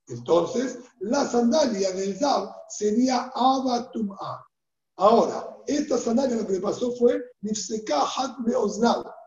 Entonces, 0.07 0.79
la 1.01 1.27
sandalia 1.27 1.93
del 1.93 2.17
zab 2.17 2.49
sería 2.71 3.31
abatum'a. 3.35 4.47
Ahora, 4.97 5.59
esta 5.67 5.99
sandalia 5.99 6.37
lo 6.37 6.47
que 6.47 6.55
le 6.55 6.61
pasó 6.61 6.91
fue 6.93 7.23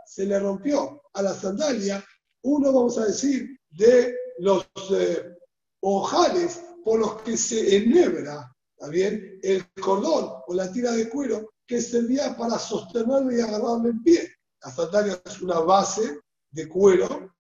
se 0.08 0.26
le 0.26 0.40
rompió 0.40 1.04
a 1.14 1.22
la 1.22 1.36
sandalia 1.36 2.04
uno, 2.42 2.74
vamos 2.74 2.98
a 2.98 3.06
decir, 3.06 3.56
de 3.70 4.16
los 4.40 4.66
eh, 4.96 5.38
ojales 5.82 6.60
por 6.84 7.00
los 7.00 7.22
que 7.22 7.38
se 7.38 7.78
enhebra, 7.78 8.52
¿está? 8.80 9.40
El 9.44 9.72
cordón 9.80 10.42
o 10.48 10.54
la 10.56 10.72
tira 10.72 10.92
de 10.94 11.08
cuero 11.08 11.52
que 11.68 11.82
servía 11.82 12.36
para 12.36 12.60
sostenerlo 12.60 13.32
y 13.32 13.42
agarrarlo 13.42 13.90
en 13.90 14.04
pie. 14.04 14.30
La 14.64 14.72
sandalia 14.72 15.22
es 15.26 15.42
una 15.42 15.60
base 15.60 16.20
de 16.52 16.68
cuero 16.68 17.34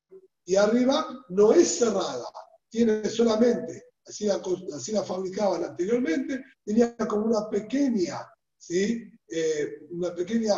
y 0.45 0.55
arriba 0.55 1.26
no 1.30 1.53
es 1.53 1.80
cerrada, 1.80 2.26
tiene 2.69 3.07
solamente, 3.07 3.84
así 4.05 4.26
la, 4.26 4.41
así 4.76 4.91
la 4.91 5.03
fabricaban 5.03 5.63
anteriormente, 5.63 6.43
tenía 6.65 6.95
como 6.97 7.26
una 7.26 7.49
pequeña, 7.49 8.28
¿sí? 8.57 9.09
Eh, 9.28 9.88
una 9.91 10.13
pequeña, 10.15 10.55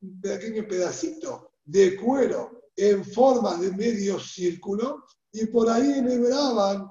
un 0.00 0.20
pequeño 0.20 0.66
pedacito 0.66 1.52
de 1.64 1.96
cuero 1.96 2.62
en 2.76 3.04
forma 3.04 3.56
de 3.56 3.70
medio 3.72 4.18
círculo 4.18 5.04
y 5.32 5.46
por 5.46 5.68
ahí 5.70 5.98
enhebraban 5.98 6.90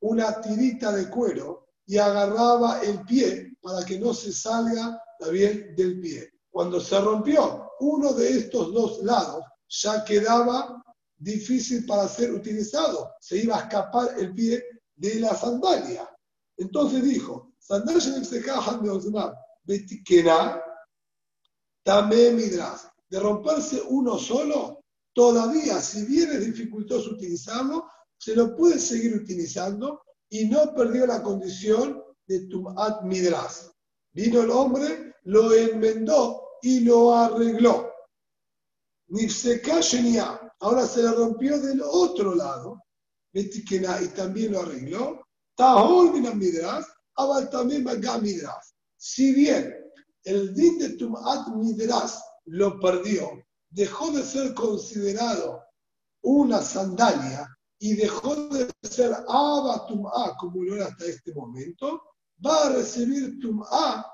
una 0.00 0.40
tirita 0.40 0.92
de 0.92 1.08
cuero 1.08 1.68
y 1.86 1.98
agarraba 1.98 2.82
el 2.82 3.04
pie 3.04 3.56
para 3.60 3.84
que 3.84 3.98
no 3.98 4.14
se 4.14 4.32
salga 4.32 5.00
bien, 5.30 5.74
del 5.76 6.00
pie. 6.00 6.32
Cuando 6.50 6.80
se 6.80 7.00
rompió 7.00 7.70
uno 7.80 8.12
de 8.12 8.38
estos 8.38 8.72
dos 8.72 9.02
lados, 9.02 9.44
ya 9.68 10.04
quedaba 10.04 10.82
difícil 11.16 11.84
para 11.86 12.08
ser 12.08 12.32
utilizado. 12.32 13.14
Se 13.20 13.38
iba 13.38 13.56
a 13.56 13.62
escapar 13.62 14.18
el 14.18 14.32
pie 14.34 14.62
de 14.94 15.16
la 15.16 15.34
sandalia. 15.34 16.08
Entonces 16.56 17.02
dijo, 17.02 17.54
sandalia 17.58 18.00
también 21.82 22.36
midras. 22.36 22.88
De 23.08 23.20
romperse 23.20 23.82
uno 23.88 24.18
solo, 24.18 24.84
todavía, 25.12 25.80
si 25.80 26.04
bien 26.06 26.30
es 26.32 26.44
dificultoso 26.44 27.10
utilizarlo, 27.10 27.86
se 28.18 28.34
lo 28.34 28.56
puede 28.56 28.78
seguir 28.78 29.14
utilizando 29.14 30.02
y 30.28 30.46
no 30.46 30.74
perdió 30.74 31.06
la 31.06 31.22
condición 31.22 32.02
de 32.26 32.46
tumat 32.46 33.02
midras. 33.02 33.73
Vino 34.14 34.40
el 34.40 34.50
hombre 34.50 35.14
lo 35.24 35.52
enmendó 35.52 36.58
y 36.62 36.80
lo 36.80 37.14
arregló. 37.14 37.90
Nifseka 39.08 39.80
ahora 40.60 40.86
se 40.86 41.02
le 41.02 41.12
rompió 41.12 41.60
del 41.60 41.82
otro 41.82 42.34
lado, 42.34 42.80
y 43.32 44.08
también 44.14 44.52
lo 44.52 44.60
arregló. 44.60 45.26
Tahol 45.56 46.12
midras, 46.36 46.86
abal 47.16 47.50
también. 47.50 47.84
Si 48.96 49.34
bien 49.34 49.74
el 50.22 50.54
din 50.54 50.78
de 50.78 50.90
Tumat 50.90 51.48
Midras 51.48 52.22
lo 52.46 52.80
perdió, 52.80 53.30
dejó 53.70 54.10
de 54.12 54.22
ser 54.22 54.54
considerado 54.54 55.62
una 56.22 56.62
sandalia 56.62 57.46
y 57.78 57.94
dejó 57.94 58.34
de 58.48 58.70
ser 58.82 59.12
Tum'a 59.88 60.36
como 60.38 60.62
lo 60.62 60.76
era 60.76 60.86
hasta 60.86 61.04
este 61.04 61.34
momento, 61.34 62.00
va 62.44 62.66
a 62.66 62.70
recibir 62.70 63.38
Tum'a 63.40 64.04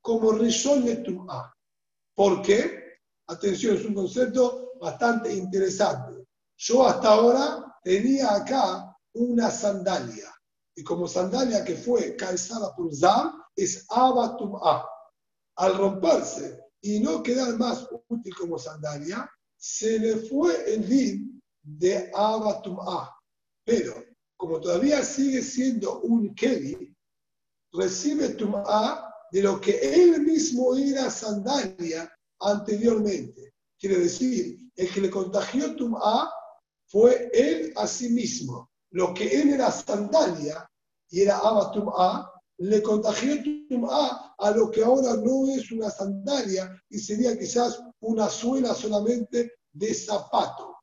como 0.00 0.32
Rishon 0.32 1.02
Tum'a. 1.02 1.52
¿Por 2.14 2.42
qué? 2.42 2.82
Atención, 3.26 3.76
es 3.76 3.84
un 3.84 3.94
concepto 3.94 4.72
bastante 4.80 5.34
interesante. 5.34 6.26
Yo 6.56 6.86
hasta 6.86 7.08
ahora 7.08 7.76
tenía 7.82 8.34
acá 8.34 8.96
una 9.14 9.50
sandalia. 9.50 10.30
Y 10.76 10.82
como 10.82 11.06
sandalia 11.06 11.64
que 11.64 11.74
fue 11.74 12.16
calzada 12.16 12.74
por 12.74 12.94
Zam, 12.94 13.42
es 13.56 13.86
Abatum 13.90 14.56
A. 14.62 14.86
Al 15.56 15.78
romperse 15.78 16.60
y 16.80 17.00
no 17.00 17.22
quedar 17.22 17.56
más 17.56 17.88
útil 18.08 18.34
como 18.34 18.58
sandalia, 18.58 19.30
se 19.56 19.98
le 19.98 20.16
fue 20.16 20.74
el 20.74 20.88
din 20.88 21.42
de 21.62 22.10
Abatum 22.14 22.78
A. 22.80 23.10
Pero 23.64 23.94
como 24.36 24.60
todavía 24.60 25.02
sigue 25.02 25.42
siendo 25.42 26.00
un 26.00 26.34
Keli, 26.34 26.93
recibe 27.74 28.30
Tum'a 28.30 29.12
de 29.30 29.42
lo 29.42 29.60
que 29.60 29.78
él 29.78 30.22
mismo 30.22 30.74
era 30.76 31.10
sandalia 31.10 32.10
anteriormente. 32.40 33.54
Quiere 33.78 33.98
decir, 33.98 34.58
el 34.76 34.92
que 34.92 35.00
le 35.00 35.10
contagió 35.10 35.74
Tum'a 35.74 36.32
fue 36.86 37.30
él 37.32 37.72
a 37.76 37.86
sí 37.86 38.10
mismo. 38.10 38.70
Lo 38.90 39.12
que 39.12 39.40
él 39.40 39.54
era 39.54 39.70
sandalia 39.70 40.68
y 41.10 41.22
era 41.22 41.38
Abba 41.38 41.72
Tum'a, 41.72 42.30
le 42.58 42.82
contagió 42.82 43.42
Tum'a 43.68 44.34
a 44.38 44.50
lo 44.52 44.70
que 44.70 44.84
ahora 44.84 45.16
no 45.16 45.48
es 45.48 45.70
una 45.72 45.90
sandalia 45.90 46.70
y 46.88 46.98
sería 46.98 47.36
quizás 47.36 47.82
una 48.00 48.28
suela 48.28 48.74
solamente 48.74 49.52
de 49.72 49.94
zapato. 49.94 50.76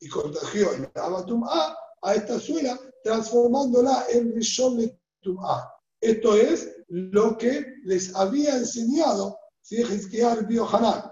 Y 0.00 0.08
contagió 0.08 0.72
el 0.72 0.88
Abba 0.94 1.26
Tum'a 1.26 1.76
a 2.02 2.14
esta 2.14 2.38
suela 2.38 2.78
transformándola 3.02 4.06
en 4.10 4.32
Rishon 4.32 4.76
de 4.78 4.96
Tum'a. 5.20 5.77
Esto 6.00 6.36
es 6.36 6.70
lo 6.88 7.36
que 7.36 7.74
les 7.84 8.14
había 8.14 8.56
enseñado 8.56 9.38
Hizkiah 9.70 10.42
Biohanan. 10.42 11.10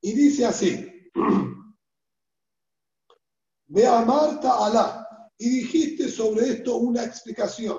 Y 0.00 0.12
dice 0.12 0.46
así, 0.46 0.92
Ve 3.68 3.84
a 3.84 4.02
Marta 4.02 4.64
Alá, 4.64 5.06
y 5.38 5.48
dijiste 5.48 6.08
sobre 6.08 6.50
esto 6.50 6.76
una 6.76 7.02
explicación. 7.04 7.78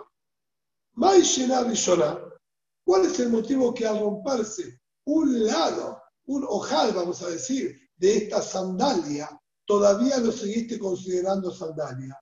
¿Cuál 2.83 3.05
es 3.05 3.19
el 3.19 3.29
motivo 3.29 3.73
que 3.73 3.87
al 3.87 3.99
romperse 3.99 4.81
un 5.05 5.45
lado, 5.45 6.01
un 6.25 6.43
ojal, 6.43 6.93
vamos 6.93 7.21
a 7.21 7.29
decir, 7.29 7.89
de 7.95 8.17
esta 8.17 8.41
sandalia, 8.41 9.29
todavía 9.65 10.17
lo 10.17 10.31
seguiste 10.31 10.77
considerando 10.77 11.51
sandalia? 11.51 12.19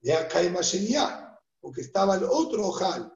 De 0.00 0.14
acá 0.14 0.40
porque 1.60 1.82
estaba 1.82 2.16
el 2.16 2.24
otro 2.24 2.68
ojal 2.68 3.12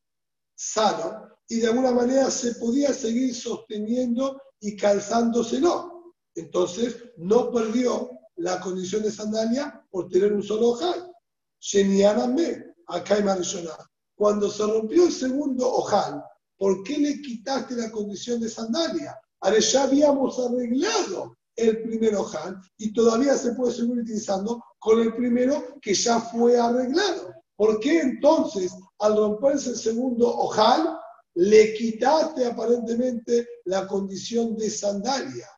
sano 0.56 1.28
y 1.48 1.60
de 1.60 1.68
alguna 1.68 1.92
manera 1.92 2.30
se 2.30 2.54
podía 2.56 2.92
seguir 2.92 3.34
sosteniendo 3.34 4.40
y 4.60 4.76
calzándoselo. 4.76 6.14
Entonces 6.34 6.96
no 7.18 7.50
perdió 7.52 8.10
la 8.36 8.60
condición 8.60 9.02
de 9.02 9.12
sandalia 9.12 9.84
por 9.90 10.08
tener 10.08 10.32
un 10.32 10.42
solo 10.42 10.70
ojal. 10.70 11.12
Shenianame, 11.60 12.74
acá 12.88 13.16
Cuando 14.14 14.50
se 14.50 14.62
rompió 14.64 15.06
el 15.06 15.12
segundo 15.12 15.68
ojal, 15.68 16.22
¿por 16.58 16.82
qué 16.82 16.98
le 16.98 17.20
quitaste 17.20 17.74
la 17.74 17.90
condición 17.90 18.40
de 18.40 18.48
sandalia? 18.48 19.18
Ahora 19.40 19.58
ya 19.58 19.84
habíamos 19.84 20.38
arreglado 20.38 21.36
el 21.54 21.82
primer 21.82 22.14
ojal 22.16 22.60
y 22.76 22.92
todavía 22.92 23.36
se 23.36 23.52
puede 23.52 23.72
seguir 23.72 23.98
utilizando 23.98 24.62
con 24.78 25.00
el 25.00 25.14
primero 25.14 25.78
que 25.80 25.94
ya 25.94 26.20
fue 26.20 26.58
arreglado. 26.58 27.32
¿Por 27.56 27.80
qué 27.80 28.00
entonces 28.00 28.72
al 28.98 29.16
romperse 29.16 29.70
el 29.70 29.76
segundo 29.76 30.28
ojal 30.28 30.98
le 31.34 31.74
quitaste 31.74 32.46
aparentemente 32.46 33.48
la 33.64 33.86
condición 33.86 34.56
de 34.56 34.68
sandalia? 34.68 35.48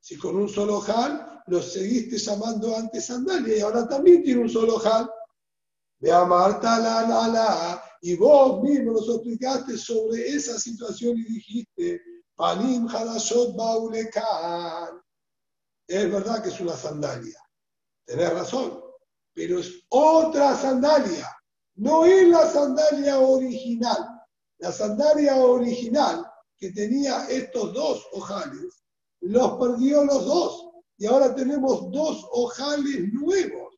Si 0.00 0.16
con 0.16 0.36
un 0.36 0.48
solo 0.48 0.78
ojal 0.78 1.42
lo 1.46 1.62
seguiste 1.62 2.16
llamando 2.18 2.74
antes 2.74 3.06
sandalia 3.06 3.56
y 3.56 3.60
ahora 3.60 3.86
también 3.86 4.22
tiene 4.22 4.42
un 4.42 4.48
solo 4.48 4.76
ojal. 4.76 5.10
Ve 5.98 6.12
a 6.12 6.24
Marta 6.24 6.78
la 6.78 7.02
la 7.02 7.28
la 7.28 7.82
y 8.00 8.16
vos 8.16 8.62
mismo 8.62 8.92
nos 8.92 9.08
explicaste 9.08 9.76
sobre 9.76 10.28
esa 10.28 10.58
situación 10.58 11.18
y 11.18 11.24
dijiste 11.24 12.00
Panim 12.34 12.86
Hadashot 12.88 13.54
Baulekan. 13.56 15.00
Es 15.86 16.10
verdad 16.10 16.42
que 16.42 16.48
es 16.48 16.60
una 16.60 16.76
sandalia. 16.76 17.38
Tenés 18.04 18.32
razón 18.32 18.85
pero 19.36 19.58
es 19.58 19.84
otra 19.90 20.56
sandalia. 20.56 21.30
No 21.74 22.06
es 22.06 22.26
la 22.26 22.50
sandalia 22.50 23.18
original. 23.18 23.98
La 24.58 24.72
sandalia 24.72 25.36
original 25.36 26.24
que 26.56 26.72
tenía 26.72 27.26
estos 27.28 27.74
dos 27.74 28.02
ojales, 28.14 28.82
los 29.20 29.58
perdió 29.58 30.04
los 30.04 30.24
dos. 30.24 30.68
Y 30.96 31.04
ahora 31.04 31.34
tenemos 31.34 31.90
dos 31.92 32.26
ojales 32.32 33.12
nuevos. 33.12 33.74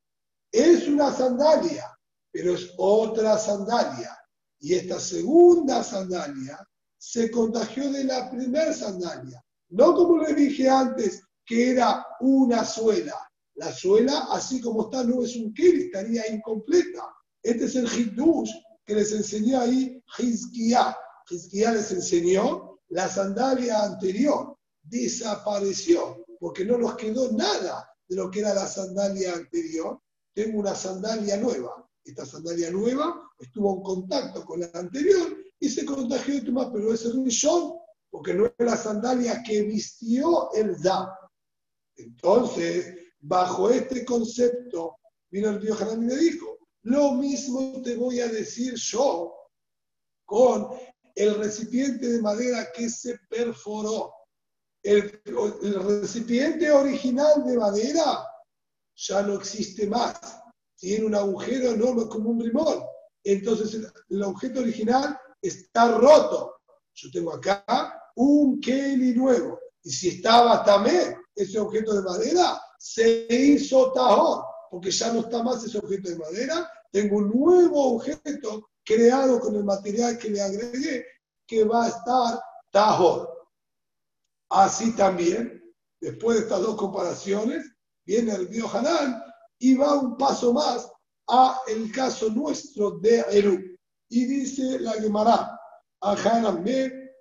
Es 0.52 0.86
una 0.86 1.12
sandalia, 1.12 1.92
pero 2.30 2.54
es 2.54 2.72
otra 2.78 3.36
sandalia. 3.36 4.16
Y 4.60 4.74
esta 4.74 5.00
segunda 5.00 5.82
sandalia 5.82 6.64
se 6.98 7.32
contagió 7.32 7.90
de 7.90 8.04
la 8.04 8.30
primera 8.30 8.72
sandalia. 8.72 9.44
No 9.70 9.92
como 9.96 10.18
le 10.18 10.34
dije 10.34 10.70
antes, 10.70 11.20
que 11.44 11.72
era 11.72 12.06
una 12.20 12.64
suela. 12.64 13.27
La 13.58 13.72
suela, 13.72 14.28
así 14.30 14.60
como 14.60 14.84
está, 14.84 15.02
no 15.02 15.24
es 15.24 15.34
un 15.34 15.52
keli, 15.52 15.86
estaría 15.86 16.32
incompleta. 16.32 17.12
Este 17.42 17.64
es 17.64 17.74
el 17.74 17.86
Hiddush 17.86 18.52
que 18.86 18.94
les 18.94 19.12
enseñó 19.12 19.60
ahí 19.60 20.00
Hizkiah. 20.16 20.96
Hizkiah 21.28 21.72
les 21.72 21.90
enseñó 21.90 22.78
la 22.90 23.08
sandalia 23.08 23.82
anterior. 23.82 24.56
Desapareció, 24.80 26.24
porque 26.38 26.64
no 26.64 26.78
nos 26.78 26.94
quedó 26.94 27.32
nada 27.32 27.90
de 28.08 28.14
lo 28.14 28.30
que 28.30 28.40
era 28.40 28.54
la 28.54 28.68
sandalia 28.68 29.34
anterior. 29.34 30.00
Tengo 30.32 30.60
una 30.60 30.76
sandalia 30.76 31.36
nueva. 31.36 31.84
Esta 32.04 32.24
sandalia 32.24 32.70
nueva 32.70 33.28
estuvo 33.40 33.74
en 33.74 33.82
contacto 33.82 34.44
con 34.44 34.60
la 34.60 34.70
anterior 34.74 35.36
y 35.58 35.68
se 35.68 35.84
contagió 35.84 36.34
de 36.34 36.42
Tumá, 36.42 36.72
pero 36.72 36.94
es 36.94 37.04
el 37.04 37.24
Rishon, 37.24 37.74
porque 38.08 38.34
no 38.34 38.46
es 38.46 38.52
la 38.58 38.76
sandalia 38.76 39.42
que 39.42 39.62
vistió 39.62 40.52
el 40.52 40.80
Da. 40.80 41.12
Entonces, 41.96 43.07
Bajo 43.20 43.70
este 43.70 44.04
concepto, 44.04 44.96
vino 45.30 45.50
el 45.50 45.60
Dios 45.60 45.78
y 45.80 45.96
me 45.96 46.16
dijo, 46.16 46.58
lo 46.82 47.12
mismo 47.12 47.82
te 47.82 47.96
voy 47.96 48.20
a 48.20 48.28
decir 48.28 48.74
yo 48.74 49.34
con 50.24 50.70
el 51.14 51.34
recipiente 51.36 52.08
de 52.08 52.22
madera 52.22 52.70
que 52.72 52.88
se 52.88 53.18
perforó. 53.28 54.14
El, 54.82 55.20
recipiente 55.84 56.70
original 56.70 57.44
de 57.44 57.56
madera 57.56 58.24
ya 58.94 59.22
no 59.22 59.34
existe 59.34 59.86
más. 59.86 60.18
Tiene 60.76 61.06
un 61.06 61.14
agujero 61.14 61.72
enorme 61.72 62.06
como 62.08 62.30
un 62.30 62.38
brimón. 62.38 62.84
Entonces 63.24 63.74
el, 63.74 63.92
el 64.10 64.22
objeto 64.22 64.60
original 64.60 65.18
está 65.42 65.98
roto. 65.98 66.60
Yo 66.94 67.10
tengo 67.10 67.34
acá 67.34 68.00
un 68.14 68.60
Kelly 68.60 69.14
nuevo. 69.14 69.58
Y 69.82 69.90
si 69.90 70.08
estaba 70.08 70.64
también 70.64 71.16
ese 71.34 71.58
objeto 71.58 71.94
de 71.94 72.02
madera, 72.02 72.60
se 72.78 73.26
hizo 73.28 73.92
tajor, 73.92 74.44
porque 74.70 74.90
ya 74.90 75.12
no 75.12 75.20
está 75.20 75.42
más 75.42 75.64
ese 75.64 75.78
objeto 75.78 76.08
de 76.08 76.16
madera, 76.16 76.70
tengo 76.90 77.18
un 77.18 77.28
nuevo 77.28 77.96
objeto 77.96 78.70
creado 78.84 79.40
con 79.40 79.54
el 79.56 79.64
material 79.64 80.16
que 80.16 80.30
le 80.30 80.40
agregué 80.40 81.04
que 81.46 81.64
va 81.64 81.84
a 81.84 81.88
estar 81.88 82.40
tajor. 82.72 83.28
Así 84.50 84.92
también, 84.92 85.62
después 86.00 86.38
de 86.38 86.44
estas 86.44 86.62
dos 86.62 86.76
comparaciones, 86.76 87.66
viene 88.06 88.32
el 88.34 88.46
Biohanán 88.46 89.22
y 89.58 89.74
va 89.74 89.94
un 89.94 90.16
paso 90.16 90.52
más 90.52 90.90
a 91.28 91.60
el 91.66 91.92
caso 91.92 92.30
nuestro 92.30 92.92
de 92.92 93.24
Eru. 93.30 93.58
Y 94.08 94.24
dice 94.24 94.78
la 94.80 94.92
Gemara, 94.92 95.58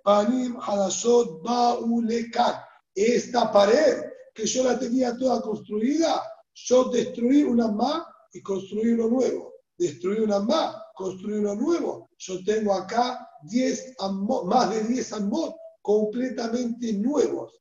Panim 0.04 0.56
Hadashot 0.58 1.42
Baulekan. 1.42 2.62
Esta 2.94 3.52
pared 3.52 4.04
que 4.38 4.46
yo 4.46 4.62
la 4.62 4.78
tenía 4.78 5.16
toda 5.16 5.42
construida, 5.42 6.22
yo 6.54 6.84
destruí 6.90 7.42
una 7.42 7.66
más 7.72 8.04
y 8.32 8.40
construí 8.40 8.92
uno 8.92 9.08
nuevo. 9.08 9.52
Destruí 9.76 10.20
una 10.20 10.38
más, 10.38 10.76
construí 10.94 11.38
uno 11.38 11.56
nuevo. 11.56 12.08
Yo 12.18 12.44
tengo 12.44 12.72
acá 12.72 13.28
10 13.42 13.96
más 14.44 14.70
de 14.70 14.84
10 14.84 15.12
amot 15.14 15.56
completamente 15.82 16.92
nuevos. 16.92 17.60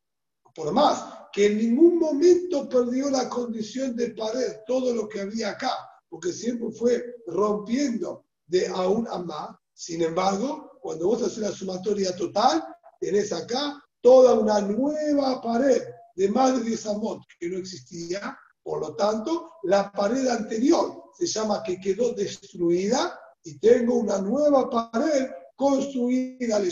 Por 0.53 0.71
más 0.71 1.03
que 1.33 1.47
en 1.47 1.57
ningún 1.57 1.97
momento 1.97 2.69
perdió 2.69 3.09
la 3.09 3.27
condición 3.27 3.95
de 3.95 4.11
pared, 4.11 4.57
todo 4.67 4.93
lo 4.93 5.09
que 5.09 5.21
había 5.21 5.49
acá, 5.49 5.71
porque 6.09 6.31
siempre 6.31 6.69
fue 6.71 7.03
rompiendo 7.25 8.23
de 8.45 8.67
a 8.67 8.87
un 8.87 9.07
amá. 9.07 9.59
Sin 9.73 10.03
embargo, 10.03 10.77
cuando 10.79 11.07
vos 11.07 11.23
haces 11.23 11.39
la 11.39 11.51
sumatoria 11.51 12.15
total, 12.15 12.63
tenés 12.99 13.33
acá 13.33 13.83
toda 14.01 14.35
una 14.35 14.61
nueva 14.61 15.41
pared 15.41 15.81
de 16.17 16.29
más 16.29 16.57
de 16.57 16.63
10 16.63 16.85
amot 16.87 17.21
que 17.39 17.47
no 17.47 17.57
existía, 17.59 18.37
por 18.63 18.81
lo 18.81 18.95
tanto, 18.95 19.51
la 19.63 19.91
pared 19.91 20.27
anterior 20.27 21.11
se 21.17 21.27
llama 21.27 21.61
que 21.63 21.79
quedó 21.79 22.13
destruida 22.13 23.19
y 23.43 23.59
tengo 23.59 23.95
una 23.95 24.17
nueva 24.17 24.69
pared 24.69 25.29
construida, 25.55 26.59
le 26.59 26.69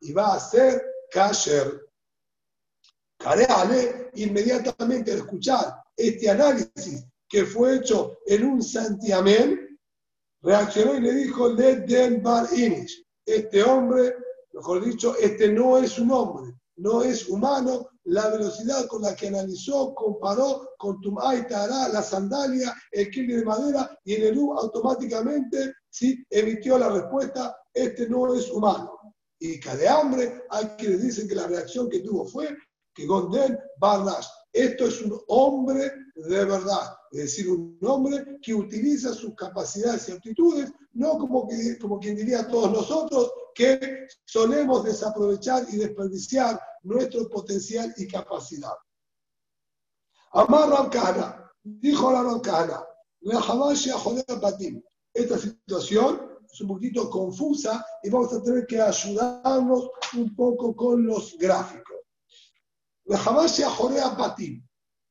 y 0.00 0.12
va 0.12 0.34
a 0.34 0.40
ser 0.40 0.82
kasher. 1.10 1.80
Careale, 3.18 4.10
inmediatamente 4.14 5.12
al 5.12 5.18
escuchar 5.18 5.82
este 5.96 6.30
análisis 6.30 7.04
que 7.28 7.44
fue 7.44 7.76
hecho 7.76 8.18
en 8.26 8.44
un 8.44 8.62
santiamén, 8.62 9.78
reaccionó 10.42 10.94
y 10.94 11.00
le 11.00 11.12
dijo, 11.12 11.48
Let 11.48 11.86
den 11.86 12.22
bar 12.22 12.46
inish. 12.56 13.04
Este 13.26 13.62
hombre, 13.64 14.14
mejor 14.52 14.84
dicho, 14.84 15.16
este 15.18 15.48
no 15.52 15.78
es 15.78 15.98
un 15.98 16.12
hombre, 16.12 16.54
no 16.76 17.02
es 17.02 17.28
humano. 17.28 17.88
La 18.04 18.28
velocidad 18.28 18.86
con 18.86 19.02
la 19.02 19.16
que 19.16 19.28
analizó, 19.28 19.94
comparó 19.94 20.70
con 20.78 21.00
Tumay 21.00 21.46
Tará, 21.48 21.88
la 21.88 22.02
sandalia, 22.02 22.74
el 22.92 23.10
kilo 23.10 23.36
de 23.36 23.44
madera, 23.44 23.98
y 24.04 24.14
el 24.14 24.38
automáticamente 24.38 25.72
¿sí? 25.88 26.22
emitió 26.28 26.78
la 26.78 26.90
respuesta, 26.90 27.56
este 27.72 28.08
no 28.08 28.34
es 28.34 28.50
humano. 28.50 29.14
Y 29.38 29.58
de 29.58 29.88
hambre, 29.88 30.42
hay 30.50 30.66
quienes 30.78 31.02
dicen 31.02 31.28
que 31.28 31.34
la 31.34 31.46
reacción 31.46 31.88
que 31.88 32.00
tuvo 32.00 32.26
fue 32.26 32.54
que 32.94 33.06
Gonden 33.06 33.58
Barnash, 33.78 34.26
esto 34.52 34.86
es 34.86 35.02
un 35.02 35.20
hombre 35.28 35.90
de 36.14 36.44
verdad, 36.44 36.96
es 37.10 37.22
decir, 37.22 37.50
un 37.50 37.78
hombre 37.82 38.38
que 38.40 38.54
utiliza 38.54 39.12
sus 39.12 39.34
capacidades 39.34 40.08
y 40.08 40.12
aptitudes, 40.12 40.72
no 40.92 41.18
como, 41.18 41.48
como 41.80 41.98
quien 41.98 42.16
diría 42.16 42.46
todos 42.46 42.70
nosotros, 42.70 43.32
que 43.54 44.06
solemos 44.24 44.84
desaprovechar 44.84 45.66
y 45.70 45.76
desperdiciar 45.76 46.60
nuestro 46.84 47.28
potencial 47.28 47.92
y 47.96 48.06
capacidad. 48.06 48.74
Amar 50.32 50.68
Ramkana, 50.68 51.50
dijo 51.62 52.12
la 52.12 52.22
Ramkana. 52.22 52.84
Esta 55.14 55.38
situación 55.38 56.38
es 56.52 56.60
un 56.60 56.68
poquito 56.68 57.08
confusa 57.08 57.84
y 58.02 58.10
vamos 58.10 58.32
a 58.32 58.42
tener 58.42 58.66
que 58.66 58.80
ayudarnos 58.80 59.90
un 60.14 60.34
poco 60.36 60.76
con 60.76 61.06
los 61.06 61.36
gráficos. 61.38 61.96
La 63.06 63.18
Hamasia 63.18 63.70
Jorea 63.70 64.16
Patim. 64.16 64.62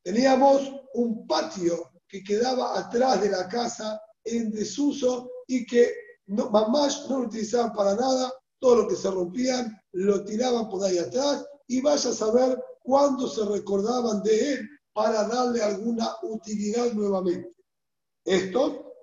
Teníamos 0.03 0.71
un 0.93 1.25
patio 1.25 1.91
que 2.07 2.23
quedaba 2.23 2.77
atrás 2.77 3.21
de 3.21 3.29
la 3.29 3.47
casa 3.47 3.99
en 4.23 4.51
desuso 4.51 5.29
y 5.47 5.65
que 5.65 5.91
no, 6.27 6.49
mamás 6.49 7.09
no 7.09 7.19
lo 7.19 7.27
utilizaban 7.27 7.73
para 7.73 7.95
nada, 7.95 8.31
todo 8.59 8.83
lo 8.83 8.87
que 8.87 8.95
se 8.95 9.09
rompían 9.09 9.75
lo 9.93 10.23
tiraban 10.23 10.69
por 10.69 10.83
ahí 10.83 10.97
atrás 10.97 11.45
y 11.67 11.81
vaya 11.81 12.09
a 12.09 12.13
saber 12.13 12.63
cuándo 12.81 13.27
se 13.27 13.45
recordaban 13.45 14.21
de 14.23 14.53
él 14.53 14.69
para 14.93 15.27
darle 15.27 15.61
alguna 15.61 16.09
utilidad 16.23 16.93
nuevamente. 16.93 17.55
Esto, 18.25 18.93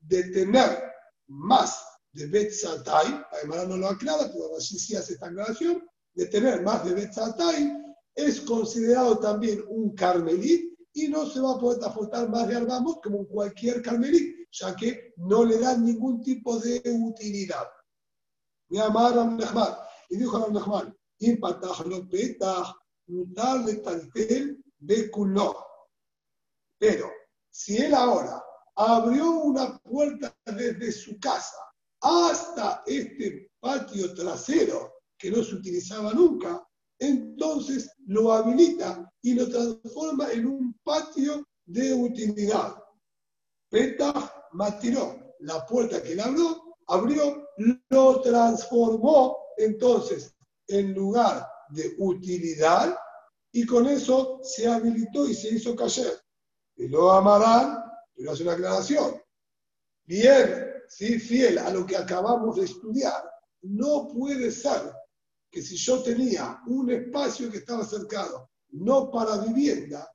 de 0.00 0.24
tener 0.24 0.82
más 1.28 1.84
de 2.12 2.26
Betzatai, 2.26 3.22
además 3.32 3.68
no 3.68 3.76
lo 3.76 3.88
aclara, 3.88 4.30
pero 4.32 4.56
así 4.56 4.78
sí 4.78 4.96
hace 4.96 5.14
esta 5.14 5.26
aclaración, 5.26 5.82
de 6.14 6.26
tener 6.26 6.62
más 6.62 6.84
de 6.84 6.94
Betzatai, 6.94 7.80
es 8.14 8.40
considerado 8.40 9.18
también 9.18 9.62
un 9.68 9.94
carmelit 9.94 10.76
y 10.92 11.08
no 11.08 11.26
se 11.26 11.40
va 11.40 11.52
a 11.52 11.58
poder 11.58 11.78
transportar 11.78 12.28
más 12.28 12.48
de 12.48 12.56
Argamot 12.56 13.02
como 13.02 13.26
cualquier 13.26 13.80
carmelit, 13.82 14.48
ya 14.50 14.74
que 14.74 15.14
no 15.16 15.44
le 15.44 15.58
dan 15.58 15.84
ningún 15.84 16.20
tipo 16.22 16.58
de 16.58 16.82
utilidad. 16.86 17.66
Mi 18.70 18.78
amar 18.78 19.14
y 20.08 20.16
dijo 20.16 20.36
a 20.36 20.48
Nahman, 20.48 20.96
impatah 21.18 21.84
lo 21.86 22.08
petah, 22.08 22.74
mutar 23.06 23.64
de 23.64 23.76
taltel, 23.76 24.62
bekuló. 24.78 25.56
Pero 26.78 27.10
si 27.50 27.76
él 27.76 27.94
ahora 27.94 28.42
abrió 28.76 29.30
una 29.30 29.78
puerta 29.78 30.34
desde 30.46 30.92
su 30.92 31.18
casa 31.20 31.56
hasta 32.00 32.82
este 32.86 33.50
patio 33.60 34.14
trasero 34.14 34.94
que 35.18 35.30
no 35.30 35.42
se 35.42 35.56
utilizaba 35.56 36.14
nunca, 36.14 36.66
entonces 36.98 37.90
lo 38.06 38.32
habilita 38.32 39.10
y 39.22 39.34
lo 39.34 39.48
transforma 39.48 40.30
en 40.32 40.46
un 40.46 40.80
patio 40.82 41.46
de 41.66 41.92
utilidad. 41.92 42.76
Petah 43.68 44.48
matiró, 44.52 45.34
la 45.40 45.64
puerta 45.66 46.02
que 46.02 46.12
él 46.12 46.20
abrió, 46.20 46.76
abrió, 46.88 47.48
lo 47.88 48.20
transformó 48.20 49.36
entonces 49.56 50.34
en 50.66 50.94
lugar 50.94 51.46
de 51.70 51.94
utilidad 51.98 52.96
y 53.52 53.66
con 53.66 53.86
eso 53.86 54.40
se 54.42 54.66
habilitó 54.66 55.26
y 55.26 55.34
se 55.34 55.50
hizo 55.50 55.76
cayer 55.76 56.18
y 56.76 56.88
lo 56.88 57.10
amarán, 57.12 57.84
pero 58.14 58.32
hace 58.32 58.42
una 58.42 58.52
aclaración. 58.52 59.20
Bien, 60.04 60.72
sí, 60.88 61.18
fiel 61.18 61.58
a 61.58 61.70
lo 61.70 61.84
que 61.84 61.96
acabamos 61.96 62.56
de 62.56 62.64
estudiar, 62.64 63.22
no 63.62 64.08
puede 64.08 64.50
ser 64.50 64.92
que 65.50 65.60
si 65.60 65.76
yo 65.76 66.02
tenía 66.02 66.60
un 66.66 66.90
espacio 66.90 67.50
que 67.50 67.58
estaba 67.58 67.84
cercado, 67.84 68.50
no 68.70 69.10
para 69.10 69.38
vivienda, 69.38 70.10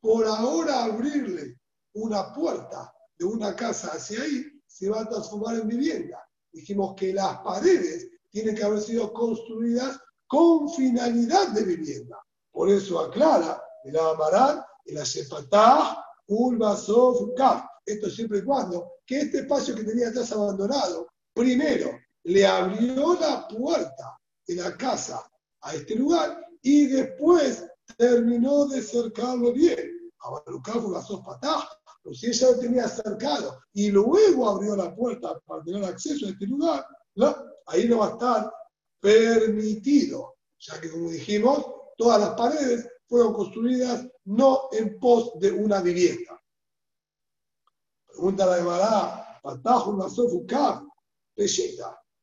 por 0.00 0.26
ahora 0.26 0.84
abrirle 0.84 1.60
una 1.94 2.32
puerta 2.32 2.92
de 3.18 3.24
una 3.24 3.54
casa 3.54 3.88
hacia 3.88 4.22
ahí, 4.22 4.44
se 4.66 4.88
va 4.88 5.02
a 5.02 5.08
transformar 5.08 5.56
en 5.56 5.68
vivienda. 5.68 6.26
Dijimos 6.52 6.94
que 6.94 7.12
las 7.12 7.38
paredes 7.38 8.08
tienen 8.30 8.54
que 8.54 8.64
haber 8.64 8.80
sido 8.80 9.12
construidas 9.12 9.98
con 10.26 10.68
finalidad 10.70 11.48
de 11.48 11.64
vivienda. 11.64 12.18
Por 12.50 12.70
eso 12.70 13.00
aclara, 13.00 13.62
el 13.84 13.98
amarán 13.98 14.62
el 14.84 14.98
Ashepatah, 14.98 16.04
Ulbasov, 16.28 17.34
Kaf. 17.34 17.64
Esto 17.84 18.08
siempre 18.08 18.38
y 18.38 18.44
cuando 18.44 18.92
que 19.06 19.20
este 19.20 19.40
espacio 19.40 19.74
que 19.74 19.84
tenía 19.84 20.08
atrás 20.08 20.32
abandonado, 20.32 21.08
primero 21.34 21.90
le 22.24 22.46
abrió 22.46 23.14
la 23.14 23.48
puerta 23.48 24.18
de 24.46 24.54
la 24.54 24.76
casa 24.76 25.28
a 25.62 25.74
este 25.74 25.96
lugar 25.96 26.46
y 26.62 26.86
después 26.86 27.66
terminó 27.96 28.66
de 28.66 28.82
cercarlo 28.82 29.52
bien. 29.52 30.10
Abalucaf, 30.20 30.84
Ulbasov, 30.84 31.24
Patah. 31.24 31.68
Si 32.10 32.26
ella 32.26 32.50
lo 32.50 32.58
tenía 32.58 32.88
cercado 32.88 33.62
y 33.72 33.90
luego 33.90 34.48
abrió 34.48 34.74
la 34.74 34.94
puerta 34.94 35.38
para 35.46 35.62
tener 35.62 35.84
acceso 35.84 36.26
a 36.26 36.30
este 36.30 36.46
lugar, 36.46 36.84
ahí 37.66 37.88
no 37.88 37.98
va 37.98 38.08
a 38.08 38.10
estar 38.10 38.52
permitido, 39.00 40.36
ya 40.58 40.80
que 40.80 40.90
como 40.90 41.10
dijimos, 41.10 41.64
todas 41.96 42.20
las 42.20 42.30
paredes 42.30 42.88
fueron 43.06 43.32
construidas 43.32 44.06
no 44.24 44.68
en 44.72 44.98
pos 44.98 45.38
de 45.38 45.52
una 45.52 45.80
vivienda. 45.80 46.40
Pregunta 48.06 48.46
la 48.46 48.58
Emara, 48.58 49.40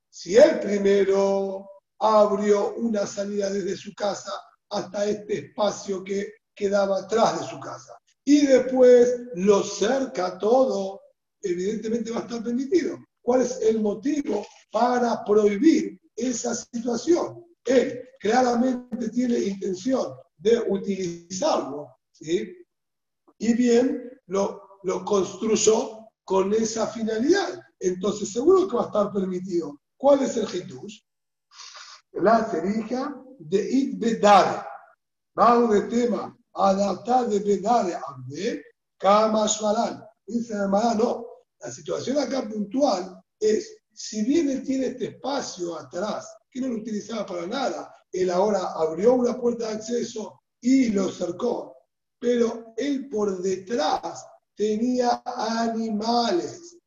si 0.10 0.36
él 0.36 0.60
primero 0.60 1.70
abrió 2.00 2.76
una 2.76 3.06
salida 3.08 3.50
desde 3.50 3.76
su 3.76 3.94
casa 3.94 4.32
hasta 4.70 5.06
este 5.06 5.48
espacio 5.48 6.04
que 6.04 6.34
quedaba 6.54 7.00
atrás 7.00 7.40
de 7.40 7.48
su 7.48 7.60
casa 7.60 8.00
y 8.26 8.46
después 8.46 9.22
lo 9.36 9.64
cerca 9.64 10.38
todo, 10.38 11.02
evidentemente 11.42 12.12
va 12.12 12.20
a 12.20 12.22
estar 12.22 12.44
permitido. 12.44 12.98
¿Cuál 13.22 13.42
es 13.42 13.60
el 13.62 13.82
motivo 13.82 14.46
para 14.72 15.24
prohibir 15.24 16.00
esa 16.16 16.54
situación? 16.56 17.46
Él 17.66 18.02
claramente 18.20 19.10
tiene 19.10 19.40
intención 19.40 20.14
de 20.38 20.60
utilizarlo, 20.68 21.88
¿sí? 22.12 22.56
y 23.38 23.54
bien 23.54 24.12
lo, 24.28 24.80
lo 24.84 25.04
construyó 25.06 26.08
con 26.24 26.54
esa 26.54 26.88
finalidad. 26.88 27.60
Entonces, 27.80 28.32
seguro 28.32 28.68
que 28.68 28.76
va 28.76 28.84
a 28.84 28.88
estar 28.88 29.12
permitido. 29.12 29.80
¿Cuál 29.98 30.22
es 30.22 30.38
el 30.38 30.44
Hitush? 30.44 31.02
La 32.14 32.46
cerija 32.46 33.16
de 33.40 33.72
It 33.72 34.00
Bedare. 34.00 34.66
Vamos 35.34 35.74
de 35.74 35.82
tema, 35.84 36.38
adaptar 36.54 37.28
de 37.28 37.40
Bedare 37.40 37.94
a 37.96 38.02
Abde, 38.08 38.64
Kama 38.98 39.48
Dice 40.26 40.54
la 40.54 40.96
no. 40.96 41.26
La 41.60 41.72
situación 41.72 42.18
acá 42.18 42.48
puntual 42.48 43.22
es, 43.40 43.78
si 43.94 44.24
bien 44.24 44.50
él 44.50 44.64
tiene 44.64 44.88
este 44.88 45.06
espacio 45.06 45.78
atrás, 45.78 46.28
que 46.52 46.62
no 46.62 46.68
lo 46.68 46.76
utilizaba 46.76 47.26
para 47.26 47.48
nada, 47.48 47.94
él 48.12 48.30
ahora 48.30 48.74
abrió 48.74 49.14
una 49.14 49.40
puerta 49.40 49.68
de 49.68 49.74
acceso 49.74 50.42
y 50.62 50.90
lo 50.90 51.10
cercó, 51.10 51.76
pero 52.20 52.74
él 52.78 53.10
por 53.10 53.42
detrás 53.42 54.26
tenía 54.56 55.22
animales. 55.26 56.78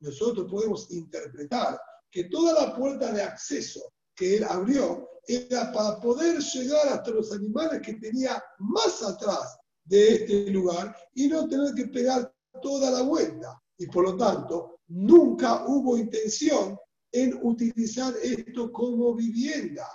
Nosotros 0.00 0.50
podemos 0.50 0.90
interpretar 0.90 1.80
que 2.10 2.24
toda 2.24 2.66
la 2.66 2.76
puerta 2.76 3.12
de 3.12 3.22
acceso 3.22 3.80
que 4.14 4.36
él 4.36 4.44
abrió 4.44 5.08
era 5.26 5.72
para 5.72 6.00
poder 6.00 6.38
llegar 6.38 6.88
hasta 6.88 7.10
los 7.10 7.32
animales 7.32 7.80
que 7.84 7.94
tenía 7.94 8.42
más 8.58 9.02
atrás 9.02 9.58
de 9.84 10.14
este 10.14 10.50
lugar 10.50 10.96
y 11.14 11.28
no 11.28 11.48
tener 11.48 11.74
que 11.74 11.86
pegar 11.86 12.32
toda 12.60 12.90
la 12.90 13.02
vuelta. 13.02 13.60
Y 13.78 13.86
por 13.86 14.04
lo 14.04 14.16
tanto, 14.16 14.80
nunca 14.88 15.64
hubo 15.66 15.96
intención 15.96 16.78
en 17.12 17.38
utilizar 17.42 18.14
esto 18.22 18.72
como 18.72 19.14
vivienda 19.14 19.86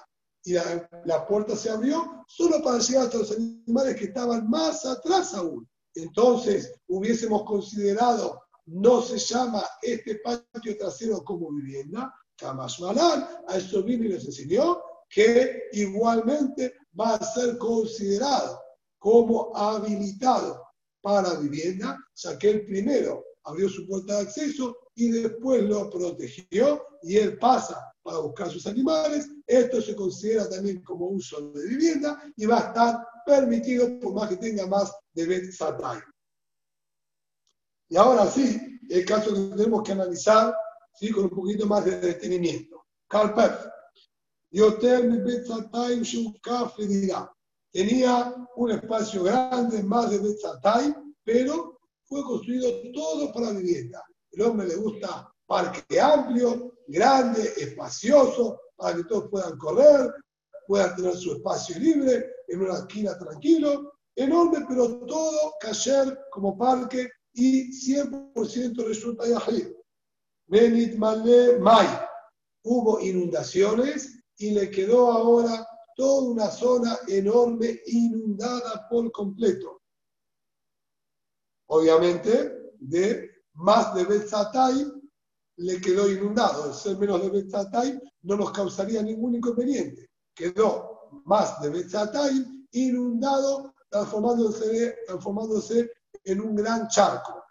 y 0.48 0.54
la, 0.54 1.28
puerta 1.28 1.58
se 1.58 1.70
abrió 1.70 2.24
solo 2.28 2.64
para 2.64 2.80
llegar 2.80 3.06
hasta 3.06 3.18
los 3.18 3.32
animales 3.32 3.96
que 3.98 4.06
estaban 4.06 4.50
más 4.50 4.86
atrás 4.86 5.34
aún. 5.34 5.68
Entonces 5.94 6.74
hubiésemos 6.88 7.44
considerado 7.44 8.42
no 8.68 9.02
se 9.02 9.18
llama 9.18 9.64
este 9.82 10.20
patio 10.24 10.78
trasero 10.78 11.24
como 11.24 11.52
vivienda, 11.52 12.14
Kamashmalan, 12.38 13.28
a 13.48 13.58
eso 13.58 13.84
vino 13.84 14.06
y 14.06 14.10
les 14.10 14.26
enseñó 14.26 14.82
que 15.10 15.64
igualmente 15.74 16.76
va 17.00 17.16
a 17.16 17.24
ser 17.24 17.58
considerado 17.58 18.62
como 18.98 19.56
habilitado 19.56 20.64
para 21.02 21.40
vivienda, 21.40 21.98
ya 22.16 22.38
que 22.38 22.50
el 22.50 22.66
primero 22.66 23.24
abrió 23.44 23.70
su 23.70 23.88
puerta 23.88 24.16
de 24.16 24.22
acceso 24.24 24.76
y 24.96 25.10
después 25.10 25.64
lo 25.64 25.90
protegió 25.90 26.84
y 27.04 27.18
él 27.18 27.38
pasa 27.38 27.94
para 28.04 28.20
buscar 28.20 28.50
sus 28.50 28.66
animales. 28.68 29.30
Esto 29.46 29.82
se 29.82 29.96
considera 29.96 30.50
también 30.50 30.82
como 30.84 31.08
uso 31.08 31.52
de 31.52 31.68
vivienda 31.68 32.22
y 32.36 32.46
va 32.46 32.58
a 32.58 32.68
estar 32.68 33.08
permitido 33.26 34.00
por 34.00 34.14
más 34.14 34.30
que 34.30 34.38
tenga 34.38 34.66
más 34.68 34.92
de 35.14 35.26
Bet 35.26 35.52
Satay. 35.52 36.00
Y 37.90 37.96
ahora 37.96 38.26
sí, 38.26 38.60
el 38.90 39.06
caso 39.06 39.34
que 39.34 39.56
tenemos 39.56 39.84
que 39.84 39.92
analizar 39.94 40.54
¿sí? 40.94 41.12
con 41.12 41.26
un 41.26 41.30
poquito 41.30 41.66
más 41.66 41.86
de 41.86 42.00
detenimiento. 42.00 42.86
Carl 43.08 43.34
Tenía 47.72 48.48
un 48.56 48.72
espacio 48.72 49.24
grande, 49.24 49.84
más 49.84 50.10
de 50.10 50.20
Betzatay, 50.20 50.96
pero 51.24 51.80
fue 52.06 52.24
construido 52.24 52.70
todo 52.94 53.34
para 53.34 53.52
vivienda. 53.52 54.02
El 54.32 54.42
hombre 54.44 54.68
le 54.68 54.76
gusta 54.76 55.32
parque 55.46 56.00
amplio, 56.00 56.74
grande, 56.88 57.54
espacioso, 57.58 58.60
para 58.76 58.96
que 58.96 59.04
todos 59.04 59.30
puedan 59.30 59.58
correr, 59.58 60.14
puedan 60.68 60.96
tener 60.96 61.16
su 61.16 61.34
espacio 61.34 61.78
libre, 61.80 62.32
en 62.48 62.62
una 62.62 62.80
esquina 62.80 63.18
tranquilo, 63.18 63.94
enorme, 64.16 64.66
pero 64.68 65.06
todo 65.06 65.54
cayer 65.60 66.20
como 66.32 66.58
parque 66.58 67.10
y 67.34 67.70
100% 67.72 68.88
resulta 68.88 69.28
yahid. 69.28 69.68
Benit 70.48 70.96
May. 70.98 71.88
Hubo 72.64 73.00
inundaciones 73.00 74.17
y 74.38 74.52
le 74.52 74.70
quedó 74.70 75.12
ahora 75.12 75.68
toda 75.96 76.30
una 76.30 76.52
zona 76.52 76.98
enorme 77.08 77.82
inundada 77.88 78.88
por 78.90 79.12
completo. 79.12 79.82
Obviamente, 81.70 82.74
de 82.80 83.32
más 83.56 83.94
de 83.96 84.06
Betzatay 84.06 84.86
le 85.58 85.82
quedó 85.82 86.10
inundado. 86.10 86.68
El 86.68 86.74
ser 86.74 86.98
menos 86.98 87.22
de 87.22 87.30
Betzatay 87.30 88.00
no 88.22 88.36
nos 88.36 88.52
causaría 88.52 89.02
ningún 89.02 89.36
inconveniente. 89.36 90.12
Quedó 90.34 91.10
más 91.26 91.60
de 91.62 91.70
Betzatay 91.70 92.46
inundado, 92.72 93.74
transformándose, 93.90 94.98
transformándose 95.08 95.92
en 96.24 96.42
un 96.42 96.56
gran 96.56 96.88
charco. 96.88 97.44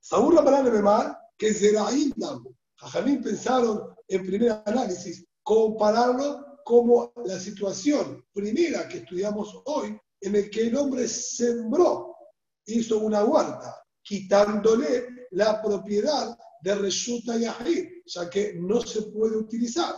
Saúl 0.00 0.36
de 0.36 0.82
Mar 0.82 1.18
que 1.36 1.52
Zeraindam. 1.52 2.44
Jajamín 2.76 3.22
pensaron 3.22 3.94
en 4.08 4.26
primer 4.26 4.62
análisis 4.64 5.24
compararlo 5.42 6.58
como 6.64 7.12
la 7.24 7.38
situación 7.38 8.24
primera 8.32 8.88
que 8.88 8.98
estudiamos 8.98 9.62
hoy, 9.66 9.98
en 10.20 10.36
el 10.36 10.50
que 10.50 10.66
el 10.66 10.76
hombre 10.76 11.08
sembró, 11.08 12.16
hizo 12.66 12.98
una 12.98 13.24
huerta, 13.24 13.82
quitándole 14.02 15.26
la 15.30 15.62
propiedad 15.62 16.36
de 16.60 16.74
Reshuta 16.74 17.36
y 17.36 17.46
ya 18.04 18.28
que 18.28 18.54
no 18.54 18.80
se 18.80 19.02
puede 19.02 19.36
utilizar. 19.36 19.94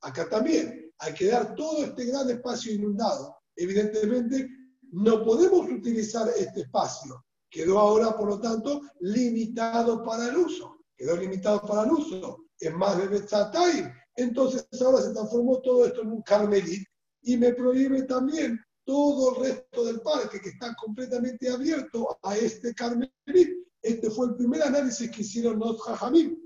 Acá 0.00 0.28
también 0.28 0.92
hay 0.98 1.12
que 1.12 1.26
dar 1.26 1.54
todo 1.54 1.84
este 1.84 2.06
gran 2.06 2.30
espacio 2.30 2.72
inundado. 2.72 3.36
Evidentemente, 3.56 4.48
no 4.92 5.24
podemos 5.24 5.68
utilizar 5.70 6.28
este 6.36 6.62
espacio. 6.62 7.24
Quedó 7.50 7.78
ahora, 7.78 8.16
por 8.16 8.28
lo 8.28 8.40
tanto, 8.40 8.80
limitado 9.00 10.02
para 10.02 10.28
el 10.28 10.36
uso 10.36 10.74
quedó 10.96 11.16
limitado 11.16 11.60
para 11.62 11.84
el 11.84 11.92
uso 11.92 12.43
en 12.60 12.76
más 12.76 12.98
de 12.98 13.08
Betzatay, 13.08 13.92
entonces 14.16 14.66
ahora 14.80 15.02
se 15.02 15.12
transformó 15.12 15.60
todo 15.60 15.86
esto 15.86 16.02
en 16.02 16.12
un 16.12 16.22
carmelit 16.22 16.86
y 17.22 17.36
me 17.36 17.52
prohíbe 17.52 18.02
también 18.04 18.60
todo 18.84 19.34
el 19.34 19.50
resto 19.50 19.84
del 19.84 20.00
parque 20.00 20.40
que 20.40 20.50
está 20.50 20.74
completamente 20.74 21.48
abierto 21.48 22.18
a 22.22 22.36
este 22.36 22.74
carmelit. 22.74 23.64
Este 23.82 24.10
fue 24.10 24.26
el 24.26 24.36
primer 24.36 24.62
análisis 24.62 25.10
que 25.10 25.22
hicieron 25.22 25.58
los 25.58 25.82
jajamim. 25.82 26.38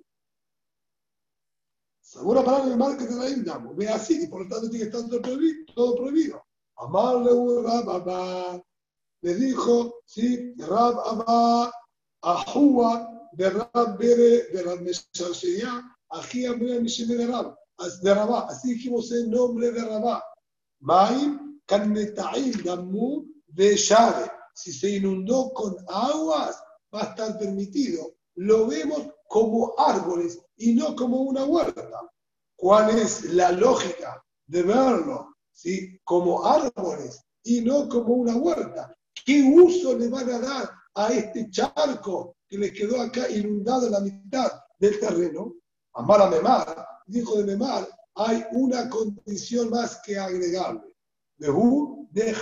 Segura 2.01 2.43
palabra 2.43 2.73
el 2.73 2.79
marco 2.79 3.05
de 3.05 3.15
la 3.15 3.29
Indamo. 3.29 3.75
Ve 3.75 3.89
así, 3.89 4.25
y 4.25 4.27
por 4.29 4.43
lo 4.43 4.49
tanto 4.49 4.71
tiene 4.71 4.91
que 4.91 4.97
estar 4.97 5.11
todo 5.11 5.21
prohibido. 5.21 5.65
Todo 5.75 5.97
prohibido. 5.97 6.43
Amarle 6.77 7.31
Rab 7.63 8.63
Le 9.21 9.35
dijo, 9.35 10.01
sí, 10.07 10.55
Rab 10.57 10.99
Abba, 11.01 11.73
Ahua, 12.23 13.29
de 13.33 13.51
Rab 13.51 13.99
Bere, 13.99 14.49
de 14.53 14.63
Rab 14.63 14.81
Mesharshiya, 14.81 15.98
aquí 16.11 16.49
Mishime 16.49 17.15
de 17.17 17.27
Rab, 17.27 17.57
de 18.03 18.15
Rabá, 18.15 18.47
así 18.49 18.75
dijimos 18.75 19.11
el 19.13 19.31
nombre 19.31 19.71
de 19.73 19.85
Rabá. 19.85 20.25
Maim, 20.81 21.61
Kanmetaim, 21.67 22.63
Damu, 22.65 23.25
de 23.47 23.77
Share. 23.77 24.31
Si 24.55 24.73
se 24.73 24.97
inundó 24.97 25.53
con 25.53 25.77
aguas, 25.89 26.61
va 26.93 27.03
a 27.03 27.05
estar 27.05 27.39
permitido. 27.39 28.15
Lo 28.35 28.67
vemos 28.67 29.09
como 29.29 29.75
árboles 29.79 30.41
y 30.57 30.75
no 30.75 30.97
como 30.97 31.23
una 31.23 31.45
huerta. 31.45 32.11
¿Cuál 32.57 32.99
es 32.99 33.25
la 33.35 33.53
lógica 33.53 34.23
de 34.47 34.63
verlo 34.63 35.37
¿sí? 35.53 36.01
como 36.03 36.45
árboles 36.45 37.23
y 37.45 37.61
no 37.61 37.89
como 37.89 38.15
una 38.15 38.37
huerta? 38.37 38.97
¿Qué 39.25 39.43
uso 39.43 39.97
le 39.97 40.09
van 40.09 40.29
a 40.31 40.39
dar 40.41 40.71
a 40.95 41.13
este 41.13 41.49
charco 41.51 42.37
que 42.49 42.59
le 42.59 42.73
quedó 42.73 43.01
acá 43.01 43.29
inundado 43.31 43.89
la 43.89 44.01
mitad 44.01 44.51
del 44.79 44.99
terreno, 44.99 45.55
Amar 45.99 46.23
a 46.23 46.31
Memar, 46.31 46.87
dijo 47.09 47.39
de 47.39 47.45
Memar, 47.45 47.89
hay 48.15 48.45
una 48.53 48.89
condición 48.89 49.69
más 49.71 50.01
que 50.05 50.17
agregarle. 50.17 50.95
de 51.37 52.33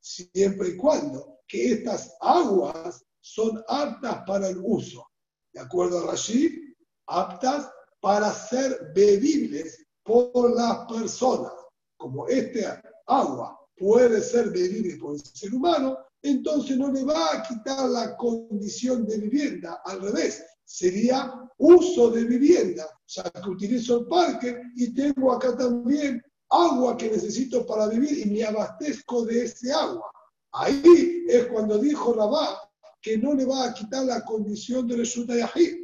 siempre 0.00 0.68
y 0.68 0.76
cuando 0.76 1.40
que 1.48 1.72
estas 1.72 2.14
aguas 2.20 3.02
son 3.20 3.64
aptas 3.68 4.22
para 4.26 4.48
el 4.48 4.58
uso. 4.62 5.06
De 5.54 5.60
acuerdo 5.60 6.00
a 6.00 6.10
Rashid, 6.10 6.74
aptas 7.06 7.70
para 8.00 8.30
ser 8.32 8.92
bebibles 8.94 9.82
por 10.04 10.54
las 10.54 10.86
personas. 10.86 11.54
Como 11.96 12.28
este 12.28 12.66
agua 13.06 13.58
puede 13.78 14.20
ser 14.20 14.50
bebible 14.50 14.98
por 14.98 15.14
el 15.14 15.24
ser 15.24 15.54
humano, 15.54 15.96
entonces 16.22 16.76
no 16.76 16.90
le 16.90 17.04
va 17.04 17.34
a 17.34 17.42
quitar 17.42 17.88
la 17.88 18.16
condición 18.16 19.06
de 19.06 19.18
vivienda, 19.18 19.80
al 19.84 20.00
revés, 20.00 20.44
sería 20.64 21.32
uso 21.58 22.10
de 22.10 22.24
vivienda, 22.24 22.86
ya 23.06 23.22
que 23.24 23.50
utilizo 23.50 24.00
el 24.00 24.06
parque 24.06 24.60
y 24.76 24.92
tengo 24.92 25.32
acá 25.32 25.56
también 25.56 26.22
agua 26.50 26.96
que 26.96 27.10
necesito 27.10 27.64
para 27.64 27.88
vivir 27.88 28.26
y 28.26 28.30
me 28.30 28.44
abastezco 28.44 29.24
de 29.24 29.44
ese 29.44 29.72
agua. 29.72 30.10
Ahí 30.52 31.24
es 31.28 31.46
cuando 31.46 31.78
dijo 31.78 32.14
Rabá 32.14 32.58
que 33.00 33.18
no 33.18 33.34
le 33.34 33.44
va 33.44 33.66
a 33.66 33.74
quitar 33.74 34.04
la 34.04 34.24
condición 34.24 34.88
de 34.88 34.96
Reshuta 34.96 35.36
Yahid. 35.36 35.74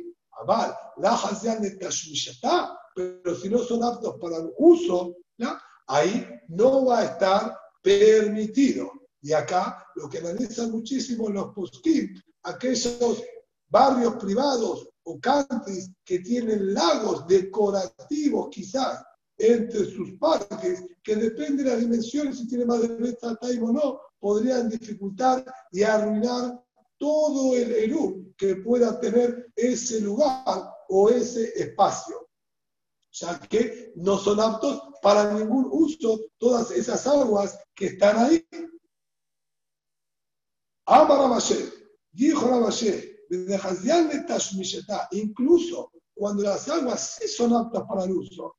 Abal, 0.41 0.75
la 0.97 1.59
de 1.61 1.79
pero 2.95 3.35
si 3.37 3.49
no 3.49 3.59
son 3.59 3.85
aptos 3.85 4.17
para 4.21 4.39
el 4.39 4.53
uso, 4.59 5.17
ahí 5.87 6.27
no 6.49 6.87
va 6.87 6.99
a 7.01 7.05
estar 7.05 7.57
permitido. 7.83 8.91
Y 9.23 9.33
acá 9.33 9.87
lo 9.95 10.09
que 10.09 10.19
analizan 10.19 10.73
muchísimo 10.73 11.29
los 11.29 11.55
poskim, 11.55 12.21
aquellos 12.43 13.23
barrios 13.69 14.17
privados 14.17 14.89
o 15.05 15.19
countries 15.21 15.91
que 16.05 16.19
tienen 16.19 16.75
lagos 16.75 17.27
decorativos 17.27 18.49
quizás 18.51 19.03
entre 19.39 19.85
sus 19.87 20.13
parques, 20.19 20.85
que 21.03 21.17
depende 21.17 21.65
de 21.65 21.71
las 21.71 21.81
dimensiones, 21.81 22.39
si 22.39 22.47
tiene 22.47 22.65
más 22.65 22.83
de 22.83 22.89
Beta 22.89 23.37
Time 23.41 23.63
o 23.63 23.73
no, 23.73 24.01
podrían 24.21 24.69
dificultar 24.69 25.45
y 25.73 25.83
arruinar 25.83 26.63
todo 26.99 27.57
el 27.57 27.73
Eru 27.73 28.33
que 28.37 28.57
pueda 28.57 29.01
tener 29.01 29.51
ese 29.57 30.01
lugar 30.01 30.71
o 30.89 31.09
ese 31.09 31.53
espacio, 31.61 32.29
ya 33.13 33.41
que 33.41 33.93
no 33.97 34.19
son 34.19 34.39
aptos 34.39 34.81
para 35.03 35.33
ningún 35.33 35.69
uso 35.73 36.21
todas 36.39 36.71
esas 36.71 37.05
aguas 37.07 37.59
que 37.75 37.87
están 37.87 38.19
ahí 38.19 38.47
Ama 40.93 41.17
Ramashe, 41.17 41.73
dijo 42.13 42.47
Ramashe, 42.49 43.17
incluso 45.13 45.91
cuando 46.15 46.43
las 46.43 46.69
aguas 46.69 47.17
sí 47.19 47.29
son 47.29 47.55
aptas 47.55 47.85
para 47.89 48.05
el 48.05 48.13
uso, 48.13 48.57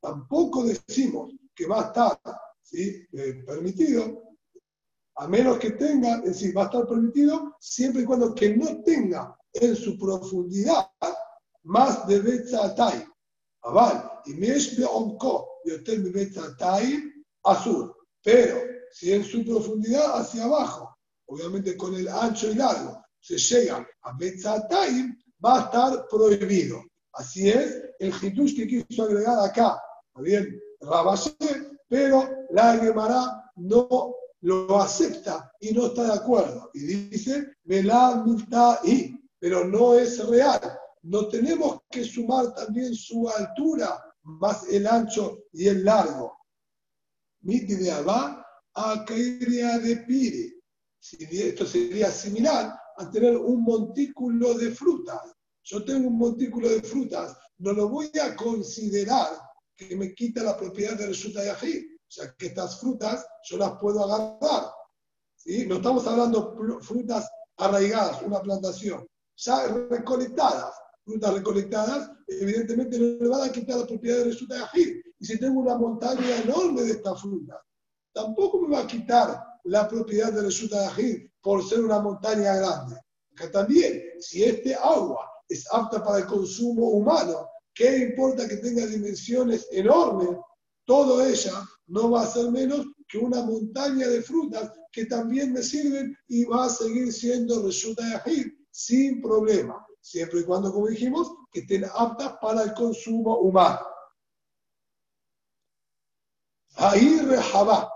tampoco 0.00 0.64
decimos 0.64 1.32
que 1.56 1.66
va 1.66 1.80
a 1.80 1.86
estar 1.86 2.20
¿sí? 2.62 3.04
eh, 3.14 3.42
permitido, 3.44 4.22
a 5.16 5.26
menos 5.26 5.58
que 5.58 5.72
tenga, 5.72 6.18
es 6.18 6.24
decir, 6.24 6.56
va 6.56 6.62
a 6.62 6.66
estar 6.66 6.86
permitido 6.86 7.56
siempre 7.58 8.02
y 8.02 8.04
cuando 8.04 8.32
que 8.32 8.56
no 8.56 8.80
tenga 8.84 9.36
en 9.54 9.74
su 9.74 9.98
profundidad 9.98 10.86
más 11.64 12.06
de 12.06 12.20
Betzatay. 12.20 13.08
Aval, 13.62 14.08
y 14.26 14.34
Mesh 14.34 14.76
Beonko, 14.76 15.62
Yotel 15.64 16.04
Azul. 17.44 17.94
Pero 18.22 18.58
si 18.90 19.12
en 19.12 19.24
su 19.24 19.44
profundidad 19.44 20.20
hacia 20.20 20.44
abajo, 20.44 20.96
obviamente 21.26 21.76
con 21.76 21.94
el 21.94 22.08
ancho 22.08 22.50
y 22.50 22.54
largo, 22.54 23.02
se 23.20 23.38
llega 23.38 23.86
a 24.02 24.16
Betzataim, 24.16 25.16
va 25.44 25.58
a 25.58 25.64
estar 25.64 26.08
prohibido. 26.08 26.82
Así 27.12 27.48
es 27.48 27.82
el 27.98 28.12
Hitush 28.12 28.56
que 28.56 28.66
quiso 28.66 29.04
agregar 29.04 29.38
acá. 29.44 29.80
¿Está 30.08 30.22
bien? 30.22 30.60
Rabashe, 30.80 31.36
pero 31.88 32.28
la 32.50 32.78
Gemara 32.78 33.50
no 33.56 34.14
lo 34.40 34.80
acepta 34.80 35.52
y 35.60 35.72
no 35.72 35.86
está 35.86 36.04
de 36.04 36.14
acuerdo. 36.14 36.70
Y 36.74 36.80
dice, 36.80 37.52
Velá 37.64 38.24
y, 38.84 39.14
pero 39.38 39.64
no 39.64 39.94
es 39.94 40.26
real. 40.26 40.78
No 41.02 41.28
tenemos 41.28 41.80
que 41.90 42.04
sumar 42.04 42.54
también 42.54 42.94
su 42.94 43.28
altura 43.28 44.02
más 44.22 44.66
el 44.68 44.86
ancho 44.86 45.44
y 45.52 45.68
el 45.68 45.84
largo. 45.84 46.36
Va 47.44 48.46
a 48.74 49.04
caería 49.04 49.78
de 49.78 49.96
pire. 49.96 50.54
Esto 51.00 51.66
sería 51.66 52.10
similar 52.10 52.72
a 52.96 53.10
tener 53.10 53.36
un 53.36 53.62
montículo 53.62 54.54
de 54.54 54.70
frutas. 54.70 55.32
Yo 55.64 55.84
tengo 55.84 56.08
un 56.08 56.18
montículo 56.18 56.68
de 56.68 56.82
frutas, 56.82 57.36
no 57.58 57.72
lo 57.72 57.88
voy 57.88 58.10
a 58.20 58.34
considerar 58.34 59.28
que 59.76 59.96
me 59.96 60.14
quita 60.14 60.42
la 60.42 60.56
propiedad 60.56 60.96
de 60.96 61.06
resulta 61.06 61.42
de. 61.42 61.52
O 61.52 62.14
sea, 62.14 62.34
que 62.36 62.46
estas 62.46 62.78
frutas 62.80 63.26
yo 63.44 63.56
las 63.58 63.72
puedo 63.78 64.04
agarrar. 64.04 64.70
¿sí? 65.36 65.66
No 65.66 65.76
estamos 65.76 66.06
hablando 66.06 66.80
frutas 66.82 67.28
arraigadas, 67.56 68.22
una 68.22 68.40
plantación, 68.40 69.06
ya 69.36 69.66
recolectadas. 69.88 70.74
Frutas 71.04 71.34
recolectadas, 71.34 72.10
evidentemente 72.28 72.96
no 72.98 73.24
le 73.24 73.28
van 73.28 73.48
a 73.48 73.52
quitar 73.52 73.78
la 73.78 73.86
propiedad 73.86 74.18
de 74.18 74.24
resulta 74.24 74.70
de. 74.72 75.02
Y 75.22 75.24
si 75.24 75.38
tengo 75.38 75.60
una 75.60 75.78
montaña 75.78 76.42
enorme 76.42 76.82
de 76.82 76.90
estas 76.94 77.22
frutas, 77.22 77.58
tampoco 78.12 78.60
me 78.60 78.74
va 78.74 78.80
a 78.80 78.86
quitar 78.88 79.40
la 79.62 79.86
propiedad 79.86 80.32
de 80.32 80.42
resulta 80.42 80.80
de 80.80 80.86
ají 80.86 81.32
por 81.40 81.64
ser 81.64 81.78
una 81.84 82.00
montaña 82.00 82.56
grande. 82.56 82.96
Acá 83.30 83.48
también, 83.52 84.02
si 84.18 84.42
este 84.42 84.74
agua 84.74 85.30
es 85.48 85.64
apta 85.72 86.02
para 86.02 86.18
el 86.18 86.26
consumo 86.26 86.88
humano, 86.88 87.48
¿qué 87.72 87.98
importa 87.98 88.48
que 88.48 88.56
tenga 88.56 88.84
dimensiones 88.84 89.68
enormes? 89.70 90.40
Todo 90.86 91.24
ella 91.24 91.52
no 91.86 92.10
va 92.10 92.22
a 92.22 92.26
ser 92.26 92.50
menos 92.50 92.84
que 93.06 93.18
una 93.18 93.44
montaña 93.44 94.08
de 94.08 94.22
frutas 94.22 94.72
que 94.90 95.06
también 95.06 95.52
me 95.52 95.62
sirven 95.62 96.16
y 96.26 96.46
va 96.46 96.64
a 96.64 96.68
seguir 96.68 97.12
siendo 97.12 97.64
resulta 97.64 98.04
de 98.04 98.16
ají 98.16 98.52
sin 98.72 99.22
problema, 99.22 99.86
siempre 100.00 100.40
y 100.40 100.44
cuando, 100.44 100.72
como 100.72 100.88
dijimos, 100.88 101.32
que 101.52 101.60
estén 101.60 101.84
aptas 101.94 102.34
para 102.40 102.64
el 102.64 102.74
consumo 102.74 103.38
humano. 103.38 103.91
Ahí 106.76 107.18
Rejabá, 107.20 107.90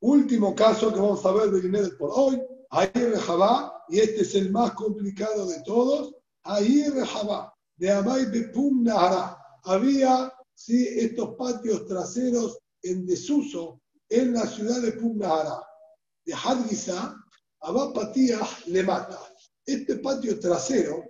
último 0.00 0.54
caso 0.54 0.92
que 0.92 1.00
vamos 1.00 1.24
a 1.24 1.32
ver 1.32 1.50
de 1.50 1.60
Guinness 1.60 1.90
por 1.90 2.10
hoy, 2.12 2.40
ahí 2.70 2.90
Rejabá, 2.92 3.84
y 3.88 4.00
este 4.00 4.22
es 4.22 4.34
el 4.34 4.50
más 4.50 4.72
complicado 4.72 5.46
de 5.46 5.60
todos, 5.62 6.14
ahí 6.42 6.88
Rejabá, 6.90 7.54
de 7.76 7.90
Amay 7.90 8.26
Bepum 8.26 8.82
Nahara. 8.82 9.38
Había 9.64 10.32
¿sí? 10.54 10.86
estos 10.88 11.34
patios 11.36 11.86
traseros 11.86 12.58
en 12.82 13.06
desuso 13.06 13.80
en 14.08 14.34
la 14.34 14.46
ciudad 14.46 14.80
de 14.80 14.92
Pugnahara. 14.92 15.62
De 16.24 16.34
Hadgiza, 16.34 17.16
Abba 17.60 17.92
le 18.66 18.82
mata. 18.82 19.18
Este 19.64 19.96
patio 19.96 20.38
trasero 20.38 21.04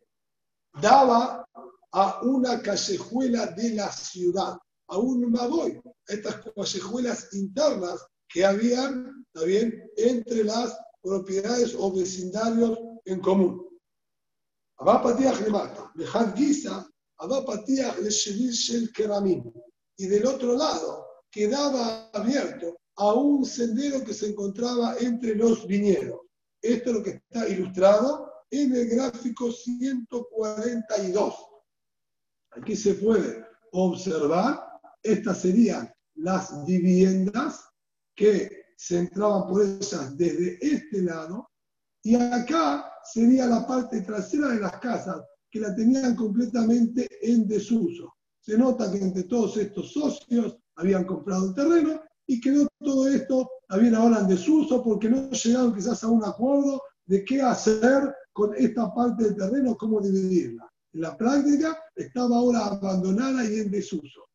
daba 0.80 1.46
a 1.92 2.20
una 2.22 2.60
callejuela 2.60 3.46
de 3.46 3.70
la 3.70 3.90
ciudad, 3.90 4.56
a 4.88 4.98
un 4.98 5.30
Maboy, 5.30 5.80
estas 6.06 6.42
callejuelas 6.54 7.32
internas 7.32 8.06
que 8.28 8.44
habían 8.44 9.26
también 9.32 9.90
entre 9.96 10.44
las 10.44 10.76
propiedades 11.02 11.74
o 11.78 11.92
vecindarios 11.92 12.78
en 13.04 13.20
común. 13.20 13.66
Y 19.98 20.06
del 20.06 20.26
otro 20.26 20.54
lado, 20.54 21.06
quedaba 21.30 22.10
abierto 22.10 22.76
a 22.96 23.12
un 23.14 23.44
sendero 23.44 24.04
que 24.04 24.14
se 24.14 24.28
encontraba 24.28 24.96
entre 24.98 25.34
los 25.34 25.66
viñedos. 25.66 26.20
Esto 26.62 26.90
es 26.90 26.96
lo 26.96 27.02
que 27.02 27.10
está 27.10 27.48
ilustrado 27.48 28.32
en 28.50 28.74
el 28.74 28.88
gráfico 28.88 29.52
142. 29.52 31.34
Aquí 32.52 32.74
se 32.76 32.94
puede 32.94 33.44
observar, 33.72 34.75
estas 35.02 35.40
serían 35.40 35.92
las 36.16 36.64
viviendas 36.66 37.64
que 38.14 38.50
se 38.76 38.98
entraban 38.98 39.46
por 39.48 39.62
ellas 39.62 40.16
desde 40.16 40.58
este 40.60 41.02
lado 41.02 41.48
y 42.02 42.14
acá 42.14 42.92
sería 43.04 43.46
la 43.46 43.66
parte 43.66 44.00
trasera 44.02 44.48
de 44.48 44.60
las 44.60 44.78
casas 44.78 45.22
que 45.50 45.60
la 45.60 45.74
tenían 45.74 46.14
completamente 46.14 47.08
en 47.22 47.48
desuso. 47.48 48.14
Se 48.40 48.56
nota 48.56 48.90
que 48.92 48.98
entre 48.98 49.24
todos 49.24 49.56
estos 49.56 49.92
socios 49.92 50.56
habían 50.76 51.04
comprado 51.04 51.48
el 51.48 51.54
terreno 51.54 52.00
y 52.26 52.40
quedó 52.40 52.68
todo 52.78 53.08
esto 53.08 53.48
también 53.68 53.94
ahora 53.94 54.20
en 54.20 54.28
desuso 54.28 54.82
porque 54.82 55.08
no 55.08 55.30
llegaron 55.30 55.74
quizás 55.74 56.02
a 56.04 56.08
un 56.08 56.24
acuerdo 56.24 56.80
de 57.06 57.24
qué 57.24 57.42
hacer 57.42 58.14
con 58.32 58.54
esta 58.54 58.92
parte 58.94 59.24
del 59.24 59.36
terreno, 59.36 59.76
cómo 59.76 60.00
dividirla. 60.00 60.70
En 60.92 61.00
la 61.00 61.16
práctica 61.16 61.78
estaba 61.94 62.36
ahora 62.36 62.66
abandonada 62.66 63.44
y 63.44 63.60
en 63.60 63.70
desuso. 63.70 64.26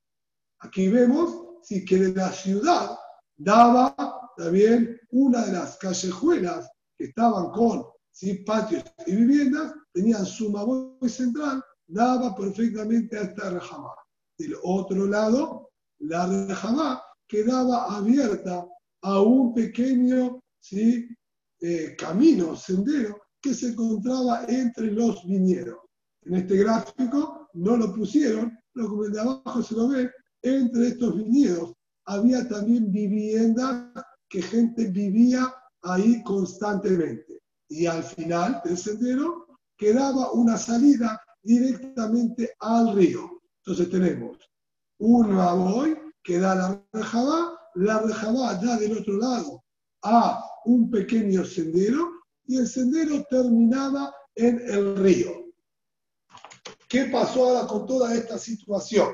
Aquí 0.62 0.90
vemos 0.90 1.42
sí, 1.64 1.86
que 1.86 1.98
de 1.98 2.14
la 2.14 2.32
ciudad 2.32 2.98
daba 3.38 3.96
también 4.38 5.00
una 5.12 5.46
de 5.46 5.54
las 5.54 5.78
callejuelas 5.78 6.70
que 6.98 7.06
estaban 7.06 7.52
con 7.52 7.86
¿sí? 8.12 8.36
patios 8.46 8.84
y 9.06 9.16
viviendas, 9.16 9.74
tenían 9.94 10.26
su 10.26 10.52
maboy 10.52 11.10
central, 11.10 11.64
daba 11.88 12.36
perfectamente 12.36 13.18
a 13.18 13.24
esta 13.24 13.50
rejamá. 13.50 13.94
Del 14.38 14.56
otro 14.64 15.06
lado, 15.06 15.70
la 16.00 16.28
rejamá 16.48 17.02
quedaba 17.28 17.96
abierta 17.96 18.66
a 19.04 19.22
un 19.22 19.54
pequeño 19.54 20.40
¿sí? 20.60 21.08
Eh, 21.60 21.96
camino, 21.98 22.56
sendero, 22.56 23.20
que 23.42 23.54
se 23.54 23.70
encontraba 23.70 24.46
entre 24.48 24.92
los 24.92 25.26
viñedos. 25.26 25.78
En 26.24 26.36
este 26.36 26.58
gráfico 26.58 27.50
no 27.54 27.78
lo 27.78 27.94
pusieron, 27.94 28.58
pero 28.74 28.90
como 28.90 29.04
de 29.04 29.20
abajo 29.20 29.62
se 29.62 29.76
lo 29.76 29.88
ve, 29.90 30.12
entre 30.42 30.88
estos 30.88 31.16
viñedos 31.18 31.74
había 32.06 32.48
también 32.48 32.92
viviendas 32.92 33.86
que 34.30 34.42
gente 34.42 34.86
vivía 34.88 35.54
ahí 35.84 36.24
constantemente. 36.24 37.42
Y 37.70 37.86
al 37.86 38.04
final 38.04 38.62
del 38.64 38.78
sendero 38.78 39.48
quedaba 39.78 40.32
una 40.32 40.58
salida 40.58 41.22
directamente 41.44 42.54
al 42.60 42.96
río. 42.96 43.42
Entonces 43.64 43.90
tenemos 43.90 44.38
un 45.00 45.34
Maboy 45.34 45.98
que 46.24 46.40
da 46.40 46.56
la 46.56 46.86
Rejabá, 46.94 47.60
la 47.76 48.00
Rejabá 48.00 48.56
da 48.56 48.78
del 48.78 48.98
otro 48.98 49.18
lado 49.18 49.64
a 50.04 50.44
un 50.66 50.90
pequeño 50.90 51.44
sendero 51.46 52.12
y 52.46 52.58
el 52.58 52.68
sendero 52.68 53.24
terminaba 53.30 54.14
en 54.36 54.62
el 54.68 54.96
río. 54.98 55.32
¿Qué 56.88 57.06
pasó 57.06 57.48
ahora 57.48 57.68
con 57.68 57.86
toda 57.86 58.14
esta 58.14 58.38
situación? 58.38 59.08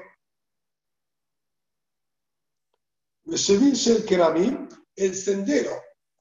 El 4.95 5.15
sendero 5.15 5.71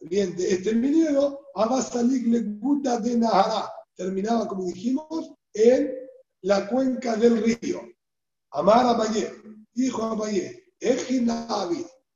bien, 0.01 0.37
de 0.37 0.53
este 0.53 0.75
minero, 0.75 1.41
le 1.55 2.41
gusta 2.59 3.01
de 3.01 3.17
Nahara, 3.17 3.73
terminaba, 3.95 4.47
como 4.47 4.65
dijimos, 4.67 5.33
en 5.55 5.93
la 6.43 6.69
cuenca 6.69 7.17
del 7.17 7.43
río. 7.43 7.81
Amar 8.53 8.87
Abayé, 8.87 9.33
dijo 9.75 10.03
Abayé, 10.03 10.63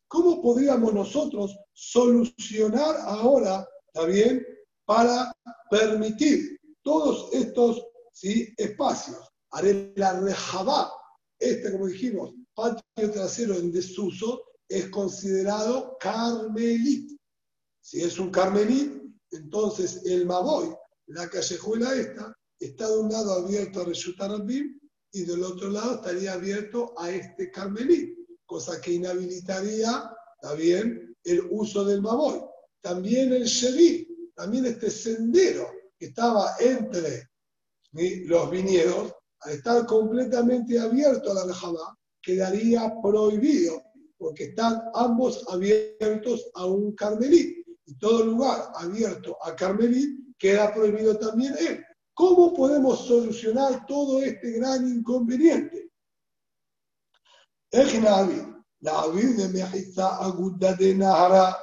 ¿cómo 0.09 0.43
podríamos 0.43 0.93
nosotros 0.93 1.57
solucionar 1.73 2.97
ahora, 3.05 3.67
también, 3.93 4.47
para 4.85 5.33
permitir 5.71 6.59
todos 6.83 7.33
estos 7.33 7.83
¿sí? 8.13 8.53
espacios? 8.57 9.29
Haré 9.53 9.93
la 9.97 10.21
rejabá, 10.21 10.93
este, 11.39 11.73
como 11.73 11.87
dijimos, 11.87 12.33
patio 12.55 13.11
trasero 13.11 13.55
en 13.55 13.73
desuso, 13.73 14.43
es 14.71 14.89
considerado 14.89 15.99
carmelit. 15.99 17.21
Si 17.81 18.01
es 18.03 18.19
un 18.21 18.31
carmelit, 18.31 19.03
entonces 19.33 20.03
el 20.05 20.27
maboy, 20.27 20.73
la 21.09 21.29
callejuela 21.29 21.95
esta, 21.97 22.33
está 22.59 22.89
de 22.89 22.99
un 22.99 23.11
lado 23.11 23.33
abierto 23.33 23.81
a 23.81 23.85
Reshutar 23.85 24.31
y 25.13 25.25
del 25.25 25.43
otro 25.43 25.71
lado 25.71 25.97
estaría 25.97 26.35
abierto 26.35 26.95
a 26.97 27.11
este 27.11 27.51
carmelí, 27.51 28.15
cosa 28.47 28.81
que 28.81 28.93
inhabilitaría 28.93 30.09
también 30.41 31.17
el 31.25 31.41
uso 31.51 31.85
del 31.85 32.01
maboy. 32.01 32.41
También 32.81 33.33
el 33.33 33.45
sheví, 33.45 34.31
también 34.37 34.67
este 34.67 34.89
sendero 34.89 35.69
que 35.99 36.07
estaba 36.07 36.55
entre 36.61 37.29
los 37.93 38.51
viñedos, 38.51 39.13
al 39.41 39.53
estar 39.53 39.85
completamente 39.85 40.79
abierto 40.79 41.33
a 41.33 41.35
la 41.35 41.47
lejabá, 41.47 41.99
quedaría 42.23 42.95
prohibido 43.03 43.83
porque 44.21 44.45
están 44.45 44.83
ambos 44.93 45.43
abiertos 45.49 46.51
a 46.53 46.67
un 46.67 46.95
carmelí. 46.95 47.65
Y 47.87 47.95
todo 47.97 48.23
lugar 48.23 48.71
abierto 48.75 49.37
a 49.43 49.57
carmelí 49.57 50.35
queda 50.39 50.73
prohibido 50.75 51.19
también 51.19 51.55
él. 51.59 51.83
¿Cómo 52.13 52.53
podemos 52.53 53.07
solucionar 53.07 53.87
todo 53.87 54.23
este 54.23 54.53
gran 54.53 54.87
inconveniente? 54.87 55.91
la 58.81 59.07
de 59.09 60.75
de 60.77 60.95
Nahara. 60.95 61.57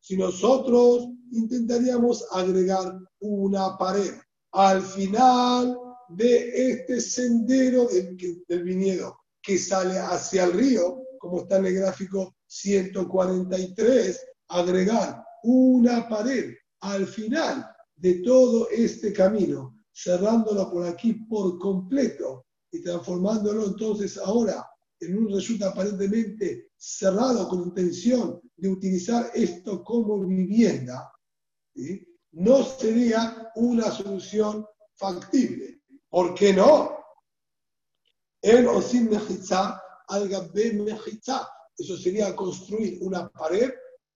Si 0.00 0.16
nosotros 0.16 1.06
intentaríamos 1.30 2.26
agregar 2.32 2.98
una 3.20 3.78
pared 3.78 4.14
al 4.50 4.82
final 4.82 5.78
de 6.08 6.72
este 6.72 7.00
sendero 7.00 7.84
del, 7.86 8.16
del 8.48 8.64
viñedo 8.64 9.16
que 9.40 9.56
sale 9.58 9.96
hacia 9.96 10.44
el 10.44 10.54
río, 10.54 11.04
como 11.20 11.42
está 11.42 11.58
en 11.58 11.66
el 11.66 11.74
gráfico 11.74 12.34
143, 12.46 14.26
agregar 14.48 15.22
una 15.42 16.08
pared 16.08 16.54
al 16.80 17.06
final 17.06 17.70
de 17.94 18.14
todo 18.22 18.70
este 18.70 19.12
camino, 19.12 19.76
cerrándolo 19.92 20.70
por 20.70 20.86
aquí 20.86 21.12
por 21.12 21.58
completo 21.58 22.46
y 22.72 22.82
transformándolo 22.82 23.66
entonces 23.66 24.16
ahora 24.16 24.66
en 24.98 25.18
un 25.18 25.30
resulta 25.30 25.68
aparentemente 25.68 26.70
cerrado 26.76 27.46
con 27.48 27.64
intención 27.64 28.40
de 28.56 28.68
utilizar 28.70 29.30
esto 29.34 29.84
como 29.84 30.20
vivienda, 30.20 31.12
no 32.32 32.64
sería 32.64 33.52
una 33.56 33.90
solución 33.90 34.66
factible. 34.94 35.82
¿Por 36.08 36.34
qué 36.34 36.54
no? 36.54 36.96
El 38.40 38.66
Osim 38.68 39.10
Mejitza, 39.10 39.79
Al-Gabbe 40.10 40.72
Mejitza. 40.74 41.48
Eso 41.76 41.96
sería 41.96 42.36
construir 42.36 42.98
una 43.00 43.28
pared 43.30 43.70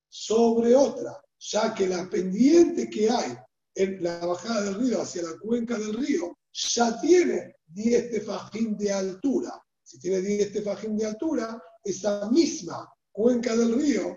sobre 0.09 0.74
otra, 0.76 1.20
ya 1.38 1.74
que 1.74 1.88
la 1.88 2.09
pendiente 2.11 2.90
que 2.90 3.09
hay 3.11 3.36
en 3.74 4.03
la 4.03 4.24
bajada 4.24 4.62
del 4.62 4.74
río 4.74 5.01
hacia 5.03 5.22
la 5.22 5.38
cuenca 5.38 5.78
del 5.78 5.95
río 5.95 6.36
ya 6.53 7.01
tiene 7.01 7.57
10 7.66 8.11
tefajín 8.11 8.76
de 8.76 8.92
altura. 8.92 9.61
Si 9.82 9.99
tiene 9.99 10.20
10 10.20 10.53
tefajín 10.53 10.97
de 10.97 11.07
altura, 11.07 11.61
esa 11.82 12.30
misma 12.30 12.88
cuenca 13.12 13.57
del 13.57 13.74
río 13.74 14.16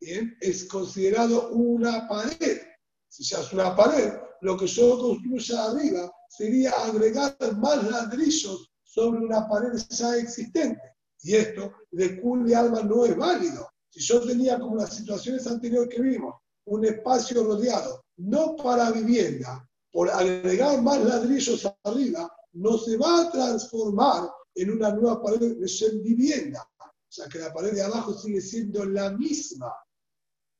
es 0.00 0.64
considerado 0.64 1.50
una 1.50 2.08
pared. 2.08 2.60
Si 3.08 3.24
ya 3.24 3.40
es 3.40 3.52
una 3.52 3.74
pared, 3.74 4.12
lo 4.42 4.56
que 4.56 4.66
yo 4.66 4.98
construya 4.98 5.64
arriba 5.64 6.12
sería 6.28 6.70
agregar 6.70 7.36
más 7.58 7.82
ladrillos 7.90 8.70
sobre 8.82 9.20
una 9.20 9.48
pared 9.48 9.72
ya 9.90 10.16
existente. 10.16 10.95
Y 11.26 11.34
esto 11.34 11.72
de 11.90 12.22
y 12.46 12.52
alma 12.54 12.82
no 12.82 13.04
es 13.04 13.16
válido. 13.16 13.68
Si 13.90 13.98
yo 13.98 14.24
tenía 14.24 14.60
como 14.60 14.76
las 14.76 14.94
situaciones 14.94 15.44
anteriores 15.48 15.92
que 15.92 16.00
vimos, 16.00 16.36
un 16.66 16.84
espacio 16.84 17.42
rodeado, 17.42 18.04
no 18.18 18.54
para 18.54 18.92
vivienda, 18.92 19.68
por 19.90 20.08
agregar 20.08 20.80
más 20.82 21.04
ladrillos 21.04 21.68
arriba, 21.82 22.32
no 22.52 22.78
se 22.78 22.96
va 22.96 23.22
a 23.22 23.32
transformar 23.32 24.30
en 24.54 24.70
una 24.70 24.92
nueva 24.92 25.20
pared 25.20 25.40
de 25.40 26.00
vivienda. 26.04 26.64
O 26.78 26.92
sea 27.08 27.26
que 27.28 27.40
la 27.40 27.52
pared 27.52 27.72
de 27.72 27.82
abajo 27.82 28.14
sigue 28.14 28.40
siendo 28.40 28.84
la 28.84 29.10
misma. 29.10 29.74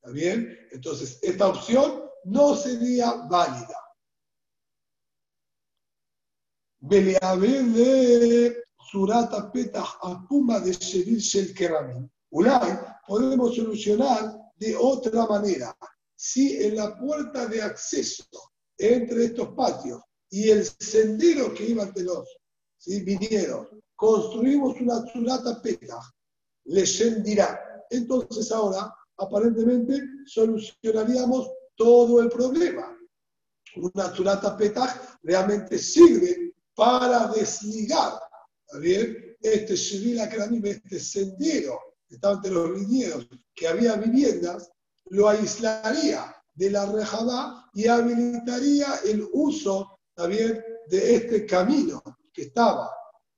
¿Está 0.03 0.11
bien? 0.11 0.53
Entonces, 0.73 1.21
esta 1.23 1.47
opción 1.47 2.11
no 2.25 2.57
sería 2.57 3.13
válida. 3.29 3.79
de 6.81 8.66
Surata 8.91 9.51
Petah 9.51 9.99
Apuma 10.03 10.61
de 10.61 10.73
Shevil 10.73 11.19
Shel 11.19 11.53
Keramim. 11.53 12.09
Ulay 12.31 12.79
podemos 13.07 13.55
solucionar 13.57 14.37
de 14.57 14.77
otra 14.77 15.27
manera. 15.27 15.77
Si 16.15 16.63
en 16.63 16.77
la 16.77 16.97
puerta 16.99 17.47
de 17.47 17.63
acceso 17.63 18.25
entre 18.79 19.27
estos 19.27 19.49
patios 19.55 20.03
y 20.31 20.51
el 20.51 20.65
sendero 20.65 21.53
que 21.53 21.71
iba 21.71 21.83
ante 21.83 22.03
los 22.03 22.29
¿sí? 22.79 23.03
vinieron, 23.03 23.69
construimos 23.95 24.81
una 24.81 25.05
Surata 25.13 25.61
Petah, 25.61 26.01
le 26.65 26.85
dirá. 27.23 27.61
Entonces 27.91 28.51
ahora, 28.53 28.95
aparentemente, 29.19 30.01
solucionaríamos 30.27 31.51
todo 31.77 32.21
el 32.21 32.29
problema. 32.29 32.97
Una 33.77 34.15
Surata 34.15 34.57
Petah 34.57 35.19
realmente 35.23 35.79
sirve 35.79 36.55
para 36.75 37.29
desligar 37.29 38.26
bien? 38.81 39.37
este 39.41 39.77
Shivila 39.77 40.25
este 40.25 41.01
sendero 41.01 41.79
que 42.09 42.17
estaba 42.17 42.35
entre 42.35 42.53
los 42.53 42.75
viñedos, 42.75 43.29
que 43.55 43.69
había 43.69 43.97
viviendas, 43.97 44.71
lo 45.07 45.29
aislaría 45.29 46.35
de 46.55 46.71
la 46.71 46.91
rejada 46.91 47.69
y 47.75 47.87
habilitaría 47.87 48.87
el 49.05 49.27
uso 49.33 49.99
también 50.15 50.63
de 50.89 51.17
este 51.17 51.47
camino 51.47 52.03
que 52.33 52.43
estaba. 52.43 52.91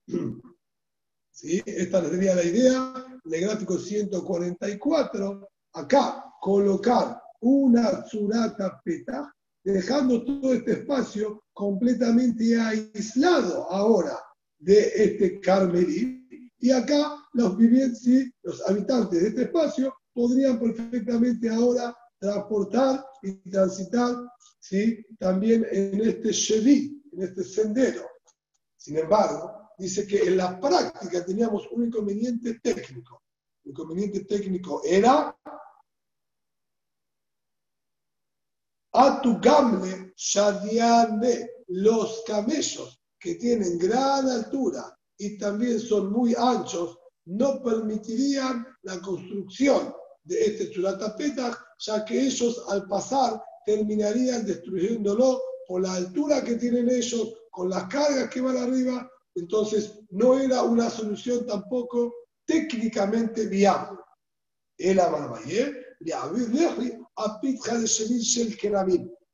¿Sí? 1.31 1.63
Esta 1.65 2.09
sería 2.09 2.35
la 2.35 2.45
idea. 2.45 3.21
En 3.25 3.35
el 3.35 3.41
gráfico 3.43 3.79
144, 3.79 5.49
acá 5.75 6.25
colocar 6.41 7.21
una 7.41 8.05
surata 8.07 8.81
peta 8.85 9.33
dejando 9.63 10.25
todo 10.25 10.55
este 10.55 10.73
espacio 10.73 11.45
completamente 11.53 12.59
aislado 12.61 13.71
ahora 13.71 14.19
de 14.59 14.93
este 14.95 15.41
Carmelí. 15.41 16.51
Y 16.61 16.71
acá 16.71 17.25
los 17.35 17.57
vivientes, 17.57 18.33
los 18.43 18.69
habitantes 18.69 19.23
de 19.23 19.29
este 19.29 19.43
espacio 19.43 19.95
podrían 20.13 20.59
perfectamente 20.59 21.49
ahora 21.49 21.97
transportar 22.19 23.05
y 23.23 23.35
transitar 23.49 24.17
¿sí? 24.59 25.05
también 25.19 25.67
en 25.71 26.01
este 26.01 26.33
Shevi, 26.33 27.03
en 27.13 27.23
este 27.23 27.45
sendero. 27.45 28.03
Sin 28.77 28.99
embargo, 28.99 29.71
dice 29.79 30.07
que 30.07 30.19
en 30.19 30.37
la 30.37 30.59
práctica 30.61 31.25
teníamos 31.25 31.69
un 31.71 31.87
inconveniente 31.87 32.59
técnico. 32.61 33.23
El 33.65 33.71
inconveniente 33.71 34.25
técnico 34.25 34.83
era 34.85 35.37
a 38.93 39.21
tu 39.23 39.41
los 41.69 42.25
camellos 42.27 42.99
que 43.21 43.35
tienen 43.37 43.79
gran 43.79 44.29
altura 44.29 44.97
y 45.19 45.39
también 45.39 45.81
son 45.81 46.13
muy 46.13 46.35
anchos, 46.39 46.99
no 47.27 47.63
permitirían 47.63 48.67
la 48.83 49.01
construcción 49.01 49.93
de 50.25 50.45
este 50.45 50.71
chulatapetach, 50.71 51.57
ya 51.79 52.05
que 52.05 52.21
ellos 52.21 52.63
al 52.69 52.87
pasar 52.87 53.43
terminarían 53.67 54.47
destruyéndolo 54.47 55.41
por 55.67 55.83
la 55.83 55.95
altura 55.95 56.43
que 56.43 56.55
tienen 56.57 56.89
ellos, 56.89 57.35
con 57.51 57.69
las 57.71 57.85
cargas 57.89 58.31
que 58.31 58.41
van 58.41 58.57
arriba, 58.57 59.11
entonces 59.35 59.99
no 60.11 60.39
era 60.39 60.63
una 60.63 60.89
solución 60.89 61.47
tampoco 61.47 62.15
técnicamente 62.47 63.47
viable. 63.47 63.99
El 64.79 65.01
Amarbayé, 65.01 65.75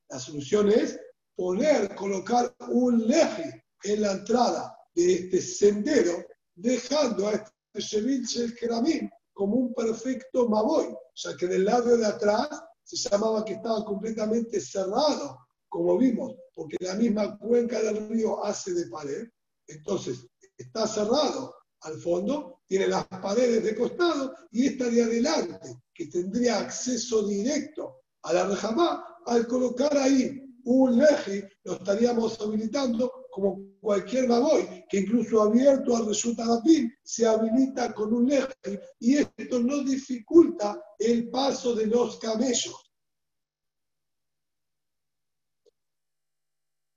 la 0.08 0.18
solución 0.18 0.70
es 0.70 0.98
poner, 1.36 1.94
colocar 1.94 2.54
un 2.68 3.06
leji 3.06 3.50
en 3.84 4.02
la 4.02 4.12
entrada 4.12 4.76
de 4.94 5.14
este 5.14 5.40
sendero, 5.40 6.24
dejando 6.54 7.28
a 7.28 7.32
este 7.32 7.52
Shevil 7.74 8.24
Shel 8.24 8.54
Keramim 8.54 9.10
como 9.32 9.56
un 9.56 9.74
perfecto 9.74 10.48
Maboy, 10.48 10.94
ya 11.14 11.36
que 11.36 11.46
del 11.46 11.64
lado 11.64 11.96
de 11.96 12.06
atrás 12.06 12.48
se 12.82 12.96
llamaba 12.96 13.44
que 13.44 13.54
estaba 13.54 13.84
completamente 13.84 14.60
cerrado, 14.60 15.38
como 15.68 15.98
vimos, 15.98 16.34
porque 16.54 16.76
la 16.80 16.94
misma 16.94 17.36
cuenca 17.38 17.82
del 17.82 18.08
río 18.08 18.44
hace 18.44 18.72
de 18.72 18.86
pared, 18.86 19.26
entonces 19.66 20.26
está 20.56 20.86
cerrado 20.86 21.54
al 21.80 21.98
fondo, 22.00 22.60
tiene 22.66 22.86
las 22.86 23.06
paredes 23.06 23.64
de 23.64 23.74
costado 23.74 24.34
y 24.52 24.66
esta 24.66 24.88
de 24.88 25.02
adelante, 25.02 25.82
que 25.92 26.06
tendría 26.06 26.58
acceso 26.58 27.26
directo 27.26 28.02
a 28.22 28.32
la 28.32 28.46
rejamá, 28.46 29.04
al 29.26 29.46
colocar 29.46 29.96
ahí 29.98 30.40
un 30.64 31.02
eje, 31.02 31.50
lo 31.64 31.74
estaríamos 31.74 32.40
habilitando 32.40 33.23
como 33.34 33.58
cualquier 33.80 34.28
baboy, 34.28 34.84
que 34.88 35.00
incluso 35.00 35.42
abierto 35.42 35.96
al 35.96 36.06
resultado 36.06 36.62
se 37.02 37.26
habilita 37.26 37.92
con 37.92 38.14
un 38.14 38.30
eje 38.30 38.80
y 39.00 39.16
esto 39.16 39.58
no 39.58 39.82
dificulta 39.82 40.80
el 41.00 41.28
paso 41.30 41.74
de 41.74 41.86
los 41.88 42.16
camellos. 42.20 42.92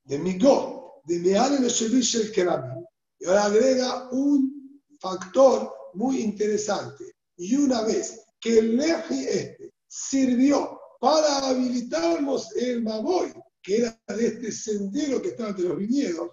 De 0.04 0.20
Migó, 0.20 1.02
de 1.06 1.20
Meal 1.22 1.56
en 1.56 1.64
el 1.64 2.32
Kerami. 2.32 2.86
Y 3.20 3.26
ahora 3.26 3.46
agrega 3.46 4.10
un 4.12 4.80
factor 5.00 5.74
muy 5.96 6.20
interesante. 6.22 7.16
Y 7.36 7.56
una 7.56 7.82
vez 7.82 8.28
que 8.40 8.60
el 8.60 8.80
eje 8.80 9.40
este 9.40 9.74
sirvió 9.88 10.80
para 11.00 11.48
habilitarnos 11.48 12.56
el 12.56 12.84
baboy, 12.84 13.34
que 13.68 13.80
era 13.80 13.99
de 14.07 14.27
este 14.27 14.49
sendero 14.49 15.22
que 15.22 15.27
estaba 15.27 15.49
entre 15.49 15.65
los 15.65 15.77
viñedos, 15.77 16.30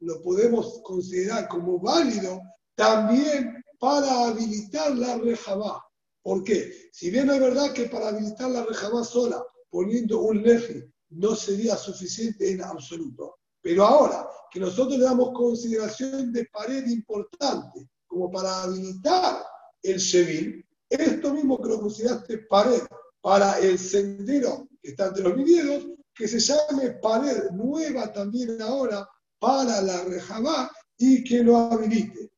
lo 0.00 0.22
podemos 0.22 0.80
considerar 0.82 1.46
como 1.46 1.78
válido 1.78 2.40
también 2.74 3.62
para 3.78 4.26
habilitar 4.26 4.96
la 4.96 5.16
rejabá. 5.18 5.80
¿Por 6.22 6.42
qué? 6.42 6.72
Si 6.92 7.08
bien 7.08 7.30
es 7.30 7.38
verdad 7.38 7.72
que 7.72 7.84
para 7.84 8.08
habilitar 8.08 8.50
la 8.50 8.64
rejabá 8.64 9.04
sola, 9.04 9.44
poniendo 9.70 10.20
un 10.22 10.42
leji, 10.42 10.82
no 11.10 11.36
sería 11.36 11.76
suficiente 11.76 12.50
en 12.50 12.62
absoluto. 12.62 13.36
Pero 13.62 13.84
ahora 13.84 14.28
que 14.50 14.58
nosotros 14.58 14.98
le 14.98 15.04
damos 15.04 15.30
consideración 15.34 16.32
de 16.32 16.46
pared 16.46 16.84
importante 16.88 17.88
como 18.08 18.28
para 18.28 18.64
habilitar 18.64 19.40
el 19.82 19.98
Shevil, 19.98 20.66
esto 20.88 21.32
mismo 21.32 21.62
que 21.62 21.68
lo 21.68 21.80
consideraste 21.80 22.38
pared 22.38 22.82
para 23.24 23.58
el 23.58 23.78
sendero 23.78 24.68
que 24.82 24.90
está 24.90 25.06
entre 25.06 25.22
los 25.22 25.34
viñedos, 25.34 25.86
que 26.14 26.28
se 26.28 26.38
llame 26.38 26.90
pared 27.00 27.52
nueva 27.52 28.12
también 28.12 28.60
ahora 28.60 29.08
para 29.38 29.80
la 29.80 30.04
Rejabá 30.04 30.70
y 30.98 31.24
que 31.24 31.42
lo 31.42 31.56
habilite. 31.56 32.30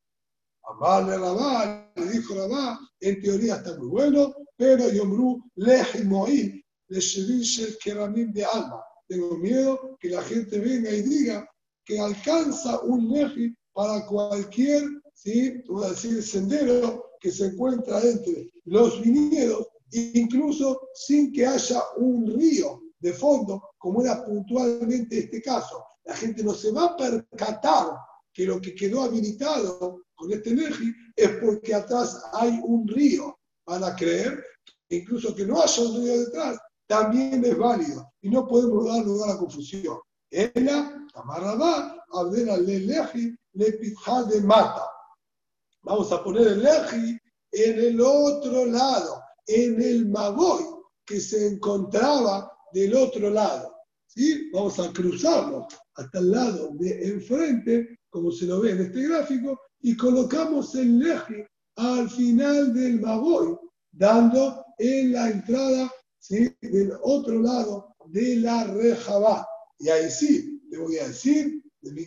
Amarle 0.62 1.18
Rabá, 1.18 1.92
le 1.96 2.06
dijo 2.06 2.36
Rabá, 2.36 2.78
en 3.00 3.20
teoría 3.20 3.56
está 3.56 3.76
muy 3.76 3.88
bueno, 3.88 4.32
pero 4.56 4.88
Yomru 4.88 5.42
Lejimoí, 5.56 6.64
le 6.86 7.00
Shevil 7.00 7.76
Keramim 7.82 8.32
de 8.32 8.44
Alma. 8.44 8.80
Tengo 9.08 9.36
miedo 9.38 9.96
que 9.98 10.10
la 10.10 10.22
gente 10.22 10.60
venga 10.60 10.92
y 10.92 11.02
diga 11.02 11.50
que 11.84 11.98
alcanza 11.98 12.80
un 12.82 13.08
leji 13.08 13.52
para 13.72 14.06
cualquier, 14.06 14.84
¿sí? 15.14 15.64
Voy 15.66 15.84
a 15.84 15.88
decir, 15.88 16.22
sendero 16.22 17.10
que 17.18 17.32
se 17.32 17.46
encuentra 17.46 18.00
entre 18.02 18.52
los 18.66 19.02
viñedos, 19.02 19.66
incluso 19.92 20.88
sin 20.94 21.32
que 21.32 21.46
haya 21.46 21.82
un 21.96 22.26
río 22.26 22.82
de 22.98 23.12
fondo, 23.12 23.70
como 23.78 24.02
era 24.02 24.24
puntualmente 24.24 25.18
este 25.18 25.42
caso. 25.42 25.84
La 26.04 26.14
gente 26.14 26.42
no 26.42 26.54
se 26.54 26.72
va 26.72 26.86
a 26.86 26.96
percatar 26.96 27.96
que 28.32 28.46
lo 28.46 28.60
que 28.60 28.74
quedó 28.74 29.02
habilitado 29.02 30.04
con 30.14 30.32
este 30.32 30.54
leji 30.54 30.92
es 31.14 31.30
porque 31.42 31.74
atrás 31.74 32.22
hay 32.32 32.60
un 32.64 32.86
río. 32.86 33.38
Van 33.66 33.84
a 33.84 33.94
creer 33.96 34.42
incluso 34.88 35.34
que 35.34 35.46
no 35.46 35.60
haya 35.60 35.82
un 35.82 35.96
río 35.96 36.20
detrás, 36.20 36.58
también 36.86 37.44
es 37.44 37.58
válido 37.58 38.12
y 38.20 38.28
no 38.28 38.46
podemos 38.46 38.86
dar 38.86 39.04
lugar 39.04 39.30
a 39.30 39.38
confusión. 39.38 39.98
Ella, 40.30 41.06
Tamarabá, 41.12 42.04
Abdela 42.12 42.56
le 42.56 42.80
leji, 42.80 43.34
le 43.54 43.70
de 43.72 44.40
mata. 44.42 44.88
Vamos 45.82 46.12
a 46.12 46.22
poner 46.22 46.46
el 46.48 46.62
leji 46.62 47.18
en 47.52 47.78
el 47.78 48.00
otro 48.00 48.66
lado, 48.66 49.22
en 49.46 49.80
el 49.80 50.08
magoy 50.08 50.64
que 51.04 51.20
se 51.20 51.46
encontraba 51.46 52.50
del 52.72 52.94
otro 52.94 53.30
lado. 53.30 53.74
¿Sí? 54.06 54.50
Vamos 54.52 54.78
a 54.78 54.92
cruzarlo 54.92 55.66
hasta 55.94 56.18
el 56.18 56.30
lado 56.30 56.70
de 56.74 57.08
enfrente, 57.08 57.98
como 58.10 58.30
se 58.30 58.46
lo 58.46 58.60
ve 58.60 58.72
en 58.72 58.82
este 58.82 59.02
gráfico, 59.02 59.58
y 59.80 59.96
colocamos 59.96 60.74
el 60.74 60.98
leji 60.98 61.44
al 61.76 62.08
final 62.10 62.72
del 62.74 63.00
magoy, 63.00 63.56
dando 63.92 64.64
en 64.78 65.12
la 65.12 65.30
entrada 65.30 65.92
del 66.28 66.92
otro 67.02 67.40
lado 67.40 67.94
de 68.06 68.36
la 68.36 68.64
rejabá. 68.64 69.46
Y 69.78 69.88
ahí 69.88 70.10
sí, 70.10 70.60
le 70.70 70.78
voy 70.78 70.98
a 70.98 71.08
decir, 71.08 71.62
de 71.80 71.92
mi 71.92 72.06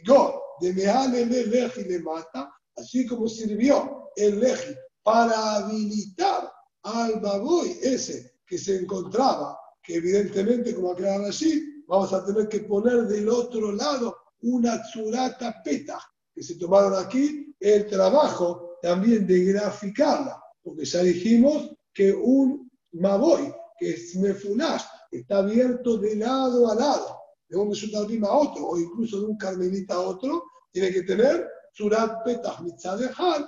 de 0.61 0.73
Meale 0.73 1.21
el 1.21 1.49
leji 1.49 1.83
le 1.83 1.99
mata, 1.99 2.51
así 2.75 3.05
como 3.05 3.27
sirvió 3.27 4.09
el 4.15 4.39
leji 4.39 4.75
para 5.03 5.55
habilitar 5.55 6.51
al 6.83 7.19
baboy 7.19 7.77
ese 7.81 8.39
que 8.45 8.57
se 8.57 8.77
encontraba, 8.77 9.57
que 9.81 9.95
evidentemente, 9.95 10.73
como 10.73 10.91
aclaran 10.91 11.25
allí, 11.25 11.83
vamos 11.87 12.13
a 12.13 12.25
tener 12.25 12.47
que 12.47 12.61
poner 12.61 13.07
del 13.07 13.29
otro 13.29 13.71
lado 13.71 14.15
una 14.41 14.81
tzurata 14.83 15.61
peta, 15.63 15.99
que 16.33 16.43
se 16.43 16.55
tomaron 16.55 16.93
aquí 16.95 17.53
el 17.59 17.87
trabajo 17.87 18.77
también 18.81 19.27
de 19.27 19.45
graficarla, 19.45 20.41
porque 20.61 20.85
ya 20.85 21.01
dijimos 21.01 21.71
que 21.93 22.13
un 22.13 22.71
maboy 22.93 23.53
que 23.77 23.91
es 23.91 24.15
mefulash, 24.15 24.83
está 25.11 25.39
abierto 25.39 25.97
de 25.97 26.15
lado 26.15 26.69
a 26.69 26.75
lado, 26.75 27.17
de 27.47 27.57
un 27.57 27.69
Mesutarbim 27.69 28.23
a 28.25 28.31
otro, 28.31 28.67
o 28.67 28.77
incluso 28.77 29.19
de 29.19 29.25
un 29.25 29.37
Carmelita 29.37 29.95
a 29.95 30.01
otro, 30.01 30.43
tiene 30.71 30.91
que 30.91 31.03
tener 31.03 31.47
Surat 31.73 32.23
Petah 32.23 32.61
Mitzad 32.61 33.01
Echad, 33.01 33.45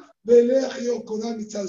Koran 1.06 1.38
Mitzad. 1.38 1.68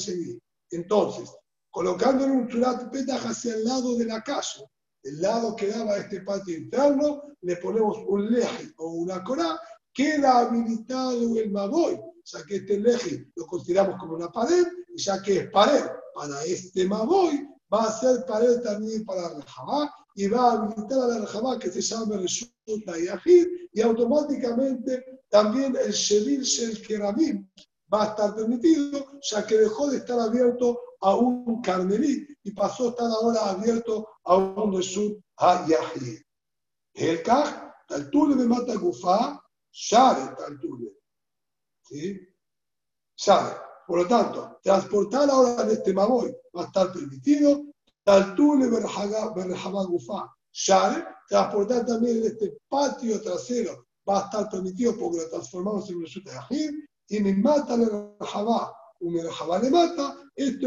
Entonces, 0.71 1.31
colocándole 1.73 2.33
un 2.33 2.51
Surat 2.51 2.91
Petah 2.91 3.17
hacia 3.17 3.55
el 3.55 3.65
lado 3.65 3.97
de 3.97 4.05
la 4.05 4.23
calle, 4.23 4.65
el 5.03 5.21
lado 5.21 5.57
que 5.57 5.69
daba 5.69 5.97
este 5.97 6.21
patio 6.21 6.57
interno, 6.57 7.23
le 7.41 7.57
ponemos 7.57 7.99
un 8.07 8.31
leji 8.31 8.73
o 8.77 8.93
una 8.93 9.25
corá, 9.25 9.59
queda 9.93 10.41
habilitado 10.41 11.37
el 11.37 11.51
maboy, 11.51 11.99
ya 12.25 12.45
que 12.45 12.57
este 12.57 12.79
leji 12.79 13.25
lo 13.35 13.47
consideramos 13.47 13.99
como 13.99 14.15
una 14.15 14.31
pared, 14.31 14.65
y 14.95 15.03
ya 15.03 15.21
que 15.23 15.39
es 15.39 15.51
pared 15.51 15.85
para 16.15 16.45
este 16.45 16.87
maboy, 16.87 17.49
va 17.73 17.85
a 17.85 17.99
ser 17.99 18.25
pared 18.27 18.61
también 18.61 19.05
para 19.05 19.31
Rejabá 19.31 19.93
y 20.15 20.29
va 20.29 20.51
a 20.51 20.53
habilitar 20.53 21.01
a 21.01 21.07
la 21.07 21.19
Rejabá 21.21 21.59
que 21.59 21.71
se 21.71 21.81
llama 21.81 22.19
Reshuta 22.19 22.99
y 22.99 23.09
y 23.73 23.81
automáticamente 23.81 25.23
también 25.31 25.75
el 25.83 25.91
Shevil 25.91 26.43
Shel 26.43 26.87
Keramim 26.87 27.49
va 27.93 28.05
a 28.05 28.07
estar 28.07 28.35
permitido, 28.35 29.21
ya 29.21 29.47
que 29.47 29.59
dejó 29.59 29.91
de 29.91 29.99
estar 29.99 30.19
abierto 30.19 30.81
a 31.01 31.15
un 31.17 31.61
Carmelí 31.61 32.27
y 32.45 32.53
pasó 32.53 32.87
a 32.87 32.89
estar 32.91 33.11
ahora 33.11 33.51
abierto 33.51 34.09
a 34.25 34.37
un 34.37 34.75
Reshut 34.75 35.21
HaYahid. 35.37 36.21
El 36.95 37.23
Kaj, 37.23 37.73
Taltule 37.89 38.37
de 38.37 38.47
Mata 38.47 38.75
Gufá, 38.77 39.43
Share 39.71 40.35
Taltule. 40.37 40.93
¿Sí? 41.83 42.19
Share. 43.17 43.57
Por 43.87 43.99
lo 43.99 44.09
tanto, 44.09 44.59
transportar 44.63 45.29
ahora 45.29 45.65
en 45.65 45.71
este 45.71 45.93
maboy 45.93 46.35
va 46.57 46.63
a 46.63 46.67
estar 46.67 46.93
permitido. 46.93 47.65
Taltule 48.05 48.69
Berjabagufá. 48.69 50.35
Share, 50.53 51.07
transportar 51.29 51.87
también 51.87 52.19
en 52.19 52.25
este 52.25 52.59
patio 52.69 53.21
trasero 53.21 53.87
va 54.09 54.21
a 54.21 54.25
estar 54.25 54.49
permitido 54.51 54.97
porque 54.99 55.19
lo 55.19 55.31
transformamos 55.31 55.89
en 55.91 55.97
un 55.97 56.05
de 56.05 56.31
ajir. 56.31 56.89
Y 57.13 57.21
me 57.21 57.35
mata 57.35 57.77
la 57.77 58.15
Berjabá, 58.19 58.75
un 59.01 59.13
Berjabá 59.13 59.59
le 59.59 59.69
mata. 59.69 60.17
Este 60.35 60.67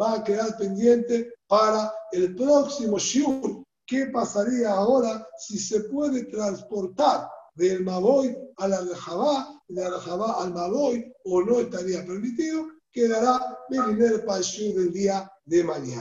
va 0.00 0.14
a 0.14 0.24
quedar 0.24 0.58
pendiente 0.58 1.32
para 1.46 1.92
el 2.10 2.34
próximo 2.34 2.98
Shiur. 2.98 3.62
¿Qué 3.86 4.06
pasaría 4.06 4.72
ahora 4.72 5.24
si 5.38 5.56
se 5.56 5.84
puede 5.84 6.24
transportar 6.24 7.28
del 7.54 7.84
Maboy 7.84 8.36
a 8.56 8.66
la 8.66 8.80
Rejabá, 8.80 9.62
de 9.68 9.88
la 9.88 10.34
al 10.40 10.52
Maboy, 10.52 11.12
o 11.24 11.42
no 11.44 11.60
estaría 11.60 12.04
permitido, 12.04 12.66
quedará 12.90 13.56
Beliner 13.70 14.24
para 14.24 14.40
el 14.40 14.74
del 14.74 14.92
día 14.92 15.30
de 15.44 15.62
mañana. 15.62 15.92